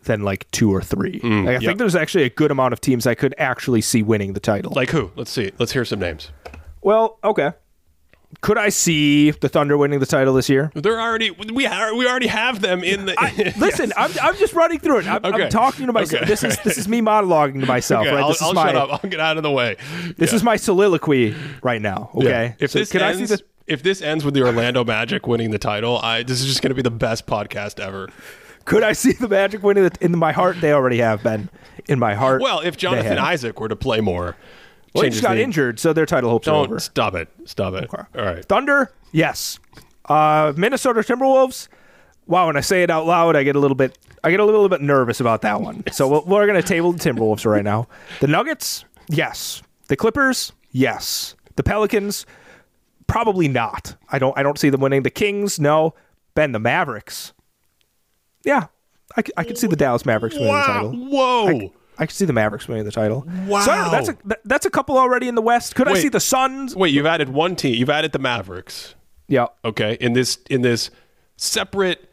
than 0.04 0.22
like 0.22 0.48
two 0.50 0.70
or 0.72 0.82
three. 0.82 1.12
like, 1.14 1.24
I 1.24 1.26
Mm, 1.26 1.52
yeah. 1.52 1.58
think 1.60 1.78
there's 1.78 1.96
actually 1.96 2.24
a 2.24 2.30
good 2.30 2.50
amount 2.50 2.74
of 2.74 2.80
teams 2.80 3.06
I 3.06 3.14
could 3.14 3.34
actually 3.38 3.80
see 3.80 4.02
winning 4.02 4.34
the 4.34 4.40
title. 4.40 4.72
Like 4.76 4.90
who? 4.90 5.10
Let's 5.16 5.30
see. 5.30 5.50
Let's 5.58 5.72
hear 5.72 5.84
some 5.86 5.98
names. 5.98 6.30
well, 6.82 7.18
okay. 7.24 7.52
Could 8.40 8.58
I 8.58 8.68
see 8.68 9.30
the 9.30 9.48
Thunder 9.48 9.76
winning 9.78 10.00
the 10.00 10.06
title 10.06 10.34
this 10.34 10.48
year? 10.48 10.70
They're 10.74 11.00
already 11.00 11.30
we 11.30 11.66
are, 11.66 11.94
we 11.94 12.06
already 12.08 12.26
have 12.26 12.60
them 12.60 12.82
in 12.84 13.06
the. 13.06 13.54
Listen, 13.58 13.92
I'm, 13.96 14.10
I'm 14.22 14.36
just 14.36 14.52
running 14.52 14.78
through 14.78 14.98
it. 15.00 15.06
I'm, 15.06 15.24
Okay. 15.24 15.44
I'm 15.44 15.48
talking 15.50 15.86
to 15.86 15.92
myself. 15.92 16.22
Okay. 16.22 16.28
This 16.30 16.44
is 16.44 16.58
this 16.62 16.76
is 16.78 16.88
me 16.88 17.00
monologuing 17.00 17.60
to 17.60 17.66
myself. 17.66 18.06
Okay, 18.06 18.14
right? 18.14 18.22
I'll, 18.22 18.28
This 18.28 18.42
I'll 18.42 18.50
is 18.50 18.54
my 18.54 18.66
shut 18.66 18.76
up. 18.76 19.04
I'll 19.04 19.10
get 19.10 19.20
out 19.20 19.36
of 19.36 19.42
the 19.42 19.50
way. 19.50 19.76
this 20.16 20.32
is 20.32 20.42
my 20.42 20.56
soliloquy 20.56 21.34
right 21.62 21.80
now. 21.80 22.10
Okay. 22.14 22.56
If 22.58 22.72
So 22.72 22.80
this 22.80 22.90
can 22.92 23.02
ends, 23.02 23.22
I 23.32 23.36
see 23.36 23.42
the 23.42 23.72
if 23.72 23.82
this 23.82 24.02
ends 24.02 24.24
with 24.24 24.34
the 24.34 24.42
Orlando 24.42 24.84
Magic 24.84 25.26
winning 25.26 25.50
the 25.50 25.58
title, 25.58 25.98
I 25.98 26.22
this 26.22 26.40
is 26.40 26.46
just 26.46 26.62
going 26.62 26.70
to 26.70 26.74
be 26.76 26.82
the 26.82 26.90
best 26.90 27.26
podcast 27.26 27.80
ever. 27.80 28.08
Could 28.64 28.82
I 28.82 28.92
see 28.92 29.12
the 29.12 29.28
Magic 29.28 29.62
winning 29.62 29.84
the, 29.84 29.96
in 30.04 30.18
my 30.18 30.32
heart? 30.32 30.60
They 30.60 30.72
already 30.72 30.98
have 30.98 31.22
been 31.22 31.48
in 31.88 31.98
my 32.00 32.14
heart. 32.14 32.42
Well, 32.42 32.60
if 32.60 32.76
Jonathan. 32.76 33.18
Isaac 33.18 33.60
were 33.60 33.68
to 33.68 33.76
play 33.76 34.00
more, 34.00 34.36
well, 34.96 35.04
he 35.04 35.10
just 35.10 35.22
got 35.22 35.34
the- 35.34 35.42
injured, 35.42 35.78
so 35.78 35.92
their 35.92 36.06
title 36.06 36.30
hopes 36.30 36.48
are 36.48 36.52
Don't 36.52 36.66
over. 36.66 36.78
stop 36.80 37.14
it. 37.14 37.28
Stop 37.44 37.74
it. 37.74 37.88
All 37.92 38.06
right. 38.14 38.44
Thunder, 38.44 38.92
yes. 39.12 39.58
Uh, 40.06 40.52
Minnesota 40.56 41.00
Timberwolves. 41.00 41.68
Wow, 42.26 42.46
when 42.48 42.56
I 42.56 42.60
say 42.60 42.82
it 42.82 42.90
out 42.90 43.06
loud, 43.06 43.36
I 43.36 43.44
get 43.44 43.54
a 43.54 43.60
little 43.60 43.74
bit, 43.76 43.96
I 44.24 44.30
get 44.30 44.40
a 44.40 44.44
little 44.44 44.68
bit 44.68 44.80
nervous 44.80 45.20
about 45.20 45.42
that 45.42 45.60
one. 45.60 45.84
So 45.92 46.08
we're, 46.08 46.20
we're 46.22 46.46
going 46.46 46.60
to 46.60 46.66
table 46.66 46.92
the 46.92 46.98
Timberwolves 46.98 47.46
right 47.46 47.62
now. 47.64 47.86
The 48.20 48.26
Nuggets, 48.26 48.84
yes. 49.08 49.62
The 49.88 49.96
Clippers, 49.96 50.52
yes. 50.72 51.36
The 51.54 51.62
Pelicans, 51.62 52.26
probably 53.06 53.46
not. 53.46 53.94
I 54.10 54.18
don't, 54.18 54.36
I 54.36 54.42
don't 54.42 54.58
see 54.58 54.70
them 54.70 54.80
winning. 54.80 55.04
The 55.04 55.10
Kings, 55.10 55.60
no. 55.60 55.94
Ben, 56.34 56.50
the 56.52 56.58
Mavericks, 56.58 57.32
yeah. 58.44 58.66
I, 59.16 59.22
I 59.36 59.44
could 59.44 59.56
see 59.56 59.68
the 59.68 59.76
Dallas 59.76 60.04
Mavericks 60.04 60.34
winning 60.36 60.52
the 60.52 60.62
title. 60.62 60.92
Whoa. 60.92 61.48
I 61.48 61.70
could 62.04 62.14
see 62.14 62.26
the 62.26 62.34
Mavericks 62.34 62.68
winning 62.68 62.84
the 62.84 62.92
title. 62.92 63.26
Wow. 63.46 63.60
So 63.62 63.72
I 63.72 63.90
that's 63.90 64.08
a 64.10 64.16
that- 64.26 64.40
that's 64.44 64.66
a 64.66 64.70
couple 64.70 64.98
already 64.98 65.28
in 65.28 65.34
the 65.34 65.40
West. 65.42 65.74
Could 65.74 65.88
I 65.88 65.94
see 65.94 66.10
the 66.10 66.20
Suns? 66.20 66.76
Wait, 66.76 66.92
you've 66.92 67.06
added 67.06 67.30
one 67.30 67.56
team. 67.56 67.74
You've 67.76 67.88
added 67.88 68.12
the 68.12 68.18
Mavericks. 68.18 68.94
Yeah. 69.28 69.46
okay 69.64 69.96
in 70.00 70.12
this 70.12 70.38
in 70.50 70.60
this 70.62 70.90
separate 71.38 72.08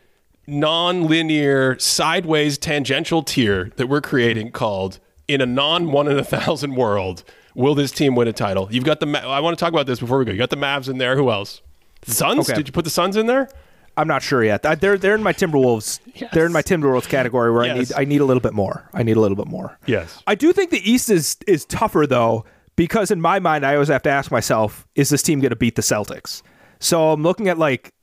non-linear 0.47 1.77
sideways 1.79 2.57
tangential 2.57 3.21
tier 3.23 3.71
that 3.75 3.87
we're 3.87 4.01
creating 4.01 4.51
called 4.51 4.99
in 5.27 5.41
a 5.41 5.45
non 5.45 5.91
one 5.91 6.07
in 6.07 6.17
a 6.17 6.23
thousand 6.23 6.75
world 6.75 7.23
will 7.55 7.75
this 7.75 7.91
team 7.91 8.15
win 8.15 8.27
a 8.27 8.33
title 8.33 8.67
you've 8.71 8.83
got 8.83 8.99
the 8.99 9.05
Ma- 9.05 9.19
i 9.19 9.39
want 9.39 9.57
to 9.57 9.63
talk 9.63 9.71
about 9.73 9.85
this 9.85 9.99
before 9.99 10.17
we 10.17 10.25
go 10.25 10.31
you 10.31 10.37
got 10.37 10.49
the 10.49 10.55
mavs 10.57 10.89
in 10.89 10.97
there 10.97 11.15
who 11.15 11.29
else 11.29 11.61
suns 12.05 12.49
Okay. 12.49 12.57
did 12.57 12.67
you 12.67 12.71
put 12.71 12.83
the 12.83 12.89
suns 12.89 13.15
in 13.15 13.25
there 13.25 13.49
I'm 13.95 14.07
not 14.07 14.23
sure 14.23 14.43
yet. 14.43 14.65
I- 14.65 14.75
They're 14.75 14.97
they're 14.97 15.15
in 15.15 15.23
my 15.23 15.33
Timberwolves. 15.33 15.99
They're 16.33 16.45
in 16.45 16.51
my 16.53 16.61
Timberwolves 16.63 17.07
category 17.07 17.51
where 17.51 17.63
I 17.63 17.73
need 17.73 17.93
I 17.95 18.05
need 18.05 18.21
a 18.21 18.25
little 18.25 18.41
bit 18.41 18.53
more. 18.53 18.89
I 18.93 19.03
need 19.03 19.17
a 19.17 19.19
little 19.21 19.37
bit 19.37 19.47
more. 19.47 19.77
yes 19.85 20.21
I 20.27 20.35
do 20.35 20.51
think 20.53 20.71
the 20.71 20.81
East 20.89 21.09
is 21.09 21.37
is 21.47 21.65
tougher 21.65 22.07
though 22.07 22.45
because 22.75 23.11
in 23.11 23.21
my 23.21 23.39
mind 23.39 23.65
I 23.65 23.73
always 23.75 23.89
have 23.89 24.01
to 24.03 24.09
ask 24.09 24.31
myself, 24.31 24.87
is 24.95 25.09
this 25.09 25.21
team 25.21 25.39
going 25.41 25.51
to 25.51 25.55
beat 25.55 25.75
the 25.75 25.81
Celtics? 25.83 26.41
So 26.79 27.11
I'm 27.11 27.21
looking 27.23 27.47
at 27.49 27.57
like 27.59 27.93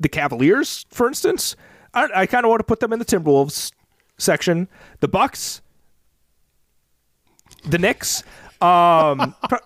the 0.00 0.08
Cavaliers, 0.08 0.86
for 0.90 1.08
instance. 1.08 1.56
I, 1.94 2.08
I 2.14 2.26
kind 2.26 2.44
of 2.44 2.50
want 2.50 2.60
to 2.60 2.64
put 2.64 2.80
them 2.80 2.92
in 2.92 2.98
the 2.98 3.04
Timberwolves 3.04 3.72
section. 4.18 4.68
The 5.00 5.08
Bucks, 5.08 5.62
the 7.64 7.78
Knicks, 7.78 8.22
um, 8.60 9.34
pro- 9.48 9.58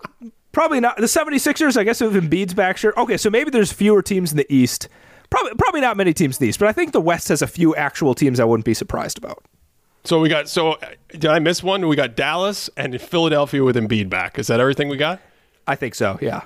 probably 0.51 0.79
not 0.79 0.97
the 0.97 1.03
76ers. 1.03 1.77
I 1.77 1.83
guess 1.83 2.01
if 2.01 2.13
Embiid's 2.13 2.53
back, 2.53 2.77
sure. 2.77 2.93
Okay, 2.99 3.17
so 3.17 3.29
maybe 3.29 3.49
there's 3.51 3.71
fewer 3.71 4.01
teams 4.01 4.31
in 4.31 4.37
the 4.37 4.51
East. 4.53 4.87
Probably, 5.33 5.55
probably 5.57 5.81
not 5.81 5.97
many 5.97 6.13
teams 6.13 6.37
in 6.37 6.43
the 6.43 6.49
East, 6.49 6.59
but 6.59 6.67
I 6.67 6.73
think 6.73 6.91
the 6.91 7.01
West 7.01 7.29
has 7.29 7.41
a 7.41 7.47
few 7.47 7.75
actual 7.75 8.13
teams 8.13 8.39
I 8.39 8.43
wouldn't 8.43 8.65
be 8.65 8.75
surprised 8.75 9.17
about. 9.17 9.43
so 10.03 10.19
we 10.19 10.29
got 10.29 10.47
so 10.47 10.73
uh, 10.73 10.89
did 11.09 11.25
i 11.25 11.39
miss 11.39 11.63
one? 11.63 11.87
We 11.87 11.95
got 11.95 12.15
dallas 12.15 12.69
and 12.77 13.01
philadelphia 13.01 13.63
with 13.63 13.75
Embiid 13.75 14.09
back. 14.11 14.37
Is 14.37 14.45
that 14.45 14.59
everything 14.59 14.89
we 14.89 14.97
got? 14.97 15.19
I 15.65 15.73
think 15.75 15.95
so. 15.95 16.19
Yeah. 16.21 16.41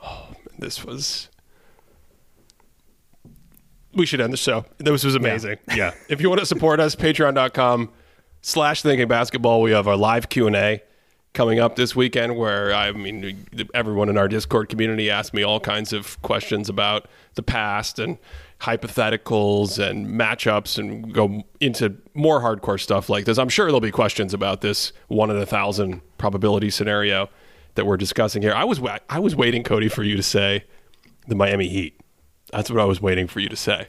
Oh, 0.00 0.28
this 0.60 0.84
was 0.84 1.28
we 3.94 4.06
should 4.06 4.20
end 4.20 4.32
the 4.32 4.36
show. 4.36 4.64
This 4.78 5.02
was 5.02 5.16
amazing. 5.16 5.58
Yeah, 5.74 5.92
if 6.08 6.20
you 6.20 6.28
want 6.28 6.38
to 6.38 6.46
support 6.46 6.78
us 6.78 6.94
patreon.com 6.94 7.90
slash 8.42 8.82
thinking 8.82 9.08
basketball 9.08 9.60
we 9.60 9.72
have 9.72 9.88
our 9.88 9.96
live 9.96 10.28
q&a 10.28 10.80
coming 11.32 11.60
up 11.60 11.76
this 11.76 11.94
weekend 11.94 12.36
where 12.36 12.72
i 12.74 12.90
mean 12.92 13.46
everyone 13.74 14.08
in 14.08 14.18
our 14.18 14.28
discord 14.28 14.68
community 14.68 15.10
asked 15.10 15.32
me 15.32 15.42
all 15.42 15.60
kinds 15.60 15.92
of 15.92 16.20
questions 16.22 16.68
about 16.68 17.06
the 17.34 17.42
past 17.42 17.98
and 17.98 18.18
hypotheticals 18.60 19.78
and 19.78 20.06
matchups 20.06 20.76
and 20.76 21.14
go 21.14 21.42
into 21.60 21.96
more 22.14 22.40
hardcore 22.40 22.80
stuff 22.80 23.08
like 23.08 23.24
this 23.24 23.38
i'm 23.38 23.48
sure 23.48 23.66
there'll 23.66 23.80
be 23.80 23.90
questions 23.90 24.34
about 24.34 24.60
this 24.60 24.92
one 25.08 25.30
in 25.30 25.36
a 25.36 25.46
thousand 25.46 26.00
probability 26.18 26.68
scenario 26.68 27.28
that 27.74 27.86
we're 27.86 27.96
discussing 27.96 28.42
here. 28.42 28.52
I 28.52 28.64
was 28.64 28.80
I 29.08 29.18
was 29.18 29.34
waiting, 29.34 29.62
Cody, 29.62 29.88
for 29.88 30.02
you 30.02 30.16
to 30.16 30.22
say 30.22 30.64
the 31.26 31.34
Miami 31.34 31.68
Heat. 31.68 31.98
That's 32.52 32.70
what 32.70 32.80
I 32.80 32.84
was 32.84 33.00
waiting 33.00 33.26
for 33.26 33.40
you 33.40 33.48
to 33.48 33.56
say. 33.56 33.88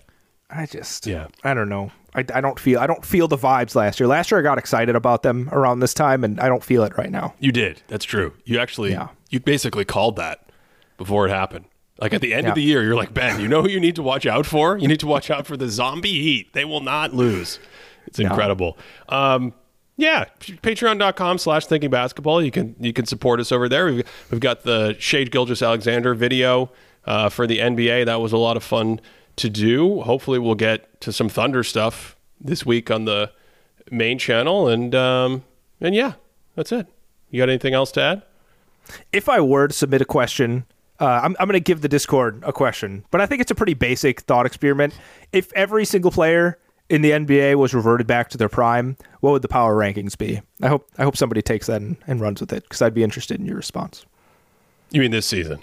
I 0.54 0.66
just, 0.66 1.08
Yeah. 1.08 1.28
I 1.44 1.54
don't 1.54 1.70
know. 1.70 1.92
I, 2.14 2.26
I 2.34 2.42
don't 2.42 2.60
feel 2.60 2.80
I 2.80 2.88
don't 2.88 3.06
feel 3.06 3.28
the 3.30 3.38
vibes 3.38 3.74
last 3.74 4.00
year. 4.00 4.08
Last 4.08 4.32
year 4.32 4.40
I 4.42 4.44
got 4.44 4.58
excited 4.58 4.96
about 4.98 5.24
them 5.24 5.48
around 5.54 5.80
this 5.80 5.94
time, 5.94 6.26
and 6.26 6.42
I 6.42 6.50
don't 6.50 6.62
feel 6.64 6.84
it 6.84 6.98
right 6.98 7.10
now. 7.10 7.34
You 7.40 7.54
did. 7.54 7.82
That's 7.88 8.04
true. 8.04 8.34
You 8.44 8.60
actually, 8.60 8.92
Yeah. 8.92 9.08
you 9.30 9.40
basically 9.40 9.86
called 9.86 10.18
that 10.18 10.50
before 10.98 11.26
it 11.26 11.30
happened. 11.32 11.66
Like 12.02 12.14
at 12.14 12.20
the 12.20 12.34
end 12.34 12.44
Yeah. 12.44 12.50
of 12.50 12.56
the 12.56 12.64
year, 12.64 12.84
you're 12.84 12.96
like, 12.96 13.14
Ben, 13.14 13.40
you 13.40 13.48
know 13.48 13.62
who 13.62 13.70
you 13.70 13.80
need 13.80 13.96
to 13.96 14.04
watch 14.04 14.26
out 14.26 14.46
for? 14.46 14.78
You 14.78 14.90
need 14.90 15.00
to 15.00 15.08
watch 15.08 15.30
out 15.32 15.48
for 15.48 15.56
the 15.56 15.70
zombie 15.70 16.22
heat. 16.22 16.52
They 16.52 16.66
will 16.66 16.82
not 16.82 17.14
lose. 17.14 17.60
It's 18.08 18.20
incredible. 18.20 18.78
Um, 19.08 19.54
yeah, 19.96 20.26
patreon.com 20.42 21.38
slash 21.38 21.66
thinking 21.68 21.90
basketball. 21.92 22.42
You 22.44 22.52
can 22.52 22.76
you 22.80 22.92
can 22.92 23.06
support 23.06 23.40
us 23.40 23.52
over 23.52 23.70
there. 23.70 23.86
We've, 23.86 24.04
we've 24.32 24.40
got 24.42 24.64
the 24.64 24.96
Shai 25.00 25.24
Gilgeous-Alexander 25.26 26.14
video 26.16 26.72
uh, 27.06 27.30
for 27.30 27.48
the 27.48 27.60
NBA. 27.60 28.06
That 28.06 28.20
was 28.20 28.34
a 28.34 28.38
lot 28.38 28.58
of 28.58 28.64
fun 28.64 29.00
to 29.42 29.50
do. 29.50 30.02
Hopefully 30.02 30.40
we'll 30.40 30.56
get 30.56 31.00
to 31.02 31.12
some 31.12 31.30
Thunder 31.30 31.64
stuff 31.64 32.16
this 32.40 32.66
week 32.66 32.90
on 32.90 33.06
the 33.06 33.32
main 33.92 34.18
channel. 34.18 34.68
And 34.68 34.96
um, 34.96 35.44
and 35.80 35.94
yeah, 35.94 36.14
that's 36.56 36.72
it. 36.72 36.88
You 37.30 37.42
got 37.42 37.50
anything 37.50 37.74
else 37.74 37.92
to 37.94 38.02
add? 38.02 38.24
if 39.12 39.30
I 39.30 39.40
were 39.42 39.68
to 39.68 39.74
submit 39.74 40.02
a 40.02 40.06
question, 40.06 40.66
uh, 41.00 41.22
I'm, 41.24 41.36
I'm 41.40 41.48
going 41.48 41.54
to 41.54 41.60
give 41.60 41.82
the 41.82 41.90
Discord 41.90 42.44
a 42.46 42.54
question, 42.54 43.06
but 43.12 43.22
I 43.22 43.26
think 43.26 43.42
it's 43.42 43.52
a 43.52 43.56
pretty 43.56 43.74
basic 43.74 44.22
thought 44.22 44.46
experiment. 44.46 44.94
If 45.32 45.52
every 45.54 45.86
single 45.86 46.12
player 46.12 46.58
in 46.90 47.02
the 47.02 47.12
NBA 47.12 47.56
was 47.56 47.74
reverted 47.74 48.08
back 48.08 48.30
to 48.32 48.38
their 48.38 48.50
prime, 48.50 48.98
what 49.22 49.32
would 49.32 49.42
the 49.42 49.48
power 49.48 49.76
rankings 49.76 50.18
be? 50.18 50.42
I 50.62 50.68
hope 50.68 50.90
I 50.98 51.04
hope 51.04 51.18
somebody 51.18 51.42
takes 51.42 51.68
that 51.68 51.82
and, 51.82 51.98
and 52.08 52.20
runs 52.20 52.42
with 52.42 52.54
it 52.54 52.64
because 52.64 52.82
I'd 52.82 52.94
be 52.94 53.04
interested 53.04 53.40
in 53.40 53.46
your 53.46 53.56
response. 53.56 54.06
You 54.92 55.02
mean 55.02 55.12
this 55.12 55.26
season? 55.26 55.60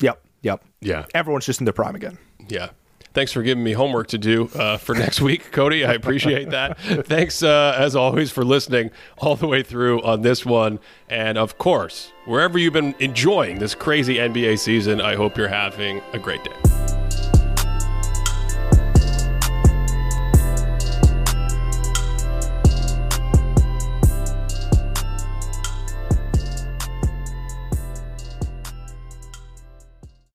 Yep, 0.00 0.24
yep. 0.42 0.64
Yeah. 0.80 1.04
Everyone's 1.14 1.44
just 1.44 1.60
in 1.60 1.66
their 1.66 1.74
prime 1.74 1.94
again. 1.94 2.18
Yeah. 2.48 2.70
Thanks 3.12 3.32
for 3.32 3.42
giving 3.42 3.64
me 3.64 3.72
homework 3.72 4.08
to 4.08 4.18
do 4.18 4.48
uh, 4.54 4.76
for 4.76 4.94
next 5.04 5.20
week, 5.20 5.50
Cody. 5.52 5.84
I 5.84 5.94
appreciate 5.94 6.50
that. 6.50 6.78
Thanks, 7.06 7.42
uh, 7.42 7.74
as 7.76 7.96
always, 7.96 8.30
for 8.30 8.44
listening 8.44 8.90
all 9.18 9.36
the 9.36 9.46
way 9.46 9.62
through 9.62 10.02
on 10.02 10.22
this 10.22 10.46
one. 10.46 10.78
And 11.08 11.36
of 11.36 11.58
course, 11.58 12.12
wherever 12.24 12.58
you've 12.58 12.72
been 12.72 12.94
enjoying 12.98 13.58
this 13.58 13.74
crazy 13.74 14.16
NBA 14.16 14.58
season, 14.58 15.00
I 15.00 15.16
hope 15.16 15.36
you're 15.36 15.48
having 15.48 16.00
a 16.12 16.18
great 16.18 16.44
day. 16.44 16.89